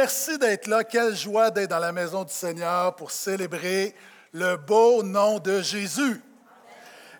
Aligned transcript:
Merci 0.00 0.38
d'être 0.38 0.66
là. 0.66 0.82
Quelle 0.82 1.14
joie 1.14 1.50
d'être 1.50 1.68
dans 1.68 1.78
la 1.78 1.92
maison 1.92 2.24
du 2.24 2.32
Seigneur 2.32 2.96
pour 2.96 3.10
célébrer 3.10 3.94
le 4.32 4.56
beau 4.56 5.02
nom 5.02 5.38
de 5.38 5.60
Jésus. 5.60 6.22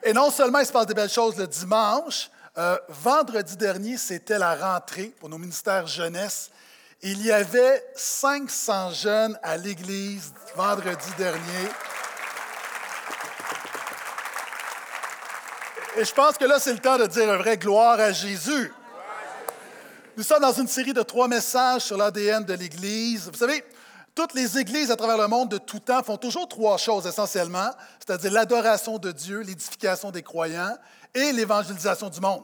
Et 0.02 0.14
non 0.14 0.30
seulement 0.30 0.60
il 0.60 0.66
se 0.66 0.72
passe 0.72 0.86
des 0.86 0.94
belles 0.94 1.10
choses 1.10 1.36
le 1.36 1.46
dimanche, 1.46 2.30
euh, 2.56 2.78
vendredi 2.88 3.58
dernier, 3.58 3.98
c'était 3.98 4.38
la 4.38 4.54
rentrée 4.54 5.12
pour 5.20 5.28
nos 5.28 5.36
ministères 5.36 5.86
jeunesse. 5.86 6.50
Il 7.02 7.22
y 7.22 7.30
avait 7.30 7.84
500 7.96 8.92
jeunes 8.92 9.38
à 9.42 9.58
l'église 9.58 10.32
vendredi 10.56 11.10
dernier. 11.18 11.68
Et 15.98 16.04
je 16.06 16.14
pense 16.14 16.38
que 16.38 16.46
là, 16.46 16.58
c'est 16.58 16.72
le 16.72 16.78
temps 16.78 16.96
de 16.96 17.04
dire 17.04 17.30
un 17.30 17.36
vrai 17.36 17.58
gloire 17.58 18.00
à 18.00 18.12
Jésus. 18.12 18.72
Nous 20.20 20.26
sommes 20.26 20.42
dans 20.42 20.52
une 20.52 20.68
série 20.68 20.92
de 20.92 21.00
trois 21.00 21.28
messages 21.28 21.80
sur 21.80 21.96
l'ADN 21.96 22.44
de 22.44 22.52
l'Église. 22.52 23.30
Vous 23.32 23.38
savez, 23.38 23.64
toutes 24.14 24.34
les 24.34 24.58
églises 24.58 24.90
à 24.90 24.96
travers 24.96 25.16
le 25.16 25.26
monde 25.26 25.48
de 25.48 25.56
tout 25.56 25.78
temps 25.78 26.02
font 26.02 26.18
toujours 26.18 26.46
trois 26.46 26.76
choses 26.76 27.06
essentiellement, 27.06 27.70
c'est-à-dire 27.98 28.30
l'adoration 28.30 28.98
de 28.98 29.12
Dieu, 29.12 29.40
l'édification 29.40 30.10
des 30.10 30.22
croyants 30.22 30.76
et 31.14 31.32
l'évangélisation 31.32 32.10
du 32.10 32.20
monde. 32.20 32.42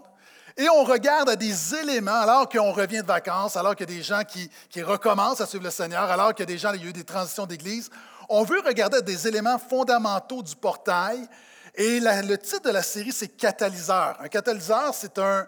Et 0.56 0.70
on 0.70 0.84
regarde 0.84 1.28
à 1.28 1.36
des 1.36 1.74
éléments, 1.74 2.18
alors 2.18 2.48
qu'on 2.48 2.72
revient 2.72 3.02
de 3.02 3.06
vacances, 3.06 3.58
alors 3.58 3.76
qu'il 3.76 3.90
y 3.90 3.92
a 3.92 3.96
des 3.96 4.02
gens 4.02 4.22
qui, 4.26 4.50
qui, 4.70 4.82
recommencent 4.82 5.42
à 5.42 5.46
suivre 5.46 5.64
le 5.64 5.70
Seigneur, 5.70 6.10
alors 6.10 6.32
qu'il 6.32 6.48
y 6.48 6.50
a 6.50 6.54
des 6.54 6.58
gens, 6.58 6.72
il 6.72 6.82
y 6.82 6.86
a 6.86 6.88
eu 6.88 6.94
des 6.94 7.04
transitions 7.04 7.44
d'église, 7.44 7.90
on 8.30 8.42
veut 8.42 8.62
regarder 8.64 8.96
à 8.96 9.02
des 9.02 9.28
éléments 9.28 9.58
fondamentaux 9.58 10.42
du 10.42 10.56
portail 10.56 11.28
et 11.76 12.00
le 12.00 12.36
titre 12.36 12.62
de 12.62 12.70
la 12.70 12.82
série, 12.82 13.12
c'est 13.12 13.28
Catalyseur. 13.28 14.16
Un 14.20 14.28
catalyseur, 14.28 14.94
c'est 14.94 15.18
un, 15.18 15.46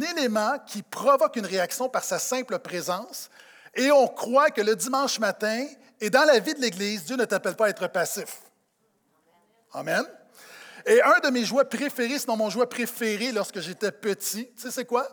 élément 0.00 0.58
qui 0.66 0.82
provoque 0.82 1.36
une 1.36 1.46
réaction 1.46 1.88
par 1.88 2.02
sa 2.02 2.18
simple 2.18 2.58
présence. 2.58 3.28
Et 3.74 3.90
on 3.90 4.08
croit 4.08 4.50
que 4.50 4.62
le 4.62 4.74
dimanche 4.74 5.18
matin, 5.18 5.66
et 6.00 6.08
dans 6.08 6.24
la 6.24 6.38
vie 6.38 6.54
de 6.54 6.60
l'Église, 6.60 7.04
Dieu 7.04 7.16
ne 7.16 7.26
t'appelle 7.26 7.56
pas 7.56 7.66
à 7.66 7.68
être 7.68 7.88
passif. 7.88 8.38
Amen. 9.74 10.04
Et 10.86 11.02
un 11.02 11.18
de 11.18 11.28
mes 11.28 11.44
jouets 11.44 11.64
préférés, 11.64 12.18
sinon 12.18 12.36
mon 12.36 12.48
jouet 12.48 12.66
préféré 12.66 13.32
lorsque 13.32 13.60
j'étais 13.60 13.92
petit, 13.92 14.48
tu 14.56 14.62
sais 14.62 14.70
c'est 14.70 14.84
quoi? 14.86 15.06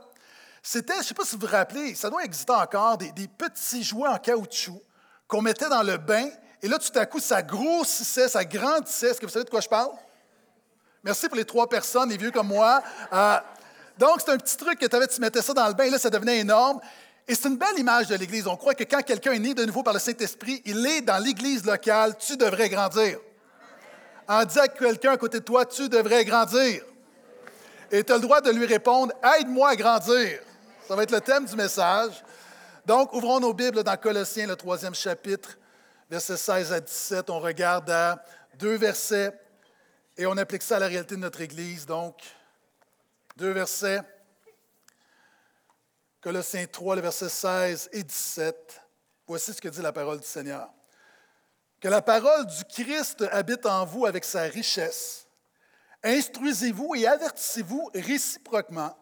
C'était, 0.62 0.94
je 0.94 1.00
ne 1.00 1.04
sais 1.04 1.14
pas 1.14 1.26
si 1.26 1.36
vous 1.36 1.42
vous 1.42 1.52
rappelez, 1.52 1.94
ça 1.96 2.10
doit 2.10 2.24
exister 2.24 2.54
encore, 2.54 2.98
des, 2.98 3.12
des 3.12 3.28
petits 3.28 3.84
jouets 3.84 4.08
en 4.08 4.18
caoutchouc 4.18 4.82
qu'on 5.28 5.42
mettait 5.42 5.68
dans 5.68 5.84
le 5.84 5.98
bain, 5.98 6.30
et 6.64 6.70
là, 6.70 6.80
tout 6.80 6.98
à 6.98 7.06
coup, 7.06 7.20
ça 7.20 7.42
grossissait, 7.42 8.30
ça 8.30 8.46
grandissait. 8.46 9.10
Est-ce 9.10 9.20
que 9.20 9.26
vous 9.26 9.32
savez 9.32 9.44
de 9.44 9.50
quoi 9.50 9.60
je 9.60 9.68
parle? 9.68 9.92
Merci 11.04 11.28
pour 11.28 11.36
les 11.36 11.44
trois 11.44 11.68
personnes, 11.68 12.10
les 12.10 12.18
vieux 12.18 12.32
comme 12.32 12.48
moi. 12.48 12.82
Euh, 13.12 13.38
donc, 13.98 14.22
c'est 14.24 14.32
un 14.32 14.38
petit 14.38 14.56
truc 14.56 14.80
que 14.80 14.86
tu 14.86 14.96
avais, 14.96 15.08
tu 15.08 15.20
mettais 15.20 15.42
ça 15.42 15.54
dans 15.54 15.68
le 15.68 15.74
bain, 15.74 15.90
là, 15.90 16.00
ça 16.00 16.10
devenait 16.10 16.40
énorme. 16.40 16.80
Et 17.28 17.36
c'est 17.36 17.50
une 17.50 17.58
belle 17.58 17.78
image 17.78 18.08
de 18.08 18.16
l'Église. 18.16 18.48
On 18.48 18.56
croit 18.56 18.74
que 18.74 18.86
quand 18.86 19.02
quelqu'un 19.02 19.34
est 19.34 19.40
né 19.40 19.54
de 19.54 19.66
nouveau 19.66 19.84
par 19.84 19.94
le 19.94 20.00
Saint-Esprit, 20.00 20.62
il 20.66 20.86
est 20.86 21.02
dans 21.02 21.22
l'Église 21.22 21.66
locale, 21.66 22.16
tu 22.18 22.38
devrais 22.38 22.70
grandir. 22.70 23.20
En 24.28 24.46
disant 24.46 24.62
à 24.62 24.68
quelqu'un 24.70 25.12
à 25.12 25.18
côté 25.18 25.40
de 25.40 25.44
toi, 25.44 25.66
tu 25.66 25.90
devrais 25.90 26.24
grandir. 26.24 26.84
Et 27.92 28.04
tu 28.04 28.12
as 28.12 28.16
le 28.16 28.22
droit 28.22 28.40
de 28.40 28.52
lui 28.52 28.66
répondre, 28.66 29.14
aide-moi 29.38 29.70
à 29.70 29.76
grandir. 29.76 30.40
Ça 30.88 30.96
va 30.96 31.04
être 31.04 31.12
le 31.12 31.22
thème 31.22 31.46
du 31.46 31.56
message. 31.56 32.24
Donc, 32.86 33.14
ouvrons 33.14 33.40
nos 33.40 33.54
Bibles 33.54 33.84
dans 33.84 33.98
Colossiens, 33.98 34.48
le 34.48 34.56
troisième 34.56 34.96
chapitre, 34.96 35.58
versets 36.10 36.38
16 36.38 36.74
à 36.74 36.80
17. 36.80 37.30
On 37.30 37.40
regarde 37.40 37.90
à 37.90 38.24
deux 38.58 38.76
versets 38.76 39.34
et 40.18 40.26
on 40.26 40.38
applique 40.38 40.62
ça 40.62 40.78
à 40.78 40.80
la 40.80 40.88
réalité 40.88 41.16
de 41.16 41.22
notre 41.22 41.42
Église. 41.42 41.86
Donc, 41.86 42.22
deux 43.36 43.52
versets. 43.52 44.02
Colossiens 46.22 46.66
3, 46.66 46.96
le 46.96 47.02
verset 47.02 47.30
16 47.30 47.90
et 47.92 48.04
17. 48.04 48.82
Voici 49.28 49.54
ce 49.54 49.62
que 49.62 49.68
dit 49.68 49.82
la 49.82 49.92
parole 49.92 50.20
du 50.20 50.28
Seigneur. 50.28 50.70
Que 51.82 51.88
la 51.90 52.02
parole 52.02 52.46
du 52.46 52.64
Christ 52.66 53.26
habite 53.32 53.66
en 53.66 53.86
vous 53.86 54.06
avec 54.06 54.24
sa 54.24 54.44
richesse. 54.44 55.28
Instruisez-vous 56.04 56.96
et 56.96 57.08
avertissez-vous 57.08 57.90
réciproquement 57.94 58.98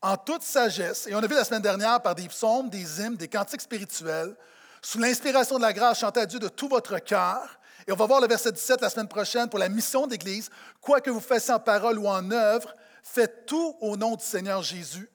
en 0.00 0.16
toute 0.16 0.42
sagesse. 0.42 1.06
Et 1.06 1.14
on 1.14 1.18
a 1.18 1.26
vu 1.26 1.34
la 1.34 1.44
semaine 1.44 1.62
dernière 1.62 2.00
par 2.02 2.14
des 2.14 2.28
psaumes, 2.28 2.68
des 2.68 3.00
hymnes, 3.00 3.16
des 3.16 3.28
cantiques 3.28 3.60
spirituels, 3.60 4.36
sous 4.82 4.98
l'inspiration 4.98 5.56
de 5.56 5.62
la 5.62 5.72
grâce, 5.72 6.00
chantez 6.00 6.20
à 6.20 6.26
Dieu 6.26 6.40
de 6.40 6.48
tout 6.48 6.68
votre 6.68 6.98
cœur 6.98 7.60
et 7.86 7.92
on 7.92 7.96
va 7.96 8.06
voir 8.06 8.20
le 8.20 8.28
verset 8.28 8.52
17 8.52 8.80
la 8.80 8.90
semaine 8.90 9.08
prochaine 9.08 9.48
pour 9.48 9.58
la 9.58 9.68
mission 9.68 10.06
d'Église. 10.06 10.50
Quoi 10.80 11.00
que 11.00 11.10
vous 11.10 11.20
fassiez 11.20 11.54
en 11.54 11.60
parole 11.60 11.98
ou 11.98 12.06
en 12.06 12.30
œuvre, 12.30 12.74
faites 13.02 13.46
tout 13.46 13.76
au 13.80 13.96
nom 13.96 14.16
du 14.16 14.24
Seigneur 14.24 14.62
Jésus, 14.62 15.10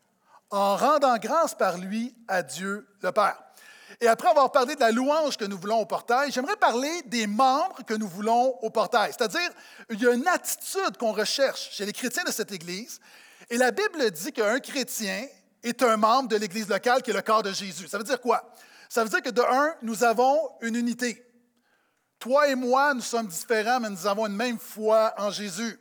en 0.49 0.75
rendant 0.75 1.17
grâce 1.17 1.55
par 1.55 1.77
lui 1.77 2.15
à 2.27 2.43
Dieu 2.43 2.87
le 3.01 3.11
Père. 3.11 3.37
Et 4.01 4.07
après 4.07 4.29
avoir 4.29 4.51
parlé 4.51 4.75
de 4.75 4.79
la 4.81 4.91
louange 4.91 5.37
que 5.37 5.45
nous 5.45 5.57
voulons 5.57 5.79
au 5.79 5.85
portail, 5.85 6.31
j'aimerais 6.31 6.57
parler 6.57 7.01
des 7.05 7.25
membres 7.25 7.83
que 7.85 7.93
nous 7.93 8.07
voulons 8.07 8.55
au 8.61 8.69
portail. 8.69 9.11
C'est-à-dire, 9.17 9.49
il 9.89 9.99
y 9.99 10.07
a 10.07 10.13
une 10.13 10.27
attitude 10.27 10.97
qu'on 10.99 11.13
recherche 11.13 11.69
chez 11.71 11.85
les 11.85 11.93
chrétiens 11.93 12.23
de 12.23 12.31
cette 12.31 12.51
Église. 12.51 12.99
Et 13.49 13.57
la 13.57 13.71
Bible 13.71 14.11
dit 14.11 14.31
qu'un 14.33 14.59
chrétien 14.59 15.25
est 15.63 15.81
un 15.81 15.97
membre 15.97 16.29
de 16.29 16.35
l'Église 16.35 16.67
locale 16.67 17.01
qui 17.01 17.11
est 17.11 17.13
le 17.13 17.21
corps 17.21 17.43
de 17.43 17.51
Jésus. 17.51 17.87
Ça 17.87 17.97
veut 17.97 18.03
dire 18.03 18.19
quoi? 18.19 18.51
Ça 18.89 19.03
veut 19.03 19.09
dire 19.09 19.21
que 19.21 19.29
de 19.29 19.41
un, 19.41 19.73
nous 19.81 20.03
avons 20.03 20.51
une 20.61 20.75
unité. 20.75 21.26
Toi 22.19 22.49
et 22.49 22.55
moi, 22.55 22.93
nous 22.93 23.01
sommes 23.01 23.27
différents, 23.27 23.79
mais 23.79 23.89
nous 23.89 24.07
avons 24.07 24.25
une 24.25 24.35
même 24.35 24.57
foi 24.57 25.13
en 25.17 25.29
Jésus. 25.29 25.79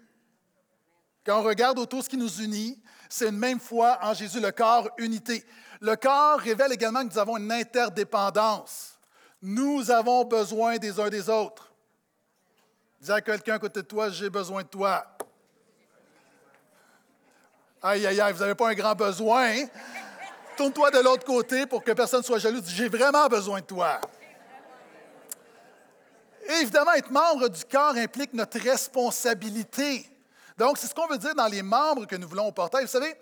Quand 1.25 1.41
on 1.41 1.43
regarde 1.43 1.79
autour 1.79 2.05
ce 2.05 2.09
qui 2.09 2.17
nous 2.17 2.43
unit, 2.43 2.81
c'est 3.09 3.29
une 3.29 3.39
même 3.39 3.59
foi 3.59 3.99
en 4.03 4.13
Jésus, 4.15 4.41
le 4.41 4.53
corps 4.53 4.91
unité. 4.99 5.45
Le 5.81 5.97
corps 5.97 6.39
révèle 6.39 6.73
également 6.73 7.07
que 7.07 7.13
nous 7.13 7.19
avons 7.19 7.37
une 7.39 7.51
interdépendance. 7.51 8.99
Nous 9.41 9.91
avons 9.91 10.25
besoin 10.25 10.77
des 10.77 11.01
uns 11.01 11.09
des 11.09 11.29
autres. 11.29 11.73
Dis 13.01 13.11
à 13.11 13.21
quelqu'un 13.21 13.55
à 13.55 13.59
côté 13.59 13.83
de 13.83 13.87
toi, 13.87 14.11
j'ai 14.11 14.31
besoin 14.31 14.63
de 14.63 14.69
toi. 14.69 15.07
Aïe, 17.83 18.07
aïe, 18.07 18.21
aïe, 18.21 18.33
vous 18.33 18.41
n'avez 18.41 18.55
pas 18.55 18.69
un 18.69 18.75
grand 18.75 18.95
besoin. 18.95 19.45
Hein? 19.49 19.67
Tourne-toi 20.57 20.91
de 20.91 20.99
l'autre 20.99 21.25
côté 21.25 21.67
pour 21.67 21.85
que 21.85 21.93
personne 21.93 22.21
ne 22.21 22.25
soit 22.25 22.39
jaloux. 22.39 22.61
J'ai 22.67 22.89
vraiment 22.89 23.27
besoin 23.29 23.61
de 23.61 23.67
toi 23.67 24.01
évidemment, 26.61 26.93
être 26.93 27.11
membre 27.11 27.49
du 27.49 27.65
corps 27.65 27.97
implique 27.97 28.33
notre 28.33 28.59
responsabilité. 28.59 30.09
Donc, 30.57 30.79
c'est 30.79 30.87
ce 30.87 30.95
qu'on 30.95 31.07
veut 31.07 31.19
dire 31.19 31.35
dans 31.35 31.47
les 31.47 31.63
membres 31.63 32.07
que 32.07 32.17
nous 32.17 32.29
voulons 32.29 32.47
au 32.47 32.53
portail. 32.53 32.85
Vous 32.85 32.91
savez, 32.91 33.15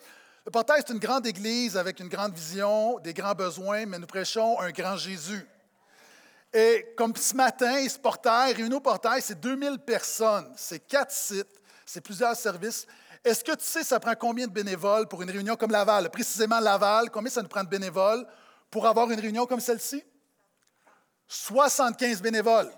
le 0.44 0.50
portail, 0.50 0.82
c'est 0.86 0.92
une 0.92 1.00
grande 1.00 1.26
église 1.26 1.76
avec 1.76 2.00
une 2.00 2.08
grande 2.08 2.34
vision, 2.34 2.98
des 2.98 3.14
grands 3.14 3.34
besoins, 3.34 3.86
mais 3.86 3.98
nous 3.98 4.06
prêchons 4.06 4.60
un 4.60 4.70
grand 4.70 4.96
Jésus. 4.96 5.46
Et 6.52 6.94
comme 6.96 7.16
ce 7.16 7.34
matin, 7.34 7.88
ce 7.88 7.98
portail, 7.98 8.52
réunion 8.52 8.80
portail, 8.80 9.20
c'est 9.22 9.40
2000 9.40 9.78
personnes, 9.78 10.52
c'est 10.56 10.78
quatre 10.78 11.10
sites, 11.10 11.60
c'est 11.84 12.00
plusieurs 12.00 12.36
services. 12.36 12.86
Est-ce 13.24 13.42
que 13.42 13.52
tu 13.52 13.64
sais, 13.64 13.82
ça 13.82 13.98
prend 13.98 14.14
combien 14.14 14.46
de 14.46 14.52
bénévoles 14.52 15.08
pour 15.08 15.22
une 15.22 15.30
réunion 15.30 15.56
comme 15.56 15.70
Laval? 15.70 16.10
Précisément 16.10 16.60
Laval, 16.60 17.10
combien 17.10 17.30
ça 17.30 17.42
nous 17.42 17.48
prend 17.48 17.64
de 17.64 17.68
bénévoles 17.68 18.24
pour 18.70 18.86
avoir 18.86 19.10
une 19.10 19.18
réunion 19.18 19.46
comme 19.46 19.60
celle-ci? 19.60 20.04
75 21.26 22.20
bénévoles. 22.20 22.70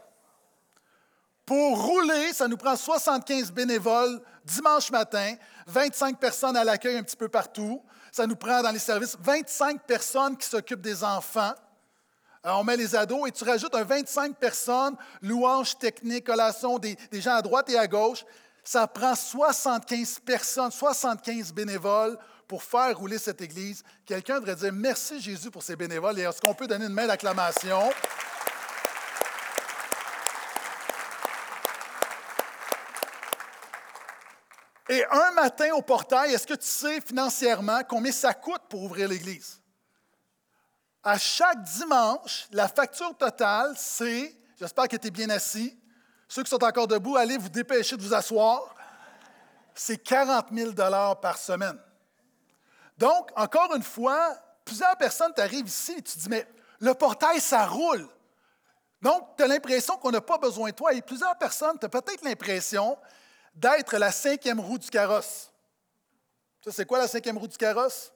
Pour 1.46 1.80
rouler, 1.80 2.32
ça 2.32 2.48
nous 2.48 2.56
prend 2.56 2.74
75 2.74 3.52
bénévoles 3.52 4.20
dimanche 4.44 4.90
matin, 4.90 5.34
25 5.68 6.18
personnes 6.18 6.56
à 6.56 6.64
l'accueil 6.64 6.96
un 6.96 7.04
petit 7.04 7.16
peu 7.16 7.28
partout. 7.28 7.80
Ça 8.10 8.26
nous 8.26 8.34
prend 8.34 8.62
dans 8.62 8.72
les 8.72 8.80
services 8.80 9.16
25 9.20 9.82
personnes 9.82 10.36
qui 10.36 10.48
s'occupent 10.48 10.80
des 10.80 11.04
enfants. 11.04 11.54
on 12.42 12.64
met 12.64 12.76
les 12.76 12.96
ados 12.96 13.28
et 13.28 13.30
tu 13.30 13.44
rajoutes 13.44 13.76
un 13.76 13.84
25 13.84 14.36
personnes, 14.36 14.96
louanges 15.22 15.78
techniques, 15.78 16.26
collations, 16.26 16.80
des, 16.80 16.96
des 17.12 17.20
gens 17.20 17.36
à 17.36 17.42
droite 17.42 17.70
et 17.70 17.78
à 17.78 17.86
gauche. 17.86 18.24
Ça 18.64 18.88
prend 18.88 19.14
75 19.14 20.18
personnes, 20.26 20.72
75 20.72 21.52
bénévoles 21.52 22.18
pour 22.48 22.64
faire 22.64 22.98
rouler 22.98 23.18
cette 23.18 23.40
Église. 23.40 23.84
Quelqu'un 24.04 24.40
devrait 24.40 24.56
dire 24.56 24.72
merci 24.72 25.20
Jésus 25.20 25.52
pour 25.52 25.62
ces 25.62 25.76
bénévoles 25.76 26.18
et 26.18 26.22
est-ce 26.22 26.40
qu'on 26.40 26.54
peut 26.54 26.66
donner 26.66 26.86
une 26.86 26.92
main 26.92 27.06
d'acclamation? 27.06 27.88
Et 34.88 35.04
un 35.10 35.32
matin 35.32 35.72
au 35.74 35.82
portail, 35.82 36.32
est-ce 36.32 36.46
que 36.46 36.54
tu 36.54 36.66
sais 36.66 37.00
financièrement 37.00 37.80
combien 37.88 38.12
ça 38.12 38.32
coûte 38.34 38.62
pour 38.68 38.84
ouvrir 38.84 39.08
l'Église? 39.08 39.60
À 41.02 41.18
chaque 41.18 41.62
dimanche, 41.62 42.46
la 42.52 42.68
facture 42.68 43.16
totale, 43.16 43.74
c'est, 43.76 44.36
j'espère 44.58 44.88
que 44.88 44.96
tu 44.96 45.08
es 45.08 45.10
bien 45.10 45.30
assis, 45.30 45.76
ceux 46.28 46.42
qui 46.42 46.50
sont 46.50 46.62
encore 46.62 46.88
debout, 46.88 47.16
allez 47.16 47.36
vous 47.36 47.48
dépêcher 47.48 47.96
de 47.96 48.02
vous 48.02 48.14
asseoir, 48.14 48.74
c'est 49.74 49.98
40 49.98 50.46
000 50.52 50.72
par 51.20 51.38
semaine. 51.38 51.78
Donc, 52.98 53.30
encore 53.36 53.74
une 53.74 53.82
fois, 53.82 54.36
plusieurs 54.64 54.96
personnes 54.96 55.32
t'arrivent 55.34 55.68
ici 55.68 55.92
et 55.92 56.02
tu 56.02 56.14
te 56.14 56.18
dis, 56.18 56.28
mais 56.28 56.46
le 56.80 56.94
portail, 56.94 57.40
ça 57.40 57.66
roule. 57.66 58.08
Donc, 59.02 59.36
tu 59.36 59.42
as 59.42 59.46
l'impression 59.46 59.96
qu'on 59.98 60.10
n'a 60.10 60.20
pas 60.20 60.38
besoin 60.38 60.70
de 60.70 60.74
toi. 60.74 60.92
Et 60.94 61.02
plusieurs 61.02 61.36
personnes, 61.36 61.78
tu 61.78 61.86
as 61.86 61.88
peut-être 61.88 62.24
l'impression 62.24 62.98
d'être 63.56 63.96
la 63.96 64.12
cinquième 64.12 64.60
roue 64.60 64.78
du 64.78 64.88
carrosse. 64.88 65.50
Ça, 66.62 66.70
c'est 66.72 66.84
quoi 66.84 66.98
la 66.98 67.08
cinquième 67.08 67.38
roue 67.38 67.48
du 67.48 67.56
carrosse? 67.56 68.12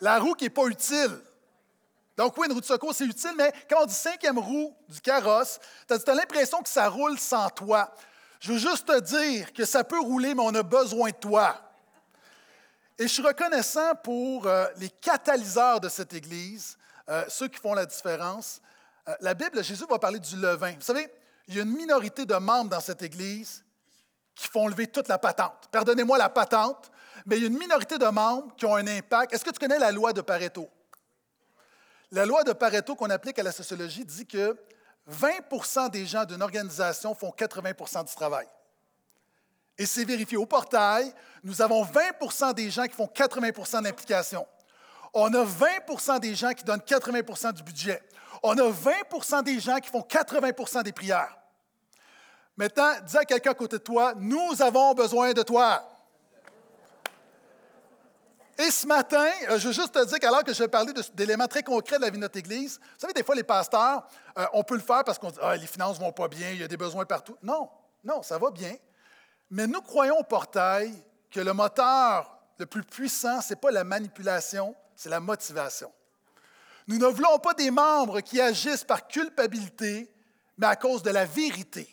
La 0.00 0.18
roue 0.18 0.34
qui 0.34 0.44
n'est 0.44 0.50
pas 0.50 0.66
utile. 0.66 1.20
Donc 2.16 2.36
oui, 2.36 2.46
une 2.46 2.52
roue 2.52 2.60
de 2.60 2.66
secours, 2.66 2.94
c'est 2.94 3.06
utile, 3.06 3.34
mais 3.36 3.52
quand 3.70 3.82
on 3.82 3.86
dit 3.86 3.94
cinquième 3.94 4.38
roue 4.38 4.74
du 4.88 5.00
carrosse, 5.00 5.60
tu 5.86 5.94
as, 5.94 6.14
l'impression 6.14 6.60
que 6.60 6.68
ça 6.68 6.88
roule 6.88 7.18
sans 7.18 7.48
toi. 7.50 7.94
Je 8.40 8.52
veux 8.52 8.58
juste 8.58 8.86
te 8.86 9.00
dire 9.00 9.52
que 9.52 9.64
ça 9.64 9.84
peut 9.84 10.00
rouler, 10.00 10.34
mais 10.34 10.42
on 10.42 10.54
a 10.54 10.62
besoin 10.62 11.10
de 11.10 11.16
toi. 11.16 11.56
Et 12.98 13.04
je 13.04 13.12
suis 13.12 13.22
reconnaissant 13.22 13.94
pour 14.02 14.46
euh, 14.46 14.66
les 14.76 14.90
catalyseurs 14.90 15.80
de 15.80 15.88
cette 15.88 16.12
Église, 16.12 16.76
euh, 17.08 17.24
ceux 17.28 17.48
qui 17.48 17.58
font 17.58 17.74
la 17.74 17.86
différence. 17.86 18.60
Euh, 19.08 19.14
la 19.20 19.34
Bible, 19.34 19.62
Jésus 19.64 19.84
va 19.88 19.98
parler 19.98 20.18
du 20.18 20.36
levain. 20.36 20.72
Vous 20.72 20.82
savez, 20.82 21.08
il 21.52 21.56
y 21.56 21.60
a 21.60 21.64
une 21.64 21.76
minorité 21.76 22.24
de 22.24 22.34
membres 22.34 22.70
dans 22.70 22.80
cette 22.80 23.02
Église 23.02 23.64
qui 24.34 24.48
font 24.48 24.66
lever 24.68 24.86
toute 24.86 25.08
la 25.08 25.18
patente. 25.18 25.68
Pardonnez-moi 25.70 26.16
la 26.16 26.30
patente, 26.30 26.90
mais 27.26 27.36
il 27.36 27.42
y 27.42 27.44
a 27.44 27.48
une 27.48 27.58
minorité 27.58 27.98
de 27.98 28.06
membres 28.06 28.54
qui 28.56 28.64
ont 28.64 28.74
un 28.74 28.86
impact. 28.86 29.34
Est-ce 29.34 29.44
que 29.44 29.50
tu 29.50 29.58
connais 29.58 29.78
la 29.78 29.92
loi 29.92 30.12
de 30.12 30.22
Pareto? 30.22 30.68
La 32.10 32.24
loi 32.24 32.42
de 32.42 32.52
Pareto 32.52 32.94
qu'on 32.94 33.10
applique 33.10 33.38
à 33.38 33.42
la 33.42 33.52
sociologie 33.52 34.04
dit 34.04 34.26
que 34.26 34.56
20% 35.10 35.90
des 35.90 36.06
gens 36.06 36.24
d'une 36.24 36.42
organisation 36.42 37.14
font 37.14 37.30
80% 37.30 38.06
du 38.06 38.14
travail. 38.14 38.46
Et 39.76 39.86
c'est 39.86 40.04
vérifié 40.04 40.36
au 40.36 40.46
portail, 40.46 41.12
nous 41.42 41.60
avons 41.60 41.84
20% 41.84 42.54
des 42.54 42.70
gens 42.70 42.84
qui 42.84 42.94
font 42.94 43.08
80 43.08 43.80
de 43.80 43.84
l'implication. 43.84 44.46
On 45.12 45.32
a 45.34 45.44
20% 45.44 46.20
des 46.20 46.34
gens 46.34 46.52
qui 46.52 46.64
donnent 46.64 46.80
80% 46.80 47.52
du 47.52 47.62
budget. 47.62 48.02
On 48.42 48.56
a 48.56 48.70
20% 48.70 49.42
des 49.42 49.60
gens 49.60 49.78
qui 49.78 49.90
font 49.90 50.00
80% 50.00 50.82
des 50.82 50.92
prières. 50.92 51.36
Maintenant, 52.56 52.92
dis 53.06 53.16
à 53.16 53.24
quelqu'un 53.24 53.52
à 53.52 53.54
côté 53.54 53.78
de 53.78 53.82
toi, 53.82 54.14
nous 54.16 54.60
avons 54.60 54.94
besoin 54.94 55.32
de 55.32 55.42
toi. 55.42 55.88
Et 58.58 58.70
ce 58.70 58.86
matin, 58.86 59.28
euh, 59.48 59.58
je 59.58 59.68
veux 59.68 59.72
juste 59.72 59.92
te 59.92 60.04
dire 60.04 60.18
qu'alors 60.18 60.44
que 60.44 60.52
je 60.52 60.62
vais 60.62 60.68
parler 60.68 60.92
d'éléments 61.14 61.48
très 61.48 61.62
concrets 61.62 61.96
de 61.96 62.02
la 62.02 62.10
vie 62.10 62.16
de 62.16 62.22
notre 62.22 62.38
Église, 62.38 62.78
vous 62.78 62.98
savez, 62.98 63.14
des 63.14 63.24
fois, 63.24 63.34
les 63.34 63.42
pasteurs, 63.42 64.06
euh, 64.38 64.46
on 64.52 64.62
peut 64.62 64.74
le 64.74 64.82
faire 64.82 65.02
parce 65.04 65.18
qu'on 65.18 65.30
dit 65.30 65.38
ah, 65.40 65.56
les 65.56 65.66
finances 65.66 65.98
ne 65.98 66.04
vont 66.04 66.12
pas 66.12 66.28
bien, 66.28 66.50
il 66.50 66.60
y 66.60 66.62
a 66.62 66.68
des 66.68 66.76
besoins 66.76 67.06
partout. 67.06 67.36
Non, 67.42 67.70
non, 68.04 68.22
ça 68.22 68.38
va 68.38 68.50
bien. 68.50 68.74
Mais 69.50 69.66
nous 69.66 69.80
croyons 69.80 70.18
au 70.18 70.22
portail 70.22 70.92
que 71.30 71.40
le 71.40 71.52
moteur 71.52 72.38
le 72.58 72.66
plus 72.66 72.84
puissant, 72.84 73.40
ce 73.40 73.50
n'est 73.50 73.60
pas 73.60 73.72
la 73.72 73.82
manipulation, 73.82 74.76
c'est 74.94 75.08
la 75.08 75.18
motivation. 75.18 75.90
Nous 76.86 76.96
ne 76.96 77.06
voulons 77.06 77.38
pas 77.38 77.54
des 77.54 77.72
membres 77.72 78.20
qui 78.20 78.40
agissent 78.40 78.84
par 78.84 79.08
culpabilité, 79.08 80.08
mais 80.58 80.68
à 80.68 80.76
cause 80.76 81.02
de 81.02 81.10
la 81.10 81.24
vérité. 81.24 81.88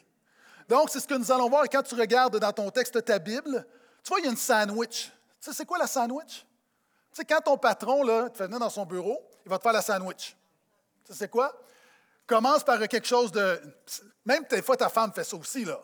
Donc, 0.69 0.91
c'est 0.91 0.99
ce 0.99 1.07
que 1.07 1.15
nous 1.15 1.31
allons 1.31 1.49
voir 1.49 1.63
quand 1.67 1.81
tu 1.81 1.95
regardes 1.95 2.37
dans 2.37 2.53
ton 2.53 2.69
texte 2.69 3.03
ta 3.03 3.17
Bible. 3.17 3.65
Tu 4.03 4.09
vois, 4.09 4.19
il 4.19 4.25
y 4.25 4.27
a 4.27 4.31
une 4.31 4.37
sandwich. 4.37 5.11
Tu 5.41 5.49
sais, 5.49 5.53
c'est 5.53 5.65
quoi 5.65 5.79
la 5.79 5.87
sandwich? 5.87 6.45
Tu 7.11 7.17
sais, 7.17 7.25
quand 7.25 7.41
ton 7.41 7.57
patron 7.57 8.03
là, 8.03 8.29
te 8.29 8.37
fait 8.37 8.45
venir 8.45 8.59
dans 8.59 8.69
son 8.69 8.85
bureau, 8.85 9.19
il 9.43 9.49
va 9.49 9.57
te 9.57 9.63
faire 9.63 9.73
la 9.73 9.81
sandwich. 9.81 10.37
Tu 11.05 11.11
sais, 11.11 11.17
c'est 11.17 11.27
quoi? 11.27 11.51
Commence 12.27 12.63
par 12.63 12.77
quelque 12.87 13.07
chose 13.07 13.31
de. 13.31 13.59
Même 14.23 14.45
des 14.47 14.61
fois, 14.61 14.77
ta 14.77 14.89
femme 14.89 15.11
fait 15.11 15.23
ça 15.23 15.35
aussi, 15.35 15.65
là. 15.65 15.79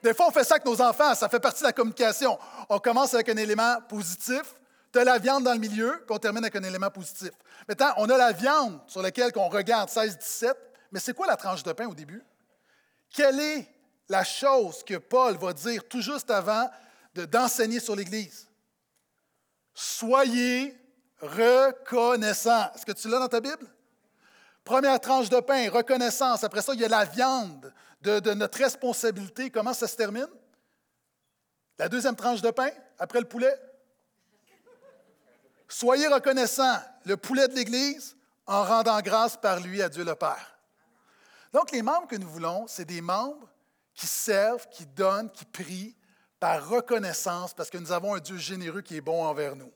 Des 0.00 0.14
fois, 0.14 0.28
on 0.28 0.30
fait 0.30 0.44
ça 0.44 0.54
avec 0.54 0.64
nos 0.64 0.80
enfants, 0.80 1.16
ça 1.16 1.28
fait 1.28 1.40
partie 1.40 1.62
de 1.62 1.66
la 1.66 1.72
communication. 1.72 2.38
On 2.68 2.78
commence 2.78 3.12
avec 3.14 3.28
un 3.30 3.36
élément 3.36 3.80
positif, 3.88 4.54
tu 4.92 5.00
as 5.00 5.04
la 5.04 5.18
viande 5.18 5.42
dans 5.42 5.52
le 5.52 5.58
milieu, 5.58 6.04
puis 6.06 6.14
on 6.14 6.18
termine 6.18 6.44
avec 6.44 6.54
un 6.54 6.62
élément 6.62 6.90
positif. 6.90 7.30
Maintenant, 7.66 7.92
on 7.96 8.08
a 8.08 8.16
la 8.16 8.30
viande 8.30 8.78
sur 8.86 9.02
laquelle 9.02 9.32
on 9.34 9.48
regarde 9.48 9.88
16-17, 9.88 10.54
mais 10.92 11.00
c'est 11.00 11.14
quoi 11.14 11.26
la 11.26 11.36
tranche 11.36 11.64
de 11.64 11.72
pain 11.72 11.88
au 11.88 11.94
début? 11.94 12.22
Quelle 13.12 13.40
est 13.40 13.68
la 14.08 14.24
chose 14.24 14.82
que 14.82 14.96
Paul 14.96 15.36
va 15.36 15.52
dire 15.52 15.86
tout 15.88 16.00
juste 16.00 16.30
avant 16.30 16.70
d'enseigner 17.14 17.80
sur 17.80 17.94
l'Église? 17.94 18.48
Soyez 19.74 20.76
reconnaissants. 21.20 22.72
Est-ce 22.74 22.86
que 22.86 22.92
tu 22.92 23.08
l'as 23.08 23.18
dans 23.18 23.28
ta 23.28 23.40
Bible? 23.40 23.66
Première 24.64 25.00
tranche 25.00 25.28
de 25.28 25.40
pain, 25.40 25.70
reconnaissance. 25.70 26.44
Après 26.44 26.62
ça, 26.62 26.74
il 26.74 26.80
y 26.80 26.84
a 26.84 26.88
la 26.88 27.04
viande 27.04 27.72
de, 28.00 28.20
de, 28.20 28.32
notre 28.32 28.58
responsabilité. 28.58 29.50
Comment 29.50 29.74
ça 29.74 29.88
se 29.88 29.96
termine? 29.96 30.28
La 31.78 31.88
deuxième 31.88 32.16
tranche 32.16 32.42
de 32.42 32.50
pain, 32.50 32.70
après 32.98 33.20
le 33.20 33.26
poulet? 33.26 33.54
Soyez 35.68 36.06
reconnaissants, 36.06 36.78
le 37.04 37.16
poulet 37.16 37.48
de 37.48 37.54
l'Église, 37.54 38.16
en 38.46 38.62
rendant 38.62 39.00
grâce 39.00 39.36
par 39.36 39.60
lui 39.60 39.82
à 39.82 39.88
Dieu 39.88 40.04
le 40.04 40.14
Père. 40.14 40.51
Donc, 41.52 41.70
les 41.70 41.82
membres 41.82 42.08
que 42.08 42.16
nous 42.16 42.28
voulons, 42.28 42.66
c'est 42.66 42.84
des 42.84 43.00
membres 43.00 43.48
qui 43.94 44.06
servent, 44.06 44.66
qui 44.70 44.86
donnent, 44.86 45.30
qui 45.30 45.44
prient, 45.44 45.96
par 46.42 46.68
reconnaissance 46.68 47.54
parce 47.54 47.70
que 47.70 47.78
nous 47.78 47.92
avons 47.92 48.14
un 48.14 48.18
Dieu 48.18 48.36
généreux 48.36 48.80
qui 48.80 48.96
est 48.96 49.00
bon 49.00 49.24
envers 49.24 49.54
nous. 49.54 49.70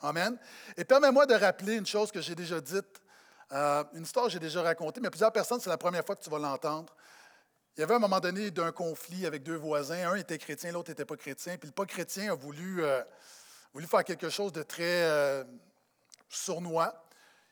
Amen. 0.00 0.38
Et 0.76 0.84
permets-moi 0.84 1.26
de 1.26 1.34
rappeler 1.34 1.74
une 1.74 1.84
chose 1.84 2.12
que 2.12 2.20
j'ai 2.20 2.36
déjà 2.36 2.60
dite, 2.60 3.02
euh, 3.50 3.82
une 3.92 4.04
histoire 4.04 4.26
que 4.26 4.30
j'ai 4.30 4.38
déjà 4.38 4.62
racontée, 4.62 5.00
mais 5.00 5.10
plusieurs 5.10 5.32
personnes, 5.32 5.58
c'est 5.58 5.68
la 5.68 5.78
première 5.78 6.06
fois 6.06 6.14
que 6.14 6.22
tu 6.22 6.30
vas 6.30 6.38
l'entendre. 6.38 6.94
Il 7.76 7.80
y 7.80 7.82
avait 7.82 7.94
un 7.94 7.98
moment 7.98 8.20
donné 8.20 8.52
d'un 8.52 8.70
conflit 8.70 9.26
avec 9.26 9.42
deux 9.42 9.56
voisins. 9.56 10.12
Un 10.12 10.14
était 10.14 10.38
chrétien, 10.38 10.70
l'autre 10.70 10.90
n'était 10.90 11.04
pas 11.04 11.16
chrétien. 11.16 11.58
Puis 11.58 11.68
le 11.68 11.74
pas 11.74 11.86
chrétien 11.86 12.30
a 12.30 12.36
voulu, 12.36 12.84
euh, 12.84 13.02
faire 13.88 14.04
quelque 14.04 14.30
chose 14.30 14.52
de 14.52 14.62
très 14.62 14.84
euh, 14.84 15.42
sournois. 16.28 17.04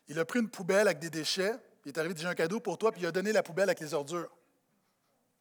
Il 0.07 0.19
a 0.21 0.25
pris 0.25 0.39
une 0.39 0.49
poubelle 0.49 0.87
avec 0.87 1.01
des 1.01 1.11
déchets. 1.11 1.57
Il 1.85 1.89
est 1.89 1.99
arrivé, 1.99 2.15
J'ai 2.17 2.27
un 2.27 2.35
cadeau 2.35 2.61
pour 2.61 2.79
toi, 2.79 2.93
puis 2.93 3.03
il 3.03 3.07
a 3.07 3.13
donné 3.13 3.33
la 3.33 3.43
poubelle 3.43 3.69
avec 3.69 3.81
les 3.81 3.95
ordures. 3.95 4.31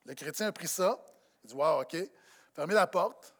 Le 0.06 0.14
chrétien 0.14 0.48
a 0.48 0.52
pris 0.52 0.68
ça. 0.68 1.04
Il 1.44 1.50
dit 1.50 1.56
Wow, 1.56 1.82
OK 1.82 1.96
fermé 2.54 2.74
la 2.74 2.88
porte, 2.88 3.34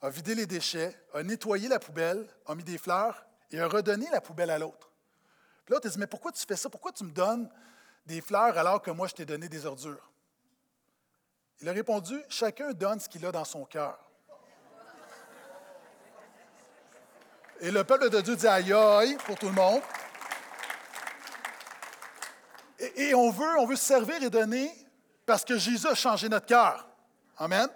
a 0.00 0.10
vidé 0.10 0.34
les 0.34 0.46
déchets, 0.46 0.94
a 1.14 1.22
nettoyé 1.22 1.68
la 1.68 1.78
poubelle, 1.78 2.28
a 2.46 2.54
mis 2.54 2.64
des 2.64 2.78
fleurs 2.78 3.24
et 3.50 3.60
a 3.60 3.66
redonné 3.66 4.06
la 4.10 4.20
poubelle 4.20 4.50
à 4.50 4.58
l'autre. 4.58 4.90
Puis 5.64 5.72
l'autre, 5.72 5.86
il 5.86 5.92
dit, 5.92 5.98
mais 5.98 6.06
pourquoi 6.06 6.32
tu 6.32 6.44
fais 6.46 6.56
ça? 6.56 6.68
Pourquoi 6.68 6.92
tu 6.92 7.04
me 7.04 7.12
donnes 7.12 7.48
des 8.06 8.20
fleurs 8.20 8.58
alors 8.58 8.82
que 8.82 8.90
moi, 8.90 9.06
je 9.06 9.14
t'ai 9.14 9.24
donné 9.24 9.48
des 9.48 9.64
ordures? 9.64 10.10
Il 11.60 11.68
a 11.68 11.72
répondu, 11.72 12.20
chacun 12.28 12.72
donne 12.72 12.98
ce 12.98 13.08
qu'il 13.08 13.24
a 13.24 13.30
dans 13.30 13.44
son 13.44 13.64
cœur. 13.64 13.98
Et 17.60 17.70
le 17.70 17.84
peuple 17.84 18.10
de 18.10 18.20
Dieu 18.20 18.34
dit 18.34 18.48
aïe 18.48 18.72
aïe 18.72 19.16
pour 19.24 19.38
tout 19.38 19.46
le 19.46 19.52
monde. 19.52 19.82
Et, 22.96 23.14
on, 23.14 23.30
veut, 23.30 23.58
on 23.58 23.66
veut 23.66 23.76
servir 23.76 24.22
et 24.22 24.30
donner 24.30 24.72
parce 25.24 25.44
que 25.44 25.56
Jésus 25.56 25.86
a 25.86 25.94
changé 25.94 26.28
notre 26.28 26.46
cœur. 26.46 26.88
Amen. 27.38 27.68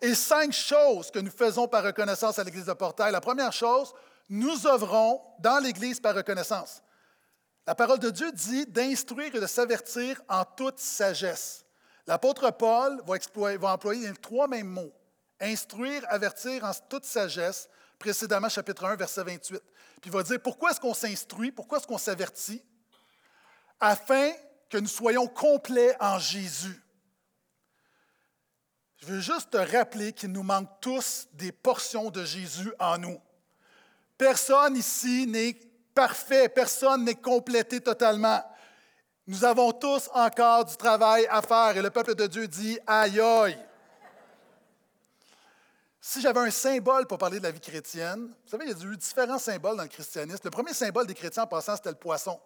Et 0.00 0.14
cinq 0.14 0.52
choses 0.52 1.10
que 1.10 1.18
nous 1.18 1.30
faisons 1.30 1.68
par 1.68 1.84
reconnaissance 1.84 2.38
à 2.38 2.44
l'Église 2.44 2.66
de 2.66 2.72
Portail. 2.72 3.12
La 3.12 3.20
première 3.20 3.52
chose, 3.52 3.92
nous 4.28 4.66
œuvrons 4.66 5.20
dans 5.40 5.58
l'Église 5.58 6.00
par 6.00 6.14
reconnaissance. 6.14 6.82
La 7.66 7.74
parole 7.74 7.98
de 7.98 8.10
Dieu 8.10 8.32
dit 8.32 8.66
d'instruire 8.66 9.34
et 9.34 9.40
de 9.40 9.46
s'avertir 9.46 10.20
en 10.28 10.44
toute 10.44 10.78
sagesse. 10.78 11.64
L'apôtre 12.06 12.50
Paul 12.50 13.00
va, 13.06 13.56
va, 13.56 13.72
employer 13.72 14.08
les 14.08 14.16
trois 14.16 14.48
mêmes 14.48 14.68
mots. 14.68 14.92
Instruire, 15.40 16.04
avertir 16.08 16.64
en 16.64 16.72
toute 16.88 17.04
sagesse, 17.04 17.68
précédemment 17.98 18.48
chapitre 18.48 18.84
1, 18.84 18.96
verset 18.96 19.22
28. 19.22 19.62
Puis 20.00 20.10
il 20.10 20.12
va 20.12 20.22
dire 20.22 20.40
pourquoi 20.40 20.70
est-ce 20.70 20.80
qu'on 20.80 20.94
s'instruit, 20.94 21.52
pourquoi 21.52 21.78
est-ce 21.78 21.86
qu'on 21.86 21.98
s'avertit, 21.98 22.64
afin 23.78 24.32
que 24.72 24.78
nous 24.78 24.88
soyons 24.88 25.26
complets 25.26 25.94
en 26.00 26.18
Jésus. 26.18 26.82
Je 28.96 29.04
veux 29.04 29.20
juste 29.20 29.50
te 29.50 29.58
rappeler 29.58 30.14
qu'il 30.14 30.32
nous 30.32 30.42
manque 30.42 30.80
tous 30.80 31.28
des 31.34 31.52
portions 31.52 32.08
de 32.08 32.24
Jésus 32.24 32.72
en 32.78 32.96
nous. 32.96 33.20
Personne 34.16 34.74
ici 34.78 35.26
n'est 35.26 35.60
parfait, 35.94 36.48
personne 36.48 37.04
n'est 37.04 37.16
complété 37.16 37.82
totalement. 37.82 38.42
Nous 39.26 39.44
avons 39.44 39.72
tous 39.72 40.08
encore 40.14 40.64
du 40.64 40.76
travail 40.78 41.26
à 41.28 41.42
faire 41.42 41.76
et 41.76 41.82
le 41.82 41.90
peuple 41.90 42.14
de 42.14 42.26
Dieu 42.26 42.48
dit 42.48 42.78
aïe 42.86 43.20
aïe. 43.20 43.58
Si 46.00 46.22
j'avais 46.22 46.40
un 46.40 46.50
symbole 46.50 47.06
pour 47.06 47.18
parler 47.18 47.40
de 47.40 47.44
la 47.44 47.50
vie 47.50 47.60
chrétienne, 47.60 48.28
vous 48.28 48.50
savez, 48.50 48.64
il 48.64 48.70
y 48.70 48.82
a 48.82 48.86
eu 48.90 48.96
différents 48.96 49.38
symboles 49.38 49.76
dans 49.76 49.82
le 49.82 49.88
christianisme. 49.90 50.40
Le 50.44 50.50
premier 50.50 50.72
symbole 50.72 51.06
des 51.06 51.14
chrétiens 51.14 51.42
en 51.42 51.46
passant, 51.46 51.76
c'était 51.76 51.90
le 51.90 51.96
poisson. 51.96 52.40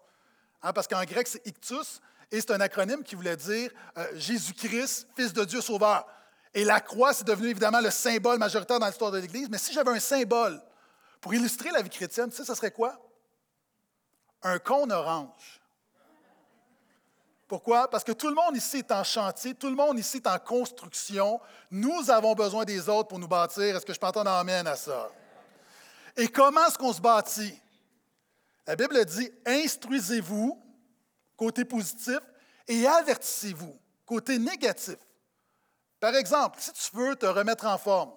Hein, 0.61 0.73
parce 0.73 0.89
qu'en 0.89 1.05
grec, 1.05 1.29
c'est 1.29 1.47
ictus 1.47 2.01
et 2.31 2.41
c'est 2.41 2.51
un 2.51 2.61
acronyme 2.61 3.03
qui 3.03 3.15
voulait 3.15 3.37
dire 3.37 3.71
euh, 3.97 4.07
Jésus-Christ, 4.15 5.09
Fils 5.15 5.33
de 5.33 5.45
Dieu 5.45 5.61
Sauveur. 5.61 6.07
Et 6.53 6.65
la 6.65 6.81
croix, 6.81 7.13
c'est 7.13 7.27
devenu 7.27 7.49
évidemment 7.49 7.81
le 7.81 7.91
symbole 7.91 8.39
majoritaire 8.39 8.79
dans 8.79 8.87
l'histoire 8.87 9.11
de 9.11 9.19
l'Église. 9.19 9.49
Mais 9.51 9.59
si 9.59 9.73
j'avais 9.73 9.91
un 9.91 10.01
symbole 10.01 10.61
pour 11.21 11.35
illustrer 11.35 11.71
la 11.71 11.83
vie 11.83 11.91
chrétienne, 11.91 12.31
tu 12.31 12.37
sais, 12.37 12.45
ça 12.45 12.55
serait 12.55 12.71
quoi? 12.71 12.99
Un 14.43 14.59
cône 14.59 14.91
orange. 14.91 15.61
Pourquoi? 17.47 17.89
Parce 17.89 18.03
que 18.03 18.13
tout 18.13 18.29
le 18.29 18.35
monde 18.35 18.57
ici 18.57 18.79
est 18.79 18.91
en 18.91 19.05
chantier, 19.05 19.55
tout 19.55 19.69
le 19.69 19.77
monde 19.77 19.99
ici 19.99 20.17
est 20.17 20.27
en 20.27 20.39
construction. 20.39 21.41
Nous 21.71 22.11
avons 22.11 22.35
besoin 22.35 22.65
des 22.65 22.89
autres 22.89 23.09
pour 23.09 23.21
nous 23.21 23.29
bâtir. 23.29 23.77
Est-ce 23.77 23.87
que 23.87 23.93
je 23.93 24.01
peux 24.01 24.07
entendre 24.07 24.31
amène 24.31 24.67
à 24.67 24.75
ça? 24.75 25.11
Et 26.17 26.27
comment 26.27 26.67
est-ce 26.67 26.79
qu'on 26.79 26.93
se 26.93 27.01
bâtit? 27.01 27.61
La 28.67 28.75
Bible 28.75 29.05
dit 29.05 29.31
instruisez-vous, 29.47 30.61
côté 31.37 31.65
positif, 31.65 32.19
et 32.69 32.87
avertissez-vous, 32.87 33.79
côté 34.05 34.39
négatif. 34.39 34.97
Par 36.01 36.15
exemple, 36.15 36.59
si 36.61 36.73
tu 36.73 36.97
veux 36.97 37.17
te 37.17 37.27
remettre 37.27 37.67
en 37.67 37.79
forme, 37.79 38.13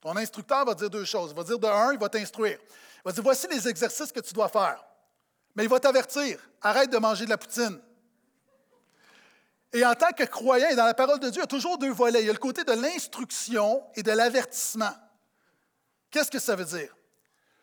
ton 0.00 0.16
instructeur 0.16 0.64
va 0.64 0.74
dire 0.74 0.90
deux 0.90 1.04
choses. 1.04 1.30
Il 1.30 1.36
va 1.36 1.44
dire 1.44 1.58
de 1.58 1.66
un, 1.66 1.92
il 1.92 1.98
va 1.98 2.08
t'instruire. 2.08 2.58
Il 2.60 3.02
va 3.06 3.12
dire 3.12 3.22
voici 3.22 3.46
les 3.48 3.66
exercices 3.66 4.12
que 4.12 4.20
tu 4.20 4.34
dois 4.34 4.48
faire. 4.48 4.84
Mais 5.54 5.64
il 5.64 5.68
va 5.68 5.80
t'avertir. 5.80 6.38
Arrête 6.60 6.90
de 6.90 6.98
manger 6.98 7.24
de 7.24 7.30
la 7.30 7.38
poutine. 7.38 7.80
Et 9.72 9.84
en 9.84 9.94
tant 9.94 10.12
que 10.12 10.24
croyant, 10.24 10.68
et 10.68 10.76
dans 10.76 10.84
la 10.84 10.94
parole 10.94 11.18
de 11.18 11.30
Dieu, 11.30 11.40
il 11.40 11.42
y 11.42 11.44
a 11.44 11.46
toujours 11.46 11.78
deux 11.78 11.90
volets. 11.90 12.22
Il 12.22 12.26
y 12.26 12.30
a 12.30 12.32
le 12.32 12.38
côté 12.38 12.64
de 12.64 12.72
l'instruction 12.72 13.82
et 13.94 14.02
de 14.02 14.12
l'avertissement. 14.12 14.92
Qu'est-ce 16.10 16.30
que 16.30 16.38
ça 16.38 16.54
veut 16.54 16.64
dire? 16.64 16.94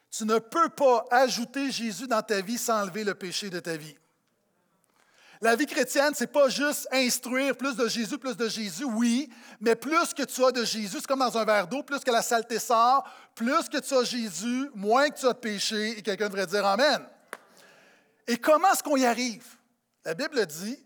Tu 0.09 0.25
ne 0.25 0.39
peux 0.39 0.69
pas 0.69 1.05
ajouter 1.09 1.71
Jésus 1.71 2.07
dans 2.07 2.21
ta 2.21 2.41
vie 2.41 2.57
sans 2.57 2.81
enlever 2.81 3.03
le 3.03 3.15
péché 3.15 3.49
de 3.49 3.59
ta 3.59 3.77
vie. 3.77 3.95
La 5.41 5.55
vie 5.55 5.65
chrétienne, 5.65 6.13
ce 6.13 6.23
n'est 6.23 6.27
pas 6.27 6.49
juste 6.49 6.87
instruire 6.91 7.57
plus 7.57 7.75
de 7.75 7.87
Jésus, 7.87 8.19
plus 8.19 8.37
de 8.37 8.47
Jésus, 8.47 8.83
oui, 8.83 9.27
mais 9.59 9.75
plus 9.75 10.13
que 10.13 10.21
tu 10.21 10.45
as 10.45 10.51
de 10.51 10.63
Jésus, 10.63 10.97
c'est 10.99 11.07
comme 11.07 11.17
dans 11.17 11.35
un 11.35 11.43
verre 11.43 11.67
d'eau, 11.67 11.81
plus 11.81 12.01
que 12.01 12.11
la 12.11 12.21
saleté 12.21 12.59
sort, 12.59 13.03
plus 13.33 13.67
que 13.67 13.79
tu 13.79 13.91
as 13.95 14.03
Jésus, 14.03 14.69
moins 14.75 15.09
que 15.09 15.19
tu 15.19 15.25
as 15.25 15.33
de 15.33 15.39
péché, 15.39 15.97
et 15.97 16.03
quelqu'un 16.03 16.29
devrait 16.29 16.45
dire 16.45 16.63
Amen. 16.63 17.03
Et 18.27 18.37
comment 18.37 18.71
est-ce 18.71 18.83
qu'on 18.83 18.97
y 18.97 19.05
arrive? 19.05 19.57
La 20.05 20.13
Bible 20.13 20.45
dit, 20.45 20.77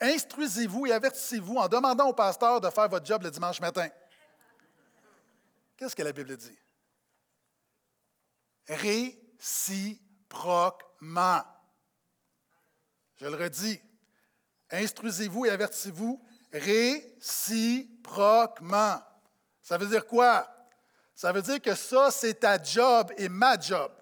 instruisez-vous 0.00 0.86
et 0.86 0.92
avertissez-vous 0.92 1.56
en 1.56 1.68
demandant 1.68 2.08
au 2.08 2.14
pasteur 2.14 2.62
de 2.62 2.70
faire 2.70 2.88
votre 2.88 3.04
job 3.04 3.22
le 3.22 3.30
dimanche 3.30 3.60
matin. 3.60 3.88
Qu'est-ce 5.76 5.94
que 5.94 6.02
la 6.02 6.12
Bible 6.12 6.34
dit? 6.38 6.58
Réciproquement. 8.68 11.42
Je 13.22 13.28
le 13.28 13.36
redis. 13.36 13.80
Instruisez-vous 14.70 15.46
et 15.46 15.50
avertissez-vous 15.50 16.20
réciproquement. 16.52 19.00
Ça 19.62 19.78
veut 19.78 19.86
dire 19.86 20.08
quoi? 20.08 20.44
Ça 21.14 21.30
veut 21.30 21.42
dire 21.42 21.62
que 21.62 21.76
ça, 21.76 22.10
c'est 22.10 22.40
ta 22.40 22.60
job 22.60 23.12
et 23.16 23.28
ma 23.28 23.56
job. 23.60 23.92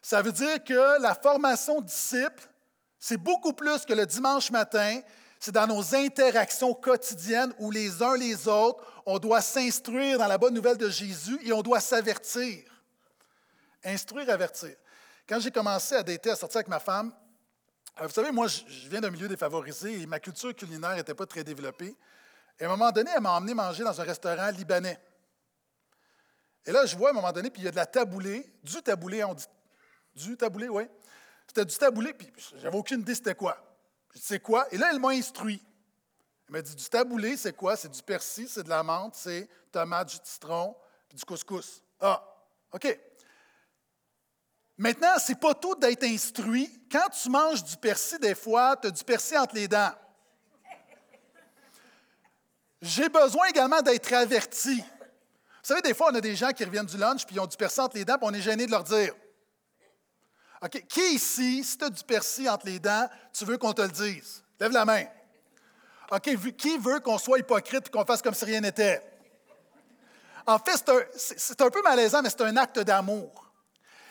Ça 0.00 0.22
veut 0.22 0.30
dire 0.30 0.62
que 0.62 1.02
la 1.02 1.16
formation 1.16 1.80
disciple, 1.80 2.48
c'est 3.00 3.16
beaucoup 3.16 3.52
plus 3.52 3.84
que 3.84 3.94
le 3.94 4.06
dimanche 4.06 4.52
matin, 4.52 5.00
c'est 5.40 5.50
dans 5.50 5.66
nos 5.66 5.96
interactions 5.96 6.72
quotidiennes 6.72 7.52
où 7.58 7.72
les 7.72 8.00
uns 8.00 8.16
les 8.16 8.46
autres, 8.46 8.80
on 9.06 9.18
doit 9.18 9.40
s'instruire 9.40 10.18
dans 10.18 10.28
la 10.28 10.38
bonne 10.38 10.54
nouvelle 10.54 10.76
de 10.76 10.88
Jésus 10.88 11.40
et 11.42 11.52
on 11.52 11.62
doit 11.62 11.80
s'avertir. 11.80 12.62
Instruire, 13.82 14.30
avertir. 14.30 14.76
Quand 15.28 15.40
j'ai 15.40 15.50
commencé 15.50 15.96
à 15.96 16.04
dater, 16.04 16.30
à 16.30 16.36
sortir 16.36 16.58
avec 16.58 16.68
ma 16.68 16.78
femme, 16.78 17.12
vous 18.06 18.10
savez, 18.10 18.30
moi, 18.32 18.46
je 18.46 18.88
viens 18.88 19.00
d'un 19.00 19.10
milieu 19.10 19.28
défavorisé 19.28 20.00
et 20.00 20.06
ma 20.06 20.18
culture 20.20 20.54
culinaire 20.54 20.96
n'était 20.96 21.14
pas 21.14 21.26
très 21.26 21.44
développée. 21.44 21.94
Et 22.58 22.64
à 22.64 22.66
un 22.66 22.70
moment 22.70 22.90
donné, 22.90 23.10
elle 23.14 23.22
m'a 23.22 23.32
emmené 23.32 23.54
manger 23.54 23.84
dans 23.84 24.00
un 24.00 24.04
restaurant 24.04 24.50
libanais. 24.50 24.98
Et 26.66 26.72
là, 26.72 26.86
je 26.86 26.96
vois 26.96 27.08
à 27.08 27.12
un 27.12 27.14
moment 27.14 27.32
donné, 27.32 27.50
puis 27.50 27.62
il 27.62 27.64
y 27.64 27.68
a 27.68 27.70
de 27.70 27.76
la 27.76 27.86
taboulée, 27.86 28.52
du 28.62 28.82
taboulé, 28.82 29.24
on 29.24 29.34
dit. 29.34 29.46
Du 30.14 30.36
taboulé, 30.36 30.68
oui. 30.68 30.84
C'était 31.46 31.64
du 31.64 31.76
taboulé, 31.76 32.12
puis 32.12 32.32
j'avais 32.56 32.76
aucune 32.76 33.00
idée 33.00 33.14
c'était 33.14 33.34
quoi. 33.34 33.58
C'est 34.14 34.40
quoi? 34.40 34.66
Et 34.72 34.78
là, 34.78 34.90
elle 34.92 35.00
m'a 35.00 35.10
instruit. 35.10 35.62
Elle 36.48 36.52
m'a 36.52 36.62
dit, 36.62 36.74
du 36.74 36.84
taboulé, 36.88 37.36
c'est 37.36 37.54
quoi? 37.54 37.76
C'est 37.76 37.88
du 37.88 38.02
persil, 38.02 38.48
c'est 38.48 38.62
de 38.62 38.68
la 38.68 38.82
menthe, 38.82 39.14
c'est 39.14 39.48
tomate, 39.72 40.08
du 40.08 40.16
citron, 40.22 40.76
puis 41.08 41.16
du 41.18 41.24
couscous. 41.24 41.82
Ah, 42.00 42.22
OK. 42.72 42.98
Maintenant, 44.80 45.18
ce 45.18 45.32
n'est 45.32 45.38
pas 45.38 45.52
tout 45.52 45.74
d'être 45.74 46.04
instruit. 46.04 46.66
Quand 46.90 47.06
tu 47.10 47.28
manges 47.28 47.62
du 47.62 47.76
persil, 47.76 48.18
des 48.18 48.34
fois, 48.34 48.78
tu 48.80 48.88
as 48.88 48.90
du 48.90 49.04
persil 49.04 49.36
entre 49.36 49.54
les 49.54 49.68
dents. 49.68 49.92
J'ai 52.80 53.10
besoin 53.10 53.48
également 53.48 53.82
d'être 53.82 54.10
averti. 54.14 54.76
Vous 54.78 54.84
savez, 55.64 55.82
des 55.82 55.92
fois, 55.92 56.08
on 56.10 56.14
a 56.14 56.20
des 56.22 56.34
gens 56.34 56.48
qui 56.52 56.64
reviennent 56.64 56.86
du 56.86 56.96
lunch 56.96 57.26
puis 57.26 57.36
ils 57.36 57.40
ont 57.40 57.46
du 57.46 57.58
persil 57.58 57.82
entre 57.82 57.98
les 57.98 58.06
dents, 58.06 58.16
puis 58.16 58.26
on 58.26 58.32
est 58.32 58.40
gêné 58.40 58.64
de 58.64 58.70
leur 58.70 58.84
dire. 58.84 59.12
OK, 60.62 60.86
qui 60.88 61.14
ici, 61.14 61.62
si 61.62 61.76
tu 61.76 61.84
as 61.84 61.90
du 61.90 62.02
persil 62.02 62.48
entre 62.48 62.64
les 62.64 62.78
dents, 62.78 63.06
tu 63.34 63.44
veux 63.44 63.58
qu'on 63.58 63.74
te 63.74 63.82
le 63.82 63.88
dise? 63.88 64.42
Lève 64.58 64.72
la 64.72 64.86
main. 64.86 65.04
OK, 66.10 66.54
qui 66.56 66.78
veut 66.78 67.00
qu'on 67.00 67.18
soit 67.18 67.38
hypocrite 67.38 67.88
et 67.88 67.90
qu'on 67.90 68.06
fasse 68.06 68.22
comme 68.22 68.32
si 68.32 68.46
rien 68.46 68.62
n'était? 68.62 69.02
En 70.46 70.58
fait, 70.58 70.82
c'est 71.16 71.60
un, 71.60 71.66
un 71.66 71.70
peu 71.70 71.82
malaisant, 71.82 72.22
mais 72.22 72.30
c'est 72.30 72.40
un 72.40 72.56
acte 72.56 72.78
d'amour. 72.78 73.49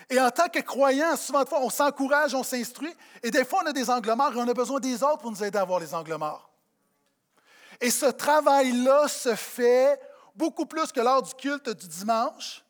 Et 0.09 0.19
en 0.19 0.31
tant 0.31 0.49
que 0.49 0.59
croyant, 0.59 1.15
souvent 1.15 1.43
de 1.43 1.49
fois, 1.49 1.61
on 1.61 1.69
s'encourage, 1.69 2.33
on 2.33 2.43
s'instruit, 2.43 2.93
et 3.21 3.29
des 3.29 3.45
fois, 3.45 3.61
on 3.63 3.67
a 3.67 3.73
des 3.73 3.89
angles 3.89 4.13
morts 4.13 4.33
et 4.33 4.37
on 4.37 4.47
a 4.47 4.53
besoin 4.53 4.79
des 4.79 5.03
autres 5.03 5.19
pour 5.19 5.31
nous 5.31 5.43
aider 5.43 5.57
à 5.57 5.61
avoir 5.61 5.79
les 5.79 5.93
angles 5.93 6.15
morts. 6.15 6.49
Et 7.79 7.91
ce 7.91 8.07
travail-là 8.07 9.07
se 9.07 9.35
fait 9.35 9.99
beaucoup 10.35 10.65
plus 10.65 10.91
que 10.91 10.99
lors 10.99 11.21
du 11.21 11.33
culte 11.35 11.69
du 11.69 11.87
dimanche. 11.87 12.63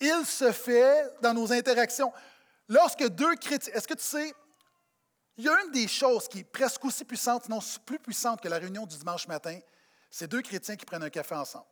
Il 0.00 0.26
se 0.26 0.50
fait 0.50 1.08
dans 1.22 1.32
nos 1.32 1.52
interactions. 1.52 2.12
Lorsque 2.68 3.06
deux 3.08 3.36
chrétiens, 3.36 3.72
est-ce 3.74 3.86
que 3.86 3.94
tu 3.94 4.02
sais, 4.02 4.34
il 5.36 5.44
y 5.44 5.48
a 5.48 5.62
une 5.64 5.70
des 5.70 5.88
choses 5.88 6.28
qui 6.28 6.40
est 6.40 6.44
presque 6.44 6.84
aussi 6.84 7.04
puissante, 7.04 7.48
non 7.48 7.60
plus 7.86 7.98
puissante 7.98 8.40
que 8.40 8.48
la 8.48 8.58
réunion 8.58 8.86
du 8.86 8.96
dimanche 8.96 9.28
matin, 9.28 9.58
c'est 10.10 10.26
deux 10.26 10.42
chrétiens 10.42 10.76
qui 10.76 10.84
prennent 10.84 11.02
un 11.02 11.10
café 11.10 11.34
ensemble 11.34 11.64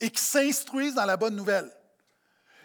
et 0.00 0.10
qui 0.10 0.22
s'instruisent 0.22 0.94
dans 0.94 1.04
la 1.04 1.16
bonne 1.16 1.34
nouvelle. 1.34 1.70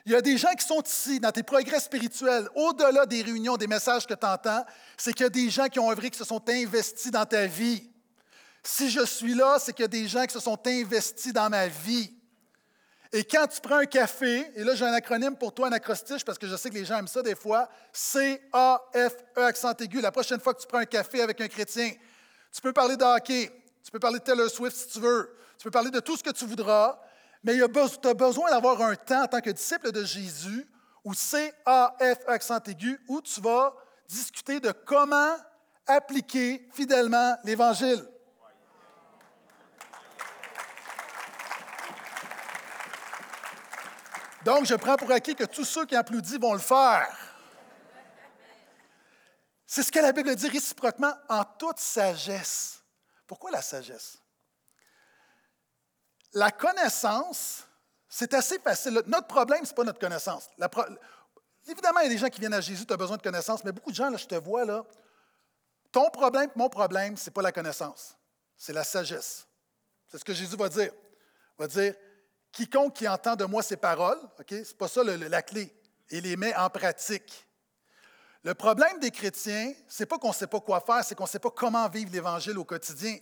Il 0.09 0.13
y 0.13 0.15
a 0.15 0.21
des 0.21 0.37
gens 0.37 0.51
qui 0.55 0.65
sont 0.65 0.81
ici 0.81 1.19
dans 1.19 1.31
tes 1.31 1.43
progrès 1.43 1.79
spirituels, 1.79 2.49
au-delà 2.55 3.05
des 3.05 3.21
réunions, 3.21 3.57
des 3.57 3.67
messages 3.67 4.07
que 4.07 4.15
tu 4.15 4.25
entends, 4.25 4.65
c'est 4.97 5.13
qu'il 5.13 5.21
y 5.21 5.27
a 5.27 5.29
des 5.29 5.51
gens 5.51 5.67
qui 5.67 5.77
ont 5.77 5.91
œuvré, 5.91 6.09
qui 6.09 6.17
se 6.17 6.25
sont 6.25 6.41
investis 6.49 7.11
dans 7.11 7.27
ta 7.27 7.45
vie. 7.45 7.87
Si 8.63 8.89
je 8.89 9.05
suis 9.05 9.35
là, 9.35 9.57
c'est 9.59 9.71
qu'il 9.71 9.83
y 9.83 9.85
a 9.85 9.87
des 9.87 10.07
gens 10.07 10.25
qui 10.25 10.33
se 10.33 10.39
sont 10.39 10.57
investis 10.65 11.31
dans 11.31 11.47
ma 11.47 11.67
vie. 11.67 12.11
Et 13.13 13.23
quand 13.23 13.45
tu 13.45 13.61
prends 13.61 13.77
un 13.77 13.85
café, 13.85 14.51
et 14.55 14.63
là 14.63 14.73
j'ai 14.73 14.83
un 14.83 14.93
acronyme 14.93 15.35
pour 15.35 15.53
toi, 15.53 15.67
un 15.67 15.73
acrostiche, 15.73 16.25
parce 16.25 16.39
que 16.39 16.47
je 16.47 16.55
sais 16.55 16.71
que 16.71 16.75
les 16.75 16.85
gens 16.85 16.97
aiment 16.97 17.07
ça 17.07 17.21
des 17.21 17.35
fois, 17.35 17.69
C-A-F-E 17.93 19.43
accent 19.43 19.73
aigu. 19.73 20.01
La 20.01 20.11
prochaine 20.11 20.39
fois 20.39 20.55
que 20.55 20.61
tu 20.61 20.67
prends 20.67 20.79
un 20.79 20.85
café 20.85 21.21
avec 21.21 21.39
un 21.39 21.47
chrétien, 21.47 21.91
tu 22.51 22.61
peux 22.61 22.73
parler 22.73 22.97
de 22.97 23.03
hockey, 23.03 23.51
tu 23.83 23.91
peux 23.91 23.99
parler 23.99 24.17
de 24.17 24.23
Taylor 24.23 24.49
Swift 24.49 24.75
si 24.75 24.87
tu 24.87 25.01
veux, 25.01 25.37
tu 25.59 25.65
peux 25.65 25.71
parler 25.71 25.91
de 25.91 25.99
tout 25.99 26.17
ce 26.17 26.23
que 26.23 26.31
tu 26.31 26.47
voudras, 26.47 26.99
mais 27.43 27.57
tu 27.57 28.07
as 28.07 28.13
besoin 28.13 28.51
d'avoir 28.51 28.81
un 28.81 28.95
temps 28.95 29.23
en 29.23 29.27
tant 29.27 29.41
que 29.41 29.49
disciple 29.49 29.91
de 29.91 30.03
Jésus, 30.03 30.67
ou 31.03 31.13
C-A-F 31.13 32.17
accent 32.27 32.59
aigu, 32.67 32.99
où 33.07 33.21
tu 33.21 33.39
vas 33.41 33.73
discuter 34.07 34.59
de 34.59 34.71
comment 34.71 35.35
appliquer 35.87 36.67
fidèlement 36.73 37.37
l'Évangile. 37.43 38.05
Donc, 44.43 44.65
je 44.65 44.75
prends 44.75 44.95
pour 44.95 45.11
acquis 45.11 45.35
que 45.35 45.43
tous 45.43 45.65
ceux 45.65 45.85
qui 45.85 45.95
applaudissent 45.95 46.39
vont 46.39 46.53
le 46.53 46.59
faire. 46.59 47.15
C'est 49.65 49.83
ce 49.83 49.91
que 49.91 49.99
la 49.99 50.11
Bible 50.11 50.35
dit 50.35 50.47
réciproquement 50.47 51.13
en 51.27 51.43
toute 51.43 51.79
sagesse. 51.79 52.81
Pourquoi 53.27 53.51
la 53.51 53.61
sagesse? 53.61 54.17
La 56.33 56.51
connaissance, 56.51 57.63
c'est 58.07 58.33
assez 58.33 58.59
facile. 58.59 59.01
Notre 59.07 59.27
problème, 59.27 59.65
ce 59.65 59.71
n'est 59.71 59.75
pas 59.75 59.83
notre 59.83 59.99
connaissance. 59.99 60.47
Évidemment, 61.67 61.99
il 61.99 62.03
y 62.03 62.07
a 62.07 62.09
des 62.09 62.17
gens 62.17 62.29
qui 62.29 62.39
viennent 62.39 62.53
à 62.53 62.61
Jésus, 62.61 62.85
tu 62.85 62.93
as 62.93 62.97
besoin 62.97 63.17
de 63.17 63.21
connaissance, 63.21 63.63
mais 63.63 63.71
beaucoup 63.71 63.91
de 63.91 63.95
gens, 63.95 64.15
je 64.15 64.25
te 64.25 64.35
vois, 64.35 64.65
là, 64.65 64.83
ton 65.91 66.09
problème, 66.09 66.49
mon 66.55 66.69
problème, 66.69 67.17
ce 67.17 67.25
n'est 67.25 67.33
pas 67.33 67.41
la 67.41 67.51
connaissance, 67.51 68.15
c'est 68.57 68.73
la 68.73 68.83
sagesse. 68.83 69.47
C'est 70.07 70.17
ce 70.17 70.25
que 70.25 70.33
Jésus 70.33 70.55
va 70.55 70.69
dire. 70.69 70.91
Il 71.57 71.61
va 71.61 71.67
dire, 71.67 71.93
quiconque 72.51 72.95
qui 72.95 73.07
entend 73.07 73.35
de 73.35 73.45
moi 73.45 73.61
ces 73.61 73.77
paroles, 73.77 74.19
ok, 74.39 74.47
c'est 74.49 74.77
pas 74.77 74.87
ça 74.87 75.03
la 75.03 75.41
clé, 75.41 75.73
et 76.09 76.21
les 76.21 76.35
met 76.35 76.55
en 76.55 76.69
pratique. 76.69 77.47
Le 78.43 78.53
problème 78.53 78.99
des 78.99 79.11
chrétiens, 79.11 79.73
c'est 79.87 80.05
pas 80.05 80.17
qu'on 80.17 80.29
ne 80.29 80.33
sait 80.33 80.47
pas 80.47 80.61
quoi 80.61 80.79
faire, 80.79 81.03
c'est 81.03 81.13
qu'on 81.13 81.25
ne 81.25 81.29
sait 81.29 81.39
pas 81.39 81.51
comment 81.51 81.87
vivre 81.89 82.11
l'Évangile 82.11 82.57
au 82.57 82.63
quotidien. 82.63 83.17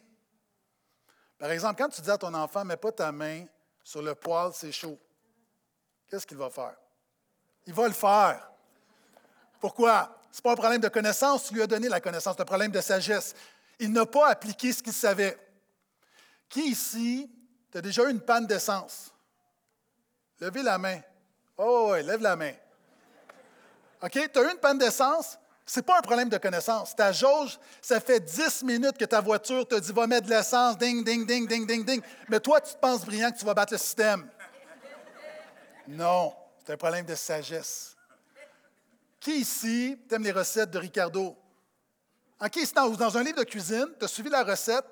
Par 1.38 1.52
exemple, 1.52 1.82
quand 1.82 1.90
tu 1.90 2.02
dis 2.02 2.10
à 2.10 2.18
ton 2.18 2.34
enfant, 2.34 2.66
mets 2.66 2.78
pas 2.78 2.92
ta 2.92 3.12
main 3.12 3.46
sur 3.84 4.02
le 4.02 4.16
poêle, 4.16 4.52
c'est 4.54 4.72
chaud, 4.72 4.98
qu'est-ce 6.10 6.26
qu'il 6.26 6.38
va 6.38 6.50
faire? 6.50 6.76
Il 7.66 7.74
va 7.74 7.88
le 7.88 7.94
faire. 7.94 8.50
Pourquoi? 9.60 10.18
Ce 10.32 10.38
n'est 10.38 10.42
pas 10.42 10.52
un 10.52 10.56
problème 10.56 10.82
de 10.82 10.90
connaissance, 10.90 11.48
tu 11.48 11.54
lui 11.54 11.62
as 11.62 11.68
donné 11.68 11.90
la 11.90 12.02
connaissance, 12.02 12.36
c'est 12.36 12.42
un 12.42 12.46
problème 12.46 12.72
de 12.72 12.82
sagesse. 12.82 13.36
Il 13.80 13.92
n'a 13.92 14.06
pas 14.06 14.30
appliqué 14.30 14.74
ce 14.74 14.82
qu'il 14.82 14.94
savait. 14.94 15.38
Qui 16.50 16.72
ici, 16.72 17.30
tu 17.72 17.78
as 17.78 17.82
déjà 17.82 18.04
eu 18.04 18.12
une 18.12 18.22
panne 18.22 18.48
d'essence? 18.48 19.12
Levez 20.40 20.64
la 20.64 20.78
main. 20.78 21.00
Oh, 21.58 21.90
oui, 21.92 22.04
lève 22.04 22.22
la 22.22 22.36
main. 22.36 22.54
OK? 24.02 24.12
Tu 24.12 24.40
as 24.40 24.44
eu 24.44 24.52
une 24.52 24.60
panne 24.60 24.78
d'essence? 24.78 25.38
N'est 25.76 25.82
pas 25.82 25.98
un 25.98 26.02
problème 26.02 26.30
de 26.30 26.38
connaissance. 26.38 26.96
Ta 26.96 27.12
jauge, 27.12 27.60
ça 27.82 28.00
fait 28.00 28.20
10 28.20 28.64
minutes 28.64 28.98
que 28.98 29.06
ta 29.06 29.20
voiture 29.20 29.68
te 29.68 29.76
dit 29.76 29.92
va 29.92 30.08
mettre 30.08 30.28
de 30.28 30.32
l'essence, 30.32 30.78
ding, 30.78 31.04
ding, 31.04 31.26
ding, 31.26 31.48
ding, 31.48 31.68
ding, 31.68 31.84
ding. 31.84 32.02
Mais 32.30 32.40
toi, 32.40 32.62
tu 32.62 32.74
te 32.74 32.80
penses 32.80 33.06
brillant 33.06 33.32
que 33.32 33.38
tu 33.38 33.46
vas 33.46 33.54
battre 33.54 33.74
le 33.74 33.78
système. 33.78 34.30
Non, 35.88 36.34
c'est 36.66 36.74
un 36.74 36.78
problème 36.78 37.06
de 37.06 37.16
sagesse. 37.16 37.96
Qui 39.20 39.42
ici 39.42 40.00
t'aime 40.08 40.24
les 40.24 40.32
recettes 40.32 40.72
de 40.72 40.80
Ricardo? 40.80 41.38
OK, 42.40 42.52
c'est 42.54 42.76
dans, 42.76 42.90
dans 42.90 43.18
un 43.18 43.24
livre 43.24 43.40
de 43.40 43.44
cuisine, 43.44 43.88
tu 44.00 44.06
as 44.06 44.08
suivi 44.08 44.30
la 44.30 44.44
recette, 44.44 44.86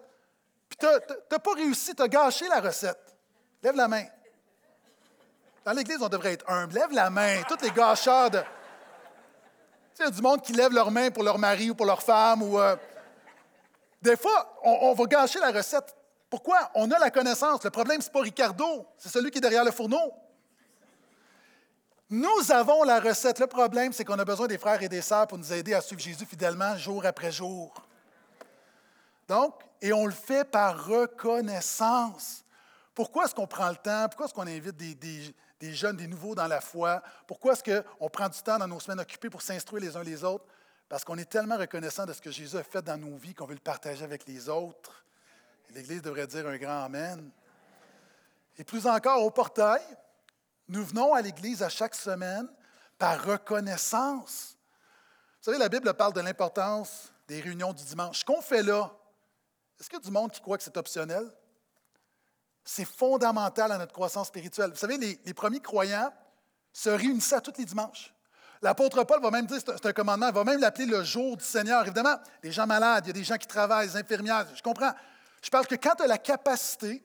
puis 0.68 0.78
tu 0.78 0.86
n'as 0.86 1.40
pas 1.40 1.54
réussi, 1.54 1.96
tu 1.96 2.02
as 2.02 2.08
gâché 2.08 2.48
la 2.48 2.60
recette. 2.60 3.16
Lève 3.62 3.76
la 3.76 3.88
main. 3.88 4.06
Dans 5.64 5.72
l'Église, 5.72 5.98
on 6.02 6.10
devrait 6.10 6.34
être 6.34 6.50
humble. 6.50 6.76
Lève 6.76 6.92
la 6.92 7.10
main. 7.10 7.42
Tous 7.48 7.64
les 7.64 7.72
gâcheurs 7.72 8.30
de. 8.30 8.42
Tu 9.96 10.02
il 10.02 10.06
y 10.06 10.08
a 10.08 10.12
du 10.12 10.22
monde 10.22 10.42
qui 10.42 10.52
lève 10.52 10.74
leurs 10.74 10.92
mains 10.92 11.10
pour 11.10 11.24
leur 11.24 11.40
mari 11.40 11.70
ou 11.70 11.76
pour 11.76 11.86
leur 11.86 12.04
femme. 12.04 12.44
Ou, 12.44 12.60
euh, 12.60 12.76
Des 14.02 14.18
fois, 14.18 14.60
on, 14.64 14.94
va 14.94 15.06
gâcher 15.06 15.40
la 15.40 15.52
recette. 15.52 15.96
Pourquoi? 16.30 16.70
On 16.76 16.92
a 16.92 17.00
la 17.00 17.10
connaissance. 17.10 17.64
Le 17.64 17.70
problème, 17.70 18.02
ce 18.02 18.08
n'est 18.08 18.12
pas 18.12 18.22
Ricardo, 18.22 18.86
c'est 18.98 19.08
celui 19.08 19.32
qui 19.32 19.38
est 19.38 19.42
derrière 19.42 19.64
le 19.64 19.72
fourneau. 19.72 20.12
Nous 22.10 22.52
avons 22.52 22.84
la 22.84 23.00
recette. 23.00 23.40
Le 23.40 23.48
problème, 23.48 23.94
c'est 23.94 24.04
qu'on 24.04 24.20
a 24.20 24.26
besoin 24.26 24.48
des 24.48 24.58
frères 24.58 24.84
et 24.84 24.90
des 24.90 25.02
sœurs 25.02 25.28
pour 25.28 25.38
nous 25.38 25.54
aider 25.54 25.74
à 25.74 25.80
suivre 25.80 26.02
Jésus 26.02 26.26
fidèlement 26.26 26.76
jour 26.76 27.06
après 27.06 27.32
jour. 27.32 27.74
Donc, 29.30 29.54
et 29.82 29.94
on 29.94 30.06
le 30.06 30.12
fait 30.12 30.44
par 30.44 30.88
reconnaissance. 30.88 32.44
Pourquoi 32.94 33.26
est-ce 33.26 33.36
qu'on 33.36 33.48
prend 33.48 33.70
le 33.70 33.78
temps? 33.78 34.08
Pourquoi 34.10 34.26
est-ce 34.26 34.34
qu'on 34.34 34.48
invite 34.48 34.76
des, 34.76 35.34
jeunes, 35.62 35.98
des 35.98 36.08
nouveaux 36.08 36.36
dans 36.36 36.48
la 36.48 36.62
foi? 36.62 37.02
Pourquoi 37.28 37.54
est-ce 37.54 37.64
qu'on 37.64 38.10
prend 38.10 38.30
du 38.30 38.42
temps 38.42 38.58
dans 38.58 38.68
nos 38.68 38.80
semaines 38.80 39.00
occupées 39.00 39.30
pour 39.30 39.42
s'instruire 39.42 39.82
les 39.82 39.98
uns 39.98 40.04
les 40.04 40.24
autres? 40.24 40.46
Parce 40.90 41.04
qu'on 41.04 41.18
est 41.18 41.30
tellement 41.30 41.58
reconnaissant 41.58 42.06
de 42.06 42.14
ce 42.14 42.22
que 42.22 42.32
Jésus 42.32 42.58
a 42.58 42.64
fait 42.64 42.82
dans 42.82 42.98
nos 42.98 43.16
vies 43.16 43.34
qu'on 43.34 43.46
veut 43.46 43.56
le 43.56 43.60
partager 43.60 44.04
avec 44.04 44.28
les 44.28 44.50
autres. 44.50 45.06
L'Église 45.72 46.02
devrait 46.02 46.28
dire 46.28 46.48
un 46.48 46.58
grand 46.58 46.84
Amen. 46.84 47.32
Et 48.58 48.64
plus 48.64 48.86
encore, 48.88 49.24
au 49.24 49.32
portail, 49.32 49.82
nous 50.68 50.84
venons 50.86 51.14
à 51.14 51.22
l'Église 51.22 51.64
à 51.64 51.70
chaque 51.70 51.96
semaine 51.96 52.48
par 52.98 53.24
reconnaissance. 53.24 54.58
Vous 55.40 55.52
savez, 55.52 55.58
la 55.58 55.70
Bible 55.70 55.94
parle 55.94 56.14
de 56.14 56.22
l'importance 56.22 57.12
des 57.28 57.42
réunions 57.42 57.74
du 57.74 57.84
dimanche. 57.84 58.20
Ce 58.20 58.26
qu'on 58.26 58.42
fait 58.42 58.64
là, 58.64 58.92
est-ce 59.80 59.90
qu'il 59.90 60.00
y 60.00 60.02
a 60.02 60.06
du 60.06 60.12
monde 60.12 60.32
qui 60.32 60.42
croit 60.42 60.58
que 60.58 60.64
c'est 60.64 60.78
optionnel? 60.78 61.30
C'est 62.66 62.86
fondamental 62.86 63.72
à 63.72 63.78
notre 63.78 63.94
croissance 63.94 64.28
spirituelle. 64.28 64.72
Vous 64.72 64.78
savez, 64.78 64.98
les, 64.98 65.34
premiers 65.34 65.62
croyants 65.62 66.12
se 66.74 66.90
réunissaient 66.90 67.40
tous 67.42 67.54
les 67.58 67.66
dimanches. 67.66 68.14
L'apôtre 68.62 69.04
Paul 69.04 69.22
va 69.22 69.32
même 69.32 69.46
dire, 69.46 69.60
c'est 69.64 69.86
un 69.86 69.94
commandement, 69.94 70.28
il 70.28 70.34
va 70.34 70.44
même 70.44 70.60
l'appeler 70.60 70.88
le 70.88 71.04
jour 71.04 71.38
du 71.38 71.44
Seigneur. 71.44 71.84
Évidemment, 71.84 72.16
des 72.42 72.52
gens 72.52 72.66
malades, 72.66 73.06
il 73.06 73.08
y 73.08 73.12
a 73.12 73.14
des 73.14 73.24
gens 73.24 73.38
qui 73.38 73.48
travaillent, 73.48 73.88
des 73.88 73.98
infirmières, 73.98 74.48
je 74.56 74.64
comprends. 74.64 74.92
Je 75.42 75.50
parle 75.50 75.68
que 75.68 75.76
quand 75.76 75.94
tu 75.96 76.04
as 76.04 76.08
la 76.08 76.18
capacité 76.18 77.04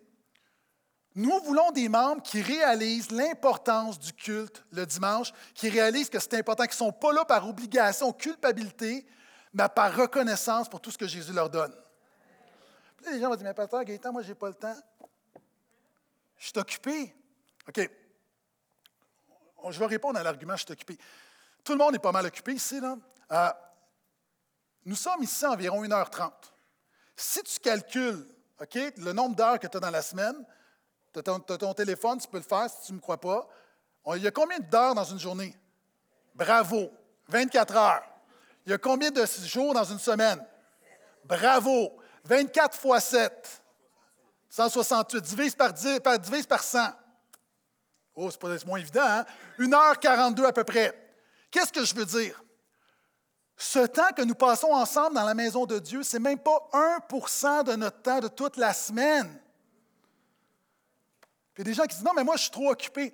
nous 1.14 1.40
voulons 1.40 1.72
des 1.72 1.88
membres 1.88 2.22
qui 2.22 2.40
réalisent 2.40 3.10
l'importance 3.10 3.98
du 3.98 4.12
culte 4.12 4.64
le 4.70 4.86
dimanche, 4.86 5.32
qui 5.54 5.68
réalisent 5.68 6.08
que 6.08 6.20
c'est 6.20 6.34
important, 6.34 6.64
qui 6.64 6.70
ne 6.70 6.74
sont 6.74 6.92
pas 6.92 7.12
là 7.12 7.24
par 7.24 7.48
obligation, 7.48 8.12
culpabilité, 8.12 9.06
mais 9.52 9.68
par 9.74 9.94
reconnaissance 9.94 10.68
pour 10.68 10.80
tout 10.80 10.92
ce 10.92 10.98
que 10.98 11.08
Jésus 11.08 11.32
leur 11.32 11.50
donne. 11.50 11.74
Les 13.10 13.18
gens 13.18 13.28
vont 13.28 13.34
dire, 13.34 13.44
mais 13.44 13.54
pasteur 13.54 13.82
Gaëtan, 13.84 14.12
moi, 14.12 14.22
je 14.22 14.28
n'ai 14.28 14.34
pas 14.34 14.48
le 14.48 14.54
temps. 14.54 14.76
Je 16.40 16.46
suis 16.46 16.58
occupé. 16.58 17.14
OK. 17.68 17.90
Je 19.68 19.78
vais 19.78 19.86
répondre 19.86 20.18
à 20.18 20.22
l'argument, 20.22 20.56
je 20.56 20.64
suis 20.64 20.72
occupé. 20.72 20.96
Tout 21.62 21.72
le 21.72 21.78
monde 21.78 21.94
est 21.94 22.00
pas 22.00 22.12
mal 22.12 22.24
occupé 22.24 22.54
ici. 22.54 22.80
Là. 22.80 22.96
Euh, 23.30 23.50
nous 24.86 24.96
sommes 24.96 25.22
ici 25.22 25.44
environ 25.44 25.84
1h30. 25.84 26.32
Si 27.14 27.42
tu 27.42 27.60
calcules 27.60 28.26
OK, 28.58 28.74
le 28.74 29.12
nombre 29.12 29.36
d'heures 29.36 29.58
que 29.58 29.66
tu 29.66 29.76
as 29.76 29.80
dans 29.80 29.90
la 29.90 30.00
semaine, 30.00 30.34
tu 31.12 31.18
as, 31.18 31.22
ton 31.22 31.74
téléphone, 31.74 32.18
tu 32.18 32.26
peux 32.26 32.38
le 32.38 32.42
faire 32.42 32.70
si 32.70 32.86
tu 32.86 32.92
ne 32.92 32.96
me 32.96 33.02
crois 33.02 33.20
pas. 33.20 33.46
il 34.16 34.22
y 34.22 34.26
a 34.26 34.30
combien 34.30 34.58
d'heures 34.58 34.94
dans 34.94 35.04
une 35.04 35.18
journée? 35.18 35.54
Bravo. 36.34 36.90
24 37.28 37.76
heures. 37.76 38.02
Il 38.64 38.70
y 38.70 38.72
a 38.72 38.78
combien 38.78 39.10
de 39.10 39.24
jours 39.44 39.74
dans 39.74 39.84
une 39.84 39.98
semaine? 39.98 40.42
Bravo. 41.24 42.00
24 42.24 42.78
fois 42.78 42.98
7. 42.98 43.59
168. 44.50 45.22
Divise 45.22 45.54
par, 45.54 45.72
10, 45.72 46.00
par, 46.00 46.18
divise 46.18 46.46
par 46.46 46.62
100. 46.62 46.78
Oh, 48.16 48.28
c'est 48.30 48.66
moins 48.66 48.78
évident, 48.78 49.06
hein? 49.06 49.24
1h42 49.58 50.44
à 50.44 50.52
peu 50.52 50.64
près. 50.64 50.94
Qu'est-ce 51.50 51.72
que 51.72 51.84
je 51.84 51.94
veux 51.94 52.04
dire? 52.04 52.42
Ce 53.56 53.78
temps 53.78 54.12
que 54.16 54.22
nous 54.22 54.34
passons 54.34 54.72
ensemble 54.72 55.14
dans 55.14 55.24
la 55.24 55.34
maison 55.34 55.66
de 55.66 55.78
Dieu, 55.78 56.02
ce 56.02 56.16
n'est 56.16 56.30
même 56.30 56.38
pas 56.38 56.68
1% 56.72 57.64
de 57.64 57.76
notre 57.76 58.02
temps 58.02 58.20
de 58.20 58.28
toute 58.28 58.56
la 58.56 58.72
semaine. 58.72 59.40
Il 61.54 61.58
y 61.58 61.60
a 61.60 61.64
des 61.64 61.74
gens 61.74 61.82
qui 61.82 61.94
disent 61.94 62.04
Non, 62.04 62.12
mais 62.16 62.24
moi, 62.24 62.36
je 62.36 62.42
suis 62.42 62.50
trop 62.50 62.70
occupé. 62.70 63.12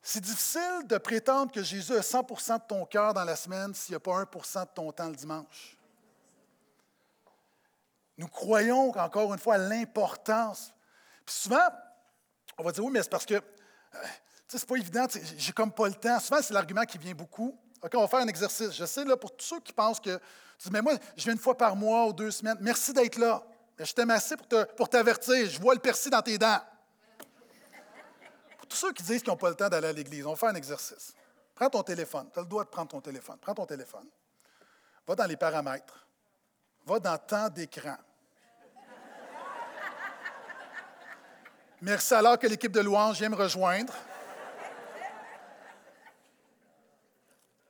C'est 0.00 0.20
difficile 0.20 0.86
de 0.86 0.98
prétendre 0.98 1.52
que 1.52 1.62
Jésus 1.62 1.92
a 1.92 2.00
100% 2.00 2.58
de 2.58 2.66
ton 2.68 2.84
cœur 2.84 3.14
dans 3.14 3.24
la 3.24 3.36
semaine 3.36 3.74
s'il 3.74 3.92
n'y 3.92 3.96
a 3.96 4.00
pas 4.00 4.22
1% 4.22 4.62
de 4.62 4.68
ton 4.74 4.92
temps 4.92 5.08
le 5.08 5.16
dimanche. 5.16 5.73
Nous 8.16 8.28
croyons 8.28 8.90
encore 8.96 9.32
une 9.32 9.40
fois 9.40 9.54
à 9.54 9.58
l'importance. 9.58 10.72
Puis 11.26 11.34
souvent, 11.34 11.68
on 12.58 12.62
va 12.62 12.72
dire 12.72 12.84
oui, 12.84 12.92
mais 12.92 13.02
c'est 13.02 13.10
parce 13.10 13.26
que 13.26 13.34
euh, 13.34 13.98
c'est 14.48 14.66
pas 14.66 14.76
évident, 14.76 15.06
j'ai 15.36 15.52
comme 15.52 15.72
pas 15.72 15.88
le 15.88 15.94
temps. 15.94 16.20
Souvent, 16.20 16.40
c'est 16.40 16.54
l'argument 16.54 16.84
qui 16.84 16.98
vient 16.98 17.14
beaucoup. 17.14 17.58
OK, 17.82 17.92
on 17.94 18.00
va 18.00 18.08
faire 18.08 18.20
un 18.20 18.28
exercice. 18.28 18.72
Je 18.72 18.84
sais, 18.84 19.04
là, 19.04 19.16
pour 19.16 19.36
tous 19.36 19.44
ceux 19.44 19.60
qui 19.60 19.72
pensent 19.72 20.00
que 20.00 20.16
tu 20.58 20.68
dis, 20.68 20.70
mais 20.70 20.80
moi, 20.80 20.94
je 21.16 21.24
viens 21.24 21.32
une 21.32 21.38
fois 21.38 21.56
par 21.56 21.74
mois 21.76 22.06
ou 22.06 22.12
deux 22.12 22.30
semaines. 22.30 22.56
Merci 22.60 22.92
d'être 22.92 23.18
là. 23.18 23.42
Je 23.78 23.92
t'aime 23.92 24.10
assez 24.10 24.36
pour 24.76 24.88
t'avertir. 24.88 25.50
Je 25.50 25.60
vois 25.60 25.74
le 25.74 25.80
persil 25.80 26.10
dans 26.10 26.22
tes 26.22 26.38
dents. 26.38 26.60
Tous 28.68 28.76
ceux 28.76 28.92
qui 28.92 29.02
disent 29.02 29.22
qu'ils 29.22 29.30
n'ont 29.30 29.36
pas 29.36 29.50
le 29.50 29.56
temps 29.56 29.68
d'aller 29.68 29.88
à 29.88 29.92
l'église, 29.92 30.24
on 30.24 30.30
va 30.30 30.36
faire 30.36 30.48
un 30.48 30.54
exercice. 30.54 31.12
Prends 31.54 31.68
ton 31.68 31.82
téléphone. 31.82 32.28
Tu 32.32 32.38
as 32.38 32.42
le 32.42 32.48
droit 32.48 32.64
de 32.64 32.68
prendre 32.68 32.88
ton 32.88 33.00
téléphone. 33.00 33.36
Prends 33.40 33.54
ton 33.54 33.66
téléphone. 33.66 34.06
Va 35.06 35.14
dans 35.14 35.26
les 35.26 35.36
paramètres. 35.36 36.03
Va 36.86 36.98
dans 36.98 37.18
temps 37.18 37.48
d'écran. 37.48 37.96
Merci 41.80 42.14
alors 42.14 42.38
que 42.38 42.46
l'équipe 42.46 42.72
de 42.72 42.80
louange 42.80 43.18
vient 43.18 43.28
me 43.28 43.36
rejoindre. 43.36 43.92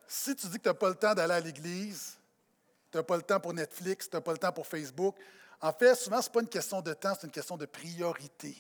Si 0.07 0.35
tu 0.37 0.47
dis 0.47 0.59
que 0.59 0.63
tu 0.63 0.69
n'as 0.69 0.75
pas 0.75 0.89
le 0.89 0.95
temps 0.95 1.15
d'aller 1.15 1.35
à 1.35 1.41
l'église, 1.41 2.17
tu 2.91 2.97
n'as 2.97 3.03
pas 3.03 3.17
le 3.17 3.23
temps 3.23 3.41
pour 3.41 3.53
Netflix, 3.53 4.09
tu 4.09 4.17
n'as 4.17 4.21
pas 4.21 4.33
le 4.33 4.39
temps 4.39 4.53
pour 4.53 4.67
Facebook, 4.67 5.17
en 5.61 5.73
fait, 5.73 5.95
souvent, 5.95 6.21
ce 6.21 6.29
n'est 6.29 6.33
pas 6.33 6.41
une 6.41 6.49
question 6.49 6.81
de 6.83 6.93
temps, 6.93 7.15
c'est 7.15 7.27
une 7.27 7.33
question 7.33 7.57
de 7.57 7.67
priorité. 7.67 8.57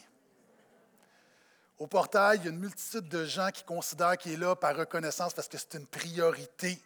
Au 1.78 1.86
portail, 1.86 2.38
il 2.38 2.44
y 2.44 2.46
a 2.48 2.50
une 2.50 2.58
multitude 2.58 3.08
de 3.08 3.24
gens 3.24 3.50
qui 3.50 3.62
considèrent 3.62 4.16
qu'il 4.16 4.32
est 4.32 4.36
là 4.36 4.56
par 4.56 4.76
reconnaissance 4.76 5.34
parce 5.34 5.48
que 5.48 5.58
c'est 5.58 5.74
une 5.74 5.86
priorité. 5.86 6.80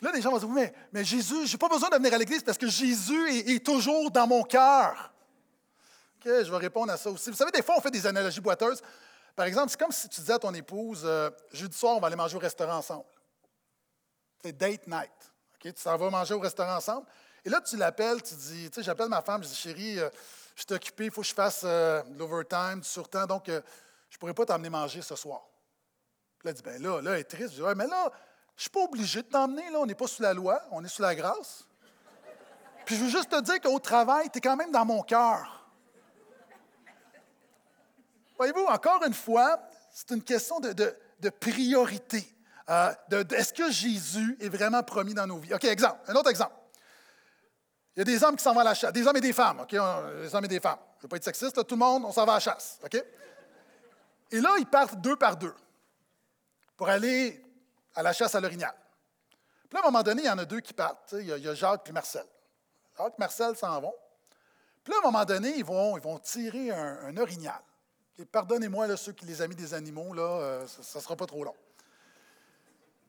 Là, 0.00 0.12
les 0.12 0.22
gens 0.22 0.30
vont 0.30 0.38
dire, 0.38 0.48
mais, 0.48 0.72
mais 0.92 1.04
Jésus, 1.04 1.46
je 1.46 1.52
n'ai 1.52 1.58
pas 1.58 1.68
besoin 1.68 1.88
de 1.90 1.96
venir 1.96 2.14
à 2.14 2.18
l'Église 2.18 2.42
parce 2.42 2.58
que 2.58 2.68
Jésus 2.68 3.50
est, 3.50 3.64
toujours 3.64 4.10
dans 4.10 4.26
mon 4.26 4.44
cœur. 4.44 5.12
OK, 6.16 6.24
je 6.26 6.50
vais 6.50 6.56
répondre 6.56 6.92
à 6.92 6.96
ça 6.96 7.10
aussi. 7.10 7.30
Vous 7.30 7.36
savez, 7.36 7.50
des 7.50 7.62
fois, 7.62 7.76
on 7.78 7.80
fait 7.80 7.90
des 7.90 8.06
analogies 8.06 8.40
boiteuses. 8.40 8.80
Par 9.34 9.46
exemple, 9.46 9.70
c'est 9.70 9.78
comme 9.78 9.92
si 9.92 10.08
tu 10.08 10.20
disais 10.20 10.34
à 10.34 10.38
ton 10.38 10.54
épouse, 10.54 11.02
euh, 11.04 11.30
jeudi 11.52 11.76
soir, 11.76 11.96
on 11.96 12.00
va 12.00 12.06
aller 12.06 12.16
manger 12.16 12.36
au 12.36 12.40
restaurant 12.40 12.76
ensemble. 12.76 13.04
C'est 14.42 14.56
date 14.56 14.86
night. 14.86 15.10
OK, 15.54 15.74
tu 15.74 15.80
s'en 15.80 15.96
vas 15.96 16.10
manger 16.10 16.34
au 16.34 16.40
restaurant 16.40 16.76
ensemble. 16.76 17.06
Et 17.44 17.50
là, 17.50 17.60
tu 17.60 17.76
l'appelles, 17.76 18.22
tu 18.22 18.34
dis, 18.34 18.70
tu 18.70 18.76
sais, 18.76 18.82
j'appelle 18.84 19.08
ma 19.08 19.22
femme, 19.22 19.42
je 19.42 19.48
dis, 19.48 19.54
chérie, 19.54 19.98
euh, 19.98 20.08
je 20.54 20.62
suis 20.62 20.74
occupé, 20.74 21.06
il 21.06 21.10
faut 21.10 21.22
que 21.22 21.26
je 21.26 21.34
fasse 21.34 21.62
euh, 21.64 22.02
de 22.02 22.18
l'overtime, 22.18 22.80
du 22.80 22.88
surtemps, 22.88 23.26
donc 23.26 23.44
je 23.46 23.52
ne 23.52 24.18
pourrais 24.18 24.34
pas 24.34 24.44
t'emmener 24.44 24.70
manger 24.70 25.02
ce 25.02 25.16
soir. 25.16 25.42
Puis 26.38 26.46
là, 26.46 26.50
elle 26.50 26.56
dit, 26.56 26.62
ben 26.62 26.82
là, 26.82 27.00
là, 27.00 27.12
elle 27.14 27.20
est 27.20 27.24
triste. 27.24 27.54
Je 27.54 27.62
dis, 27.62 27.74
mais 27.76 27.86
là, 27.86 28.12
je 28.58 28.62
ne 28.62 28.64
suis 28.64 28.70
pas 28.70 28.80
obligé 28.80 29.22
de 29.22 29.28
t'emmener, 29.28 29.70
là, 29.70 29.78
on 29.78 29.86
n'est 29.86 29.94
pas 29.94 30.08
sous 30.08 30.20
la 30.20 30.34
loi, 30.34 30.60
on 30.72 30.84
est 30.84 30.88
sous 30.88 31.00
la 31.00 31.14
grâce. 31.14 31.64
Puis 32.84 32.96
je 32.96 33.04
veux 33.04 33.08
juste 33.08 33.30
te 33.30 33.40
dire 33.40 33.60
qu'au 33.60 33.78
travail, 33.78 34.28
tu 34.32 34.38
es 34.38 34.40
quand 34.40 34.56
même 34.56 34.72
dans 34.72 34.84
mon 34.84 35.00
cœur. 35.02 35.70
Voyez-vous, 38.36 38.64
encore 38.64 39.04
une 39.06 39.14
fois, 39.14 39.60
c'est 39.92 40.10
une 40.10 40.24
question 40.24 40.58
de, 40.58 41.30
priorité. 41.38 42.26
Euh, 42.68 42.92
est-ce 43.30 43.52
que 43.52 43.70
Jésus 43.70 44.36
est 44.40 44.48
vraiment 44.48 44.82
promis 44.82 45.14
dans 45.14 45.28
nos 45.28 45.38
vies? 45.38 45.54
OK, 45.54 45.62
exemple, 45.62 46.00
un 46.08 46.14
autre 46.16 46.30
exemple. 46.30 46.56
Il 47.94 48.00
y 48.00 48.02
a 48.02 48.04
des 48.04 48.24
hommes 48.24 48.34
qui 48.34 48.42
s'en 48.42 48.54
vont 48.54 48.60
à 48.60 48.64
la 48.64 48.74
chasse, 48.74 48.92
des 48.92 49.06
hommes 49.06 49.18
et 49.18 49.20
des 49.20 49.32
femmes, 49.32 49.60
OK? 49.60 49.70
Des 49.70 50.34
hommes 50.34 50.44
et 50.44 50.48
des 50.48 50.60
femmes. 50.60 50.80
Je 50.96 50.98
ne 50.98 51.02
veux 51.02 51.08
pas 51.08 51.16
être 51.16 51.24
sexiste, 51.24 51.64
tout 51.64 51.74
le 51.76 51.78
monde, 51.78 52.04
on 52.04 52.10
s'en 52.10 52.24
va 52.24 52.32
à 52.32 52.36
la 52.36 52.40
chasse, 52.40 52.80
OK? 52.84 53.04
Et 54.32 54.40
là, 54.40 54.56
ils 54.58 54.66
partent 54.66 55.00
deux 55.00 55.14
par 55.14 55.36
deux 55.36 55.54
pour 56.76 56.88
aller 56.88 57.40
à 57.98 58.02
la 58.02 58.12
chasse 58.12 58.32
à 58.36 58.40
l'orignal. 58.40 58.72
Puis 59.68 59.76
là, 59.76 59.80
à 59.80 59.88
un 59.88 59.90
moment 59.90 60.04
donné, 60.04 60.22
il 60.22 60.26
y 60.26 60.30
en 60.30 60.38
a 60.38 60.44
deux 60.44 60.60
qui 60.60 60.72
partent. 60.72 61.16
Il 61.18 61.26
y, 61.26 61.48
a, 61.48 61.54
Jacques 61.54 61.88
et 61.88 61.92
Marcel. 61.92 62.24
Jacques 62.96 63.14
et 63.18 63.20
Marcel 63.20 63.56
s'en 63.56 63.80
vont. 63.80 63.94
Puis 64.84 64.92
là, 64.92 65.00
à 65.02 65.08
un 65.08 65.10
moment 65.10 65.24
donné, 65.24 65.56
ils 65.56 65.64
vont, 65.64 65.98
ils 65.98 66.02
vont 66.02 66.16
tirer 66.20 66.70
un, 66.70 67.16
orignal. 67.16 67.60
Pardonnez-moi, 68.30 68.96
ceux 68.96 69.12
qui 69.12 69.26
les 69.26 69.42
amis 69.42 69.56
des 69.56 69.74
animaux, 69.74 70.14
là, 70.14 70.22
euh, 70.22 70.66
ça 70.68 71.00
ne 71.00 71.02
sera 71.02 71.16
pas 71.16 71.26
trop 71.26 71.42
long. 71.42 71.54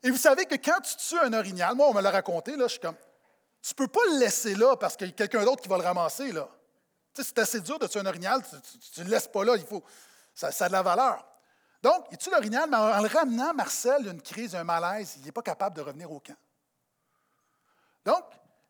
Et 0.01 0.09
vous 0.09 0.17
savez 0.17 0.45
que 0.45 0.55
quand 0.55 0.81
tu 0.81 0.95
tues 0.95 1.19
un 1.19 1.33
orignal, 1.33 1.75
moi, 1.75 1.87
on 1.87 1.93
me 1.93 2.01
l'a 2.01 2.11
raconté, 2.11 2.55
là, 2.55 2.65
je 2.65 2.71
suis 2.71 2.79
comme, 2.79 2.97
tu 3.61 3.73
ne 3.73 3.75
peux 3.75 3.87
pas 3.87 4.01
le 4.13 4.19
laisser 4.19 4.55
là 4.55 4.75
parce 4.75 4.95
qu'il 4.95 5.07
y 5.07 5.11
a 5.11 5.13
quelqu'un 5.13 5.45
d'autre 5.45 5.61
qui 5.61 5.69
va 5.69 5.77
le 5.77 5.83
ramasser. 5.83 6.31
Là. 6.31 6.49
C'est 7.13 7.37
assez 7.37 7.59
dur 7.59 7.77
de 7.77 7.85
tuer 7.85 7.99
un 7.99 8.05
orignal, 8.07 8.41
tu 8.93 9.01
ne 9.01 9.05
le 9.05 9.11
laisses 9.11 9.27
pas 9.27 9.43
là, 9.43 9.55
il 9.55 9.65
faut, 9.65 9.83
ça, 10.33 10.47
a 10.47 10.67
de 10.67 10.73
la 10.73 10.81
valeur. 10.81 11.28
Donc, 11.81 12.07
il 12.11 12.17
tue 12.17 12.29
l'orignal, 12.29 12.69
mais 12.69 12.77
en, 12.77 13.01
le 13.01 13.07
ramenant, 13.07 13.53
Marcel 13.53 14.07
a 14.07 14.11
une 14.11 14.21
crise, 14.21 14.55
un 14.55 14.63
malaise, 14.63 15.15
il 15.17 15.25
n'est 15.25 15.31
pas 15.31 15.41
capable 15.41 15.75
de 15.75 15.81
revenir 15.81 16.11
au 16.11 16.19
camp. 16.19 16.37
Donc, 18.05 18.23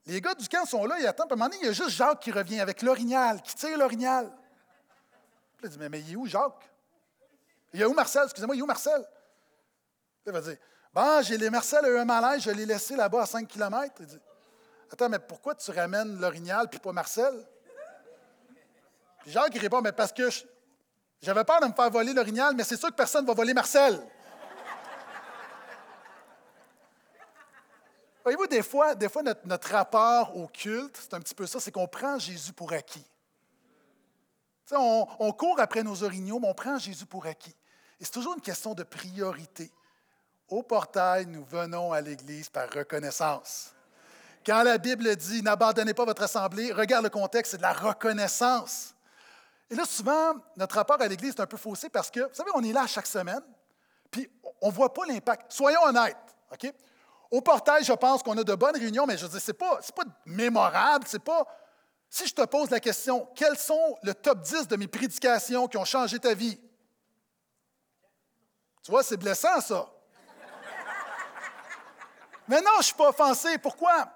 les 0.06 0.22
gars 0.22 0.36
du 0.36 0.48
camp 0.48 0.65
sont 0.65 0.86
là, 0.86 1.00
ils 1.00 1.08
attendent. 1.08 1.32
À 1.32 1.34
un 1.34 1.38
moment 1.38 1.50
donné, 1.50 1.62
il 1.62 1.65
y 1.65 1.69
a 1.69 1.74
juste 1.74 1.89
Jacques 1.89 2.19
qui 2.19 2.32
revient 2.32 2.60
avec 2.60 2.82
l'orignal, 2.82 3.41
qui 3.41 3.56
tire 3.56 3.78
l'orignal. 3.78 4.32
Il 5.63 5.69
dit, 5.69 5.78
mais, 5.80 5.89
mais 5.89 6.02
il 6.02 6.13
est 6.13 6.15
où 6.15 6.26
Jacques? 6.26 6.69
Il 7.74 7.82
est 7.82 7.86
où 7.86 7.93
Marcel? 7.93 8.24
Excusez-moi, 8.26 8.56
il 8.56 8.60
est 8.60 8.63
où 8.63 8.67
Marcel? 8.67 9.04
Il 10.26 10.32
va 10.32 10.41
dire, 10.41 10.58
Bon, 10.93 11.22
j'ai 11.22 11.38
les 11.38 11.50
Marcel 11.50 11.86
a 11.86 11.89
eu 11.89 11.98
un 11.98 12.06
malaise, 12.06 12.41
je 12.41 12.52
l'ai 12.52 12.65
laissé 12.65 12.95
là-bas 12.95 13.22
à 13.22 13.26
5 13.26 13.48
km. 13.48 13.93
Il 14.00 14.06
dit 14.08 14.19
Attends, 14.91 15.10
mais 15.10 15.19
pourquoi 15.19 15.54
tu 15.54 15.69
ramènes 15.72 16.19
l'orignal 16.19 16.67
puis 16.67 16.80
pas 16.80 16.91
Marcel? 16.91 17.34
Puis 19.19 19.32
Jacques 19.32 19.54
il 19.54 19.60
répond 19.60 19.82
Mais 19.82 19.91
parce 19.91 20.12
que 20.12 20.30
j'avais 21.21 21.43
peur 21.43 21.60
de 21.62 21.67
me 21.67 21.73
faire 21.73 21.89
voler 21.89 22.13
l'orignal, 22.13 22.55
mais 22.55 22.63
c'est 22.63 22.77
sûr 22.77 22.89
que 22.89 22.95
personne 22.95 23.23
ne 23.23 23.27
va 23.27 23.34
voler 23.34 23.53
Marcel. 23.53 24.01
Voyez-vous, 28.23 28.47
des 28.47 28.62
fois, 28.62 28.95
des 28.95 29.10
fois 29.10 29.23
notre, 29.23 29.71
rapport 29.71 30.36
au 30.38 30.47
culte, 30.47 30.97
c'est 31.01 31.13
un 31.13 31.19
petit 31.19 31.34
peu 31.34 31.45
ça, 31.47 31.60
c'est 31.60 31.71
qu'on 31.71 31.88
prend 31.88 32.19
Jésus 32.19 32.53
pour 32.53 32.71
acquis. 32.73 33.05
On, 34.71 35.08
on, 35.19 35.32
court 35.32 35.60
après 35.60 35.82
nos 35.82 36.03
orignaux, 36.03 36.39
mais 36.39 36.47
on 36.47 36.53
prend 36.53 36.77
Jésus 36.77 37.05
pour 37.05 37.25
acquis. 37.25 37.55
Et 37.99 38.05
c'est 38.05 38.12
toujours 38.12 38.36
une 38.36 38.41
question 38.41 38.75
de 38.75 38.84
priorité. 38.84 39.71
Au 40.47 40.62
portail, 40.62 41.25
nous 41.25 41.43
venons 41.43 41.91
à 41.91 42.01
l'Église 42.01 42.49
par 42.49 42.69
reconnaissance. 42.69 43.73
Quand 44.45 44.63
la 44.63 44.77
Bible 44.77 45.15
dit 45.15 45.41
n'abandonnez 45.41 45.93
pas 45.93 46.05
votre 46.05 46.23
assemblée, 46.23 46.71
regarde 46.71 47.03
le 47.03 47.10
contexte, 47.10 47.51
c'est 47.51 47.58
de 47.58 47.63
la 47.63 47.73
reconnaissance. 47.73 48.93
Et 49.69 49.75
là, 49.75 49.86
souvent, 49.86 50.34
notre 50.58 50.75
rapport 50.75 51.01
à 51.01 51.08
l'Église 51.08 51.36
est 51.36 51.41
un 51.41 51.45
peu 51.45 51.58
faussé 51.58 51.89
parce 51.89 52.10
que, 52.10 52.21
vous 52.21 52.34
savez, 52.34 52.49
on 52.55 52.63
est 52.63 52.73
là 52.73 52.88
chaque 52.88 53.05
semaine, 53.05 53.41
puis 54.10 54.29
on 54.62 54.69
ne 54.69 54.73
voit 54.73 54.93
pas 54.93 55.05
l'impact. 55.05 55.51
Soyons 55.51 55.82
honnêtes, 55.84 56.17
OK? 56.51 56.73
Au 57.32 57.41
portail, 57.41 57.84
je 57.84 57.93
pense 57.93 58.23
qu'on 58.23 58.38
a 58.38 58.43
de 58.43 58.55
bonnes 58.55 58.75
réunions, 58.75 59.05
mais 59.05 59.15
je 59.15 59.25
veux 59.25 59.32
dire, 59.32 59.41
ce 59.41 59.51
n'est 59.51 59.58
pas, 59.58 59.79
pas 59.95 60.03
mémorable, 60.25 61.05
c'est 61.08 61.23
pas. 61.23 61.45
Si 62.10 62.27
je 62.27 62.34
te 62.34 62.41
pose 62.41 62.71
la 62.71 62.79
question, 62.79 63.29
quels 63.36 63.58
sont 63.58 63.97
le 64.01 64.15
top 64.15 64.41
10 64.41 64.67
de 64.67 64.75
mes 64.75 64.88
prédications 64.88 65.67
qui 65.67 65.77
ont 65.77 65.86
changé 65.86 66.17
ta 66.17 66.34
vie? 66.34 66.60
Tu 68.82 68.89
vois, 68.89 69.03
c'est 69.03 69.17
blessant, 69.17 69.62
ça. 69.62 69.88
Mais 72.47 72.62
non, 72.62 72.71
je 72.75 72.77
ne 72.79 72.84
suis 72.84 72.95
pas 72.95 73.10
offensé. 73.10 73.60
Pourquoi? 73.60 74.10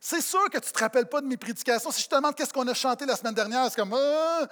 C'est 0.00 0.20
sûr 0.20 0.50
que 0.50 0.58
tu 0.58 0.66
ne 0.68 0.72
te 0.72 0.78
rappelles 0.80 1.08
pas 1.08 1.20
de 1.20 1.26
mes 1.26 1.36
prédications. 1.36 1.92
Si 1.92 2.02
je 2.02 2.08
te 2.08 2.16
demande 2.16 2.34
qu'est-ce 2.34 2.52
qu'on 2.52 2.66
a 2.66 2.74
chanté 2.74 3.06
la 3.06 3.14
semaine 3.14 3.34
dernière, 3.34 3.70
c'est 3.70 3.76
comme. 3.76 3.94
Euh. 3.94 4.46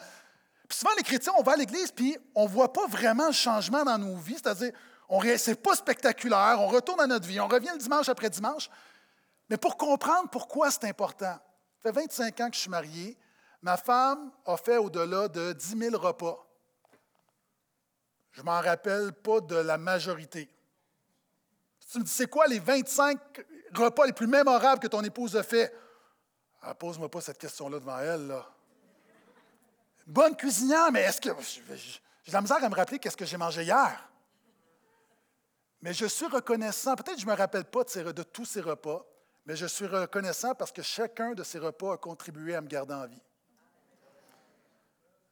Puis 0.68 0.78
souvent, 0.78 0.92
les 0.96 1.02
chrétiens, 1.02 1.33
on 1.38 1.42
va 1.42 1.52
à 1.52 1.57
l'église, 1.57 1.90
puis 1.90 2.16
on 2.35 2.44
ne 2.44 2.48
voit 2.48 2.72
pas 2.72 2.87
vraiment 2.87 3.28
le 3.28 3.33
changement 3.33 3.85
dans 3.85 3.96
nos 3.96 4.16
vies. 4.16 4.35
C'est-à-dire, 4.35 4.72
ce 5.11 5.50
n'est 5.50 5.57
pas 5.57 5.74
spectaculaire, 5.74 6.57
on 6.61 6.68
retourne 6.68 7.00
à 7.00 7.07
notre 7.07 7.26
vie, 7.26 7.40
on 7.40 7.48
revient 7.48 7.70
le 7.72 7.78
dimanche 7.78 8.09
après 8.09 8.28
dimanche. 8.28 8.68
Mais 9.48 9.57
pour 9.57 9.78
comprendre 9.78 10.28
pourquoi 10.31 10.70
c'est 10.70 10.85
important, 10.85 11.35
ça 11.35 11.40
fait 11.83 11.92
25 11.92 12.40
ans 12.40 12.50
que 12.50 12.57
je 12.57 12.61
suis 12.61 12.70
marié, 12.70 13.16
ma 13.62 13.78
femme 13.78 14.31
a 14.44 14.59
fait 14.59 14.76
au-delà 14.76 15.28
de 15.28 15.54
10 15.54 15.78
000 15.78 15.96
repas. 15.96 16.44
Je 18.33 18.42
ne 18.42 18.46
m'en 18.46 18.61
rappelle 18.61 19.12
pas 19.12 19.40
de 19.40 19.57
la 19.57 19.78
majorité. 19.78 20.50
tu 21.90 21.98
me 21.98 22.04
dis, 22.04 22.11
c'est 22.11 22.28
quoi 22.28 22.46
les 22.46 22.59
25 22.59 23.18
repas 23.74 24.04
les 24.04 24.12
plus 24.12 24.26
mémorables 24.26 24.81
que 24.81 24.87
ton 24.87 25.02
épouse 25.02 25.35
a 25.35 25.42
fait? 25.42 25.74
Ah, 26.61 26.74
pose-moi 26.74 27.11
pas 27.11 27.22
cette 27.22 27.38
question-là 27.38 27.81
devant 27.81 27.98
elle. 27.98 28.37
Bonne 30.09 30.35
cuisinière, 30.35 30.90
mais 30.90 31.03
est-ce 31.03 31.21
que. 31.21 31.29
J'ai 32.25 32.33
la 32.33 32.40
misère 32.40 32.64
à 32.64 32.68
me 32.71 32.75
rappeler 32.75 32.99
qu'est-ce 32.99 33.16
que 33.16 33.27
j'ai 33.27 33.37
mangé 33.37 33.62
hier? 33.62 34.11
Mais 35.83 35.92
je 35.92 36.07
suis 36.07 36.27
reconnaissant, 36.27 36.97
peut-être 36.97 37.16
que 37.16 37.21
je 37.21 37.27
ne 37.27 37.31
me 37.31 37.37
rappelle 37.37 37.66
pas 37.66 37.85
de, 37.85 38.12
de, 38.12 38.23
tous 38.23 38.47
ces 38.47 38.62
repas, 38.62 39.07
mais 39.44 39.55
je 39.55 39.66
suis 39.66 39.87
reconnaissant 39.87 40.55
parce 40.55 40.73
que 40.73 40.81
chacun 40.81 41.35
de 41.35 41.44
ces 41.44 41.59
repas 41.59 41.92
a 41.92 41.97
contribué 41.99 42.55
à 42.55 42.62
me 42.62 42.68
garder 42.68 42.94
en 42.94 43.07
vie. 43.07 43.21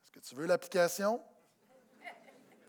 Est-ce 0.05 0.13
que 0.13 0.21
tu 0.21 0.35
veux 0.35 0.47
l'application? 0.47 1.23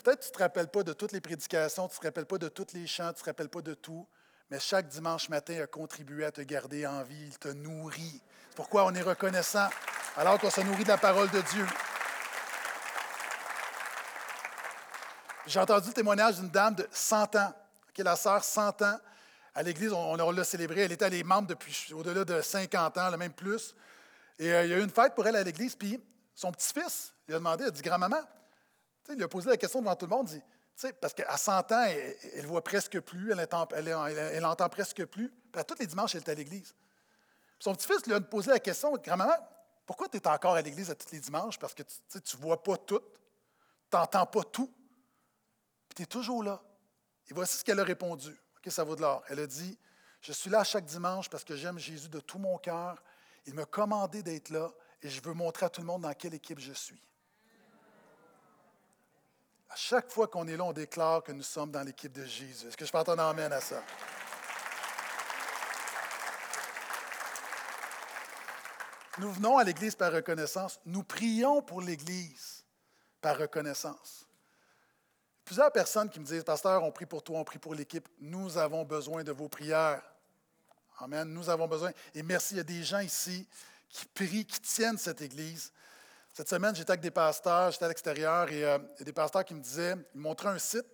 Peut-être 0.01 0.19
que 0.19 0.25
tu 0.25 0.31
ne 0.31 0.35
te 0.35 0.39
rappelles 0.43 0.69
pas 0.69 0.83
de 0.83 0.93
toutes 0.93 1.11
les 1.11 1.21
prédications, 1.21 1.89
tu 1.89 1.95
ne 1.95 1.99
te 1.99 2.07
rappelles 2.07 2.25
pas 2.25 2.37
de 2.37 2.47
tous 2.47 2.73
les 2.73 2.87
chants, 2.87 3.11
tu 3.11 3.19
ne 3.19 3.19
te 3.19 3.25
rappelles 3.25 3.49
pas 3.49 3.61
de 3.61 3.73
tout, 3.73 4.07
mais 4.49 4.61
chaque 4.61 4.87
dimanche 4.87 5.27
matin 5.27 5.61
a 5.61 5.67
contribué 5.67 6.23
à 6.23 6.31
te 6.31 6.41
garder 6.41 6.87
en 6.87 7.03
vie, 7.03 7.27
il 7.27 7.37
te 7.37 7.49
nourrit. 7.49 8.21
C'est 8.49 8.55
pourquoi 8.55 8.85
on 8.85 8.95
est 8.95 9.01
reconnaissant 9.01 9.67
alors 10.15 10.39
qu'on 10.39 10.49
se 10.49 10.61
nourrit 10.61 10.83
de 10.83 10.89
la 10.89 10.97
parole 10.97 11.29
de 11.31 11.41
Dieu. 11.41 11.65
J'ai 15.47 15.61
entendu 15.61 15.87
le 15.87 15.93
témoignage 15.93 16.35
d'une 16.35 16.49
dame 16.49 16.75
de 16.75 16.85
100 16.91 17.35
ans 17.37 17.53
qui 17.93 18.01
est 18.01 18.03
la 18.03 18.17
sœur 18.17 18.43
100 18.43 18.81
ans. 18.81 18.99
À 19.55 19.63
l'Église, 19.63 19.93
on, 19.93 20.15
l'a 20.31 20.43
célébré. 20.43 20.81
Elle 20.81 20.91
était 20.91 21.09
les 21.09 21.23
membres 21.23 21.47
depuis 21.47 21.93
au-delà 21.93 22.25
de 22.25 22.41
50 22.41 22.97
ans, 22.97 23.17
même 23.17 23.31
plus. 23.31 23.73
Et 24.37 24.53
euh, 24.53 24.65
il 24.65 24.71
y 24.71 24.73
a 24.73 24.77
eu 24.77 24.83
une 24.83 24.89
fête 24.89 25.15
pour 25.15 25.25
elle 25.25 25.37
à 25.37 25.43
l'Église. 25.43 25.73
Puis 25.75 26.03
son 26.35 26.51
petit-fils 26.51 27.13
lui 27.27 27.33
a 27.33 27.39
demandé, 27.39 27.63
il 27.63 27.67
a 27.67 27.71
dit 27.71 27.81
Grand-maman, 27.81 28.19
il 29.09 29.15
lui 29.15 29.23
a 29.23 29.27
posé 29.29 29.49
la 29.49 29.55
question 29.55 29.79
devant 29.79 29.95
tout 29.95 30.05
le 30.05 30.09
monde, 30.09 30.29
il 30.29 30.39
dit, 30.39 30.93
parce 30.99 31.13
qu'à 31.13 31.37
100 31.37 31.71
ans, 31.71 31.85
elle, 31.85 32.43
ne 32.43 32.47
voit 32.47 32.63
presque 32.63 32.99
plus, 32.99 33.31
elle 33.31 34.45
entend, 34.45 34.69
presque 34.69 35.05
plus. 35.05 35.29
Puis 35.29 35.61
à 35.61 35.63
tous 35.63 35.79
les 35.79 35.87
dimanches, 35.87 36.13
elle 36.15 36.21
est 36.21 36.29
à 36.29 36.35
l'Église. 36.35 36.75
Son 37.57 37.73
petit-fils 37.73 38.05
lui 38.05 38.13
a 38.13 38.21
posé 38.21 38.51
la 38.51 38.59
question 38.59 38.95
Grand-maman, 38.97 39.33
pourquoi 39.85 40.09
tu 40.09 40.17
es 40.17 40.27
encore 40.27 40.55
à 40.55 40.61
l'Église 40.61 40.91
à 40.91 40.95
tous 40.95 41.11
les 41.13 41.19
dimanches? 41.19 41.57
Parce 41.57 41.73
que 41.73 41.83
tu 41.83 42.35
ne 42.35 42.41
vois 42.41 42.61
pas 42.61 42.75
tout, 42.77 43.01
tu 43.89 43.97
n'entends 43.97 44.25
pas 44.25 44.43
tout, 44.43 44.71
tu 46.03 46.07
toujours 46.07 46.43
là. 46.43 46.61
Et 47.29 47.33
voici 47.33 47.57
ce 47.57 47.63
qu'elle 47.63 47.79
a 47.79 47.83
répondu. 47.83 48.29
OK, 48.29 48.71
ça 48.71 48.83
vaut 48.83 48.95
de 48.95 49.01
l'or. 49.01 49.23
Elle 49.29 49.39
a 49.39 49.47
dit 49.47 49.77
Je 50.21 50.31
suis 50.31 50.49
là 50.49 50.63
chaque 50.63 50.85
dimanche 50.85 51.29
parce 51.29 51.43
que 51.43 51.55
j'aime 51.55 51.79
Jésus 51.79 52.09
de 52.09 52.19
tout 52.19 52.37
mon 52.37 52.57
cœur. 52.57 53.01
Il 53.45 53.53
m'a 53.53 53.65
commandé 53.65 54.21
d'être 54.23 54.49
là 54.49 54.71
et 55.01 55.09
je 55.09 55.21
veux 55.21 55.33
montrer 55.33 55.65
à 55.65 55.69
tout 55.69 55.81
le 55.81 55.87
monde 55.87 56.03
dans 56.03 56.13
quelle 56.13 56.33
équipe 56.33 56.59
je 56.59 56.73
suis. 56.73 57.01
À 59.69 59.75
chaque 59.75 60.09
fois 60.11 60.27
qu'on 60.27 60.47
est 60.47 60.55
là, 60.55 60.63
on 60.63 60.73
déclare 60.73 61.23
que 61.23 61.31
nous 61.31 61.43
sommes 61.43 61.71
dans 61.71 61.83
l'équipe 61.83 62.11
de 62.11 62.25
Jésus. 62.25 62.67
Est-ce 62.67 62.77
que 62.77 62.85
je 62.85 62.91
peux 62.91 62.97
entendre 62.97 63.23
amène 63.23 63.51
à 63.51 63.61
ça? 63.61 63.83
Nous 69.19 69.31
venons 69.31 69.57
à 69.57 69.63
l'Église 69.63 69.95
par 69.95 70.13
reconnaissance. 70.13 70.79
Nous 70.85 71.03
prions 71.03 71.61
pour 71.61 71.81
l'Église 71.81 72.63
par 73.19 73.37
reconnaissance. 73.37 74.26
Plusieurs 75.47 75.71
personnes 75.71 76.09
qui 76.09 76.19
me 76.19 76.25
disent, 76.25 76.43
Pasteur, 76.43 76.83
on 76.83 76.91
prie 76.91 77.05
pour 77.05 77.23
toi, 77.23 77.39
on 77.39 77.45
prie 77.45 77.57
pour 77.57 77.73
l'équipe. 77.73 78.05
Nous 78.19 78.57
avons 78.57 78.83
besoin 78.83 79.23
de 79.23 79.31
vos 79.31 79.47
prières. 79.47 80.01
Amen. 80.99 81.25
Nous 81.25 81.49
avons 81.49 81.69
besoin. 81.69 81.91
Et 82.13 82.21
merci, 82.21 82.55
il 82.55 82.57
y 82.57 82.59
a 82.59 82.63
des 82.63 82.83
gens 82.83 82.99
ici 82.99 83.47
qui 83.87 84.05
prient, 84.07 84.45
qui 84.45 84.59
tiennent 84.59 84.97
cette 84.97 85.21
Église. 85.21 85.71
Cette 86.33 86.49
semaine, 86.49 86.75
j'étais 86.75 86.91
avec 86.91 86.99
des 86.99 87.11
pasteurs, 87.11 87.71
j'étais 87.71 87.85
à 87.85 87.87
l'extérieur 87.87 88.51
et 88.51 88.65
euh, 88.65 88.77
il 88.95 88.99
y 88.99 89.01
a 89.03 89.05
des 89.05 89.13
pasteurs 89.13 89.45
qui 89.45 89.53
me 89.53 89.61
disaient, 89.61 89.95
ils 90.13 90.19
montraient 90.19 90.49
un 90.49 90.59
site 90.59 90.85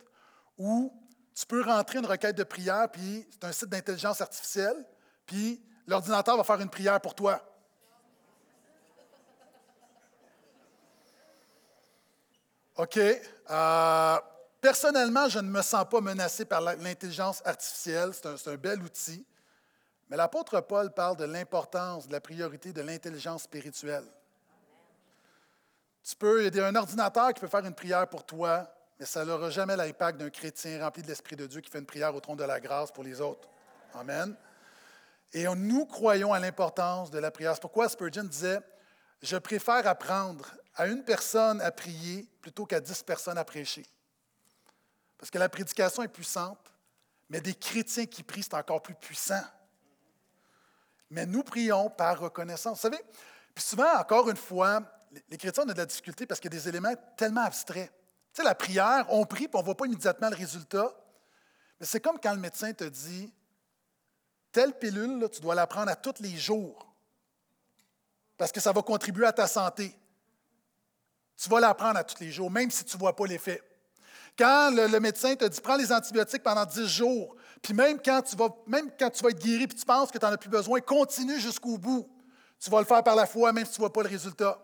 où 0.56 0.94
tu 1.34 1.48
peux 1.48 1.64
rentrer 1.64 1.98
une 1.98 2.06
requête 2.06 2.38
de 2.38 2.44
prière, 2.44 2.92
puis 2.92 3.28
c'est 3.32 3.46
un 3.46 3.52
site 3.52 3.70
d'intelligence 3.70 4.22
artificielle, 4.22 4.86
puis 5.26 5.66
l'ordinateur 5.88 6.38
va 6.38 6.44
faire 6.44 6.62
une 6.62 6.70
prière 6.70 7.02
pour 7.02 7.16
toi. 7.16 7.42
OK. 12.76 13.00
Euh, 13.50 14.20
Personnellement, 14.64 15.28
je 15.28 15.40
ne 15.40 15.50
me 15.50 15.62
sens 15.62 15.84
pas 15.90 16.00
menacé 16.00 16.46
par 16.46 16.62
l'intelligence 16.62 17.42
artificielle. 17.44 18.12
C'est 18.14 18.48
un, 18.48 18.56
bel 18.56 18.82
outil. 18.82 19.26
Mais 20.10 20.16
l'apôtre 20.16 20.62
Paul 20.62 20.90
parle 20.94 21.18
de 21.18 21.26
l'importance, 21.26 22.08
de 22.08 22.14
la 22.14 22.22
priorité 22.22 22.72
de 22.72 22.82
l'intelligence 22.82 23.44
spirituelle. 23.44 24.06
Tu 26.02 26.16
peux, 26.16 26.46
il 26.46 26.56
y 26.56 26.60
a 26.62 26.68
un 26.68 26.76
ordinateur 26.76 27.34
qui 27.34 27.42
peut 27.42 27.50
faire 27.50 27.66
une 27.66 27.76
prière 27.76 28.08
pour 28.08 28.26
toi, 28.26 28.74
mais 28.98 29.06
ça 29.06 29.26
n'aura 29.26 29.50
jamais 29.50 29.76
l'impact 29.76 30.18
d'un 30.18 30.30
chrétien 30.30 30.82
rempli 30.82 31.04
de 31.04 31.10
l'Esprit 31.10 31.36
de 31.36 31.46
Dieu 31.46 31.60
qui 31.60 31.70
fait 31.70 31.80
une 31.80 31.86
prière 31.86 32.16
au 32.16 32.22
trône 32.22 32.38
de 32.38 32.46
la 32.46 32.62
grâce 32.62 32.90
pour 32.90 33.04
les 33.04 33.20
autres. 33.20 33.50
Amen. 33.94 34.34
Et 35.34 35.44
nous 35.44 35.86
croyons 35.86 36.32
à 36.32 36.40
l'importance 36.40 37.12
de 37.12 37.20
la 37.20 37.32
prière. 37.32 37.54
C'est 37.56 37.62
pourquoi 37.62 37.90
Spurgeon 37.90 38.24
disait 38.24 38.62
Je 39.22 39.36
préfère 39.36 39.86
apprendre 39.86 40.54
à 40.78 40.88
une 40.88 41.04
personne 41.04 41.60
à 41.60 41.70
prier 41.70 42.30
plutôt 42.42 42.66
qu'à 42.66 42.80
dix 42.80 43.04
personnes 43.04 43.38
à 43.38 43.44
prêcher. 43.44 43.86
Parce 45.18 45.30
que 45.30 45.38
la 45.38 45.50
prédication 45.50 46.04
est 46.04 46.08
puissante, 46.08 46.74
mais 47.30 47.42
des 47.42 47.56
chrétiens 47.56 48.06
qui 48.06 48.24
prient, 48.24 48.44
c'est 48.44 48.54
encore 48.54 48.82
plus 48.82 48.96
puissant. 48.96 49.44
Mais 51.10 51.26
nous 51.26 51.44
prions 51.44 51.90
par 51.90 52.20
reconnaissance. 52.20 52.78
Vous 52.78 52.82
savez, 52.82 53.04
puis 53.54 53.64
souvent, 53.64 53.98
encore 53.98 54.30
une 54.30 54.38
fois, 54.38 54.82
les 55.30 55.38
chrétiens 55.38 55.64
ont 55.64 55.68
de 55.68 55.74
la 55.74 55.86
difficulté 55.86 56.26
parce 56.26 56.40
qu'il 56.40 56.52
y 56.52 56.58
a 56.58 56.60
des 56.60 56.70
éléments 56.70 56.94
tellement 57.16 57.42
abstraits. 57.42 57.92
Tu 58.34 58.42
sais, 58.42 58.44
la 58.44 58.56
prière, 58.56 59.06
on 59.10 59.26
prie, 59.26 59.48
puis 59.48 59.56
on 59.56 59.60
ne 59.60 59.66
voit 59.66 59.78
pas 59.78 59.86
immédiatement 59.86 60.30
le 60.30 60.36
résultat. 60.36 60.92
Mais 61.80 61.86
c'est 61.86 62.00
comme 62.00 62.20
quand 62.20 62.34
le 62.34 62.40
médecin 62.40 62.74
te 62.74 62.84
dit 62.84 63.32
telle 64.52 64.78
pilule, 64.78 65.28
tu 65.32 65.42
dois 65.42 65.56
la 65.56 65.68
prendre 65.68 65.92
à 65.92 65.96
tous 65.96 66.22
les 66.22 66.38
jours 66.38 66.94
parce 68.38 68.52
que 68.52 68.60
ça 68.60 68.72
va 68.72 68.82
contribuer 68.82 69.26
à 69.26 69.34
ta 69.34 69.48
santé. 69.48 69.96
Tu 71.38 71.50
vas 71.50 71.60
la 71.60 71.74
prendre 71.74 71.98
à 71.98 72.04
tous 72.04 72.20
les 72.20 72.32
jours, 72.32 72.50
même 72.50 72.70
si 72.72 72.84
tu 72.84 72.96
ne 72.96 73.00
vois 73.00 73.16
pas 73.16 73.26
l'effet. 73.26 73.62
Quand 74.38 74.72
le, 74.72 75.00
médecin 75.00 75.36
te 75.36 75.46
dit 75.46 75.62
prends 75.62 75.76
les 75.76 75.92
antibiotiques 75.92 76.42
pendant 76.42 76.66
10 76.66 76.88
jours, 76.88 77.36
puis 77.62 77.74
même 77.74 78.00
quand 78.04 78.22
tu 78.24 78.36
vas, 78.36 78.50
même 78.66 78.90
quand 78.98 79.10
tu 79.10 79.24
vas 79.24 79.30
être 79.30 79.44
guéri 79.44 79.68
puis 79.68 79.78
tu 79.78 79.86
penses 79.86 80.12
que 80.12 80.18
tu 80.18 80.26
n'en 80.26 80.32
as 80.32 80.38
plus 80.38 80.50
besoin, 80.50 80.80
continue 80.82 81.40
jusqu'au 81.40 81.78
bout. 81.78 82.10
Tu 82.60 82.70
vas 82.70 82.80
le 82.80 82.86
faire 82.86 83.04
par 83.04 83.16
la 83.16 83.26
foi, 83.26 83.52
même 83.52 83.66
si 83.66 83.74
tu 83.74 83.82
ne 83.82 83.84
vois 83.84 83.94
pas 83.94 84.04
le 84.04 84.10
résultat. 84.10 84.60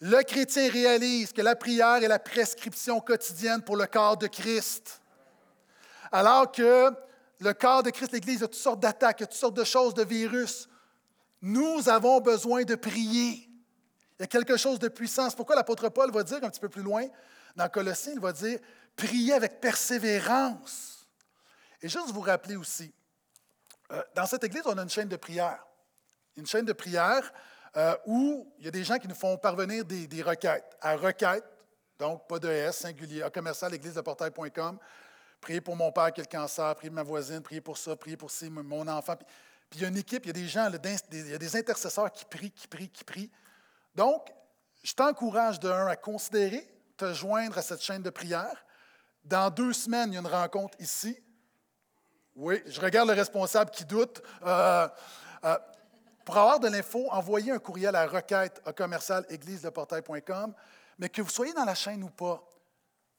Le 0.00 0.22
chrétien 0.22 0.70
réalise 0.70 1.32
que 1.32 1.42
la 1.42 1.56
prière 1.56 2.02
est 2.02 2.08
la 2.08 2.18
prescription 2.18 3.00
quotidienne 3.00 3.62
pour 3.62 3.76
le 3.76 3.86
corps 3.86 4.16
de 4.16 4.26
Christ. 4.26 5.00
Alors 6.10 6.50
que 6.50 6.90
le 7.40 7.52
corps 7.52 7.82
de 7.82 7.90
Christ, 7.90 8.12
l'Église, 8.12 8.42
a 8.42 8.46
toutes 8.46 8.54
sortes 8.54 8.80
d'attaques, 8.80 9.22
a 9.22 9.26
toutes 9.26 9.38
sortes 9.38 9.56
de 9.56 9.64
choses, 9.64 9.94
de 9.94 10.04
virus. 10.04 10.68
Nous 11.42 11.88
avons 11.88 12.20
besoin 12.20 12.62
de 12.62 12.74
prier. 12.74 13.48
Il 14.18 14.20
y 14.20 14.22
a 14.22 14.26
quelque 14.26 14.56
chose 14.56 14.78
de 14.78 14.88
puissant. 14.88 15.28
C'est 15.28 15.36
pourquoi 15.36 15.56
l'apôtre 15.56 15.88
Paul 15.88 16.10
va 16.10 16.22
dire 16.22 16.38
un 16.42 16.50
petit 16.50 16.60
peu 16.60 16.68
plus 16.68 16.82
loin, 16.82 17.06
dans 17.56 17.68
Colossiens, 17.68 18.12
il 18.14 18.20
va 18.20 18.32
dire 18.32 18.58
priez 18.96 19.32
avec 19.34 19.60
persévérance. 19.60 21.06
Et 21.82 21.88
juste 21.88 22.10
vous 22.10 22.20
rappeler 22.20 22.56
aussi, 22.56 22.92
euh, 23.92 24.02
dans 24.14 24.26
cette 24.26 24.44
église, 24.44 24.62
on 24.64 24.78
a 24.78 24.82
une 24.82 24.88
chaîne 24.88 25.08
de 25.08 25.16
prière. 25.16 25.64
Une 26.36 26.46
chaîne 26.46 26.64
de 26.64 26.72
prière 26.72 27.32
euh, 27.76 27.96
où 28.06 28.52
il 28.58 28.64
y 28.64 28.68
a 28.68 28.70
des 28.70 28.84
gens 28.84 28.98
qui 28.98 29.08
nous 29.08 29.14
font 29.14 29.36
parvenir 29.36 29.84
des, 29.84 30.22
requêtes. 30.22 30.76
À 30.80 30.96
requête, 30.96 31.44
donc 31.98 32.26
pas 32.26 32.38
de 32.38 32.48
S, 32.48 32.78
singulier, 32.78 33.22
à 33.22 33.30
commercial, 33.30 33.70
l'église 33.70 33.94
de 33.94 34.00
portail.com. 34.00 34.78
Priez 35.40 35.60
pour 35.60 35.76
mon 35.76 35.92
père 35.92 36.12
qui 36.12 36.20
a 36.20 36.24
le 36.24 36.28
cancer, 36.28 36.74
priez 36.74 36.88
pour 36.88 36.94
ma 36.94 37.02
voisine, 37.02 37.42
priez 37.42 37.60
pour 37.60 37.76
ça, 37.76 37.94
priez 37.96 38.16
pour 38.16 38.30
ci, 38.30 38.48
mon 38.48 38.88
enfant. 38.88 39.16
Puis, 39.16 39.80
il 39.80 39.82
y 39.82 39.84
a 39.84 39.88
une 39.88 39.96
équipe, 39.96 40.24
il 40.24 40.28
y 40.28 40.30
a 40.30 40.32
des 40.32 40.48
gens, 40.48 40.70
il 41.12 41.30
y 41.30 41.34
a 41.34 41.38
des 41.38 41.56
intercesseurs 41.56 42.10
qui 42.10 42.24
prient, 42.24 42.50
qui 42.50 42.66
prient, 42.66 42.88
qui 42.88 43.04
prient. 43.04 43.30
Donc, 43.94 44.32
je 44.82 44.94
t'encourage 44.94 45.60
de 45.60 45.68
un 45.68 45.86
à 45.86 45.96
considérer 45.96 46.73
te 46.96 47.12
joindre 47.12 47.58
à 47.58 47.62
cette 47.62 47.82
chaîne 47.82 48.02
de 48.02 48.10
prière. 48.10 48.64
Dans 49.24 49.50
deux 49.50 49.72
semaines, 49.72 50.10
il 50.12 50.14
y 50.14 50.16
a 50.16 50.20
une 50.20 50.26
rencontre 50.26 50.76
ici. 50.80 51.18
Oui, 52.36 52.62
je 52.66 52.80
regarde 52.80 53.08
le 53.08 53.14
responsable 53.14 53.70
qui 53.70 53.84
doute. 53.84 54.22
Euh, 54.44 54.88
euh, 55.44 55.58
pour 56.24 56.36
avoir 56.36 56.58
de 56.58 56.68
l'info, 56.68 57.06
envoyez 57.10 57.52
un 57.52 57.58
courriel 57.58 57.94
à 57.94 58.06
requête 58.06 58.60
à 58.64 58.72
commercial 58.72 59.24
église-le-portail.com, 59.28 60.54
mais 60.98 61.08
que 61.08 61.22
vous 61.22 61.30
soyez 61.30 61.52
dans 61.52 61.64
la 61.64 61.74
chaîne 61.74 62.02
ou 62.02 62.10
pas, 62.10 62.42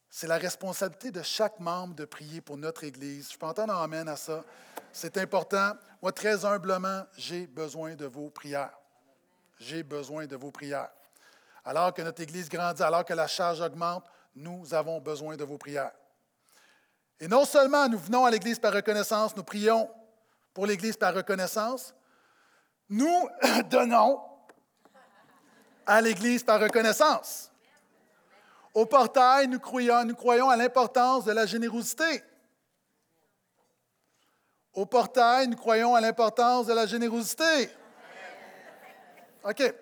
c'est 0.08 0.26
la 0.26 0.38
responsabilité 0.38 1.10
de 1.10 1.22
chaque 1.22 1.60
membre 1.60 1.94
de 1.94 2.04
prier 2.04 2.40
pour 2.40 2.56
notre 2.56 2.84
Église. 2.84 3.30
Je 3.32 3.38
peux 3.38 3.46
entendre 3.46 3.74
un 3.74 3.82
amen 3.82 4.08
à 4.08 4.16
ça. 4.16 4.44
C'est 4.92 5.18
important. 5.18 5.72
Moi, 6.00 6.12
très 6.12 6.44
humblement, 6.44 7.04
j'ai 7.16 7.46
besoin 7.46 7.94
de 7.94 8.06
vos 8.06 8.30
prières. 8.30 8.76
J'ai 9.58 9.82
besoin 9.82 10.26
de 10.26 10.36
vos 10.36 10.50
prières. 10.50 10.90
Alors 11.66 11.92
que 11.92 12.00
notre 12.00 12.22
Église 12.22 12.48
grandit, 12.48 12.84
alors 12.84 13.04
que 13.04 13.12
la 13.12 13.26
charge 13.26 13.60
augmente, 13.60 14.04
nous 14.36 14.72
avons 14.72 15.00
besoin 15.00 15.36
de 15.36 15.42
vos 15.42 15.58
prières. 15.58 15.90
Et 17.18 17.26
non 17.26 17.44
seulement 17.44 17.88
nous 17.88 17.98
venons 17.98 18.24
à 18.24 18.30
l'Église 18.30 18.60
par 18.60 18.72
reconnaissance, 18.72 19.34
nous 19.36 19.42
prions 19.42 19.90
pour 20.54 20.64
l'Église 20.64 20.96
par 20.96 21.12
reconnaissance, 21.12 21.92
nous 22.88 23.28
donnons 23.68 24.22
à 25.84 26.00
l'Église 26.00 26.44
par 26.44 26.60
reconnaissance. 26.60 27.50
Au 28.72 28.86
portail, 28.86 29.48
nous 29.48 29.58
croyons, 29.58 30.48
à 30.48 30.56
l'importance 30.56 31.24
de 31.24 31.32
la 31.32 31.46
générosité. 31.46 32.22
Au 34.72 34.86
portail, 34.86 35.48
nous 35.48 35.56
croyons 35.56 35.96
à 35.96 36.00
l'importance 36.00 36.66
de 36.66 36.74
la 36.74 36.86
générosité. 36.86 37.70
OK. 39.42 39.74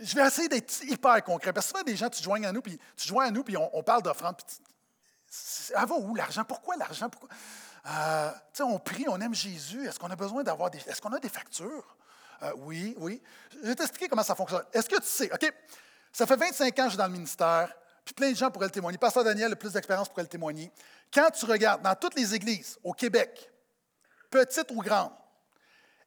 Je 0.00 0.14
vais 0.14 0.26
essayer 0.26 0.48
d'être 0.48 0.82
hyper 0.84 1.22
concret. 1.24 1.52
Parce 1.52 1.66
que 1.66 1.72
souvent, 1.72 1.84
des 1.84 1.96
gens, 1.96 2.08
tu 2.08 2.22
joins 2.22 2.42
à 2.44 2.52
nous, 2.52 2.62
puis 2.62 2.78
tu 2.96 3.08
joins 3.08 3.26
à 3.26 3.30
nous, 3.30 3.42
puis 3.42 3.56
on, 3.56 3.82
parle 3.82 4.02
d'offrande. 4.02 4.36
Elle 5.74 5.86
va 5.86 5.94
où 5.94 6.14
l'argent? 6.14 6.44
Pourquoi 6.44 6.76
l'argent? 6.76 7.08
Pourquoi? 7.08 7.28
Euh, 7.86 8.30
on 8.60 8.78
prie, 8.78 9.06
on 9.08 9.20
aime 9.20 9.34
Jésus. 9.34 9.86
Est-ce 9.86 9.98
qu'on 9.98 10.10
a 10.10 10.16
besoin 10.16 10.42
d'avoir 10.42 10.70
des. 10.70 10.78
Est-ce 10.78 11.00
qu'on 11.00 11.12
a 11.12 11.18
des 11.18 11.28
factures? 11.28 11.96
Euh, 12.42 12.52
oui, 12.58 12.94
oui. 12.98 13.22
Je 13.62 13.68
vais 13.68 13.74
t'expliquer 13.74 14.08
comment 14.08 14.22
ça 14.22 14.34
fonctionne. 14.34 14.64
Est-ce 14.72 14.88
que 14.88 14.96
tu 14.96 15.06
sais, 15.06 15.32
OK, 15.32 15.52
ça 16.12 16.26
fait 16.26 16.36
25 16.36 16.66
ans 16.66 16.70
que 16.70 16.82
je 16.84 16.88
suis 16.90 16.98
dans 16.98 17.06
le 17.06 17.12
ministère, 17.12 17.74
puis 18.04 18.14
plein 18.14 18.30
de 18.30 18.36
gens 18.36 18.50
pourraient 18.50 18.66
le 18.66 18.72
témoigner. 18.72 18.98
Pasteur 18.98 19.24
Daniel 19.24 19.52
a 19.52 19.56
plus 19.56 19.72
d'expérience 19.72 20.08
pourrait 20.08 20.22
le 20.22 20.28
témoigner. 20.28 20.70
Quand 21.12 21.30
tu 21.30 21.44
regardes 21.46 21.82
dans 21.82 21.94
toutes 21.94 22.14
les 22.14 22.34
églises 22.34 22.78
au 22.84 22.92
Québec, 22.92 23.50
petites 24.30 24.70
ou 24.70 24.80
grandes, 24.82 25.12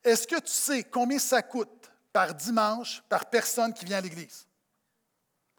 est-ce 0.03 0.27
que 0.27 0.39
tu 0.39 0.51
sais 0.51 0.83
combien 0.83 1.19
ça 1.19 1.41
coûte 1.41 1.80
par 2.11 2.33
dimanche 2.33 3.03
par 3.07 3.25
personne 3.25 3.73
qui 3.73 3.85
vient 3.85 3.97
à 3.97 4.01
l'église? 4.01 4.47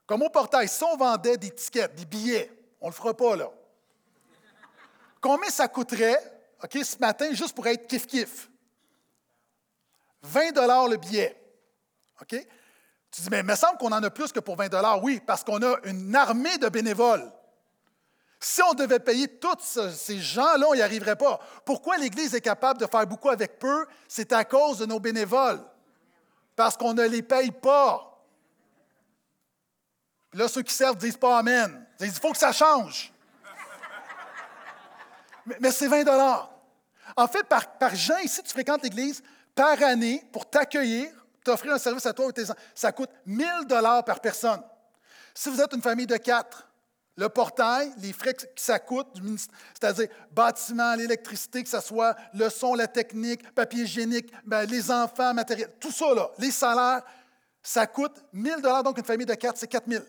Comme 0.06 0.22
au 0.22 0.30
portail, 0.30 0.68
si 0.68 0.82
on 0.84 0.96
vendait 0.96 1.36
des 1.36 1.50
tickets, 1.50 1.94
des 1.94 2.04
billets, 2.04 2.50
on 2.80 2.86
ne 2.86 2.90
le 2.90 2.96
fera 2.96 3.16
pas 3.16 3.36
là. 3.36 3.50
Combien 5.20 5.50
ça 5.50 5.68
coûterait, 5.68 6.18
OK, 6.62 6.78
ce 6.84 6.98
matin, 6.98 7.32
juste 7.32 7.54
pour 7.54 7.66
être 7.66 7.88
kiff-kiff? 7.88 8.48
20 10.22 10.88
le 10.88 10.96
billet. 10.96 11.40
OK? 12.20 12.36
Tu 13.10 13.20
dis, 13.20 13.28
mais 13.30 13.40
il 13.40 13.44
me 13.44 13.54
semble 13.54 13.78
qu'on 13.78 13.92
en 13.92 14.02
a 14.02 14.10
plus 14.10 14.32
que 14.32 14.40
pour 14.40 14.56
20 14.56 15.00
Oui, 15.02 15.20
parce 15.24 15.44
qu'on 15.44 15.62
a 15.62 15.76
une 15.84 16.14
armée 16.16 16.58
de 16.58 16.68
bénévoles. 16.68 17.30
Si 18.40 18.60
on 18.62 18.74
devait 18.74 18.98
payer 18.98 19.28
tous 19.28 19.78
ces 19.94 20.18
gens-là, 20.18 20.66
on 20.68 20.74
n'y 20.74 20.82
arriverait 20.82 21.16
pas. 21.16 21.38
Pourquoi 21.64 21.96
l'Église 21.98 22.34
est 22.34 22.40
capable 22.40 22.80
de 22.80 22.86
faire 22.86 23.06
beaucoup 23.06 23.28
avec 23.28 23.58
peu? 23.58 23.86
C'est 24.08 24.32
à 24.32 24.44
cause 24.44 24.78
de 24.78 24.86
nos 24.86 24.98
bénévoles. 24.98 25.62
Parce 26.54 26.76
qu'on 26.76 26.94
ne 26.94 27.06
les 27.06 27.22
paye 27.22 27.50
pas. 27.50 28.24
là, 30.34 30.48
ceux 30.48 30.62
qui 30.62 30.74
servent 30.74 30.96
disent 30.96 31.16
pas 31.16 31.38
Amen. 31.38 31.86
Ils 31.98 32.06
disent, 32.06 32.16
il 32.16 32.20
faut 32.20 32.32
que 32.32 32.38
ça 32.38 32.52
change. 32.52 33.12
mais, 35.60 35.70
c'est 35.70 35.88
20 35.88 36.04
En 37.16 37.28
fait, 37.28 37.44
par, 37.44 37.78
par 37.78 37.94
gens 37.94 38.18
ici, 38.18 38.42
tu 38.42 38.50
fréquentes 38.50 38.82
l'Église, 38.82 39.22
par 39.54 39.82
année, 39.82 40.24
pour 40.32 40.48
t'accueillir, 40.48 41.10
t'offrir 41.44 41.74
un 41.74 41.78
service 41.78 42.06
à 42.06 42.12
toi 42.12 42.26
ou 42.26 42.32
tes 42.32 42.44
enfants, 42.44 42.60
ça 42.74 42.92
coûte 42.92 43.10
1000 43.26 43.46
par 44.06 44.20
personne. 44.20 44.62
Si 45.34 45.48
vous 45.50 45.60
êtes 45.60 45.72
une 45.72 45.82
famille 45.82 46.06
de 46.06 46.16
quatre, 46.16 46.68
le 47.16 47.28
portail, 47.28 47.92
les 47.98 48.12
frais 48.12 48.34
que 48.34 48.42
ça 48.56 48.78
coûte, 48.78 49.08
c'est-à-dire 49.74 50.08
bâtiment, 50.30 50.94
l'électricité, 50.94 51.62
que 51.62 51.68
ce 51.68 51.80
soit 51.80 52.16
le 52.32 52.48
son, 52.48 52.74
la 52.74 52.86
technique, 52.86 53.54
papier 53.54 53.82
hygiénique, 53.82 54.32
ben, 54.44 54.64
les 54.64 54.90
enfants, 54.90 55.34
matériel, 55.34 55.70
tout 55.78 55.92
ça, 55.92 56.06
les 56.38 56.50
salaires, 56.50 57.02
ça 57.62 57.86
coûte 57.86 58.24
1000 58.32 58.62
dollars. 58.62 58.82
Donc, 58.82 58.98
une 58.98 59.04
famille 59.04 59.26
de 59.26 59.34
quatre, 59.34 59.58
c'est 59.58 59.68
4000. 59.68 60.02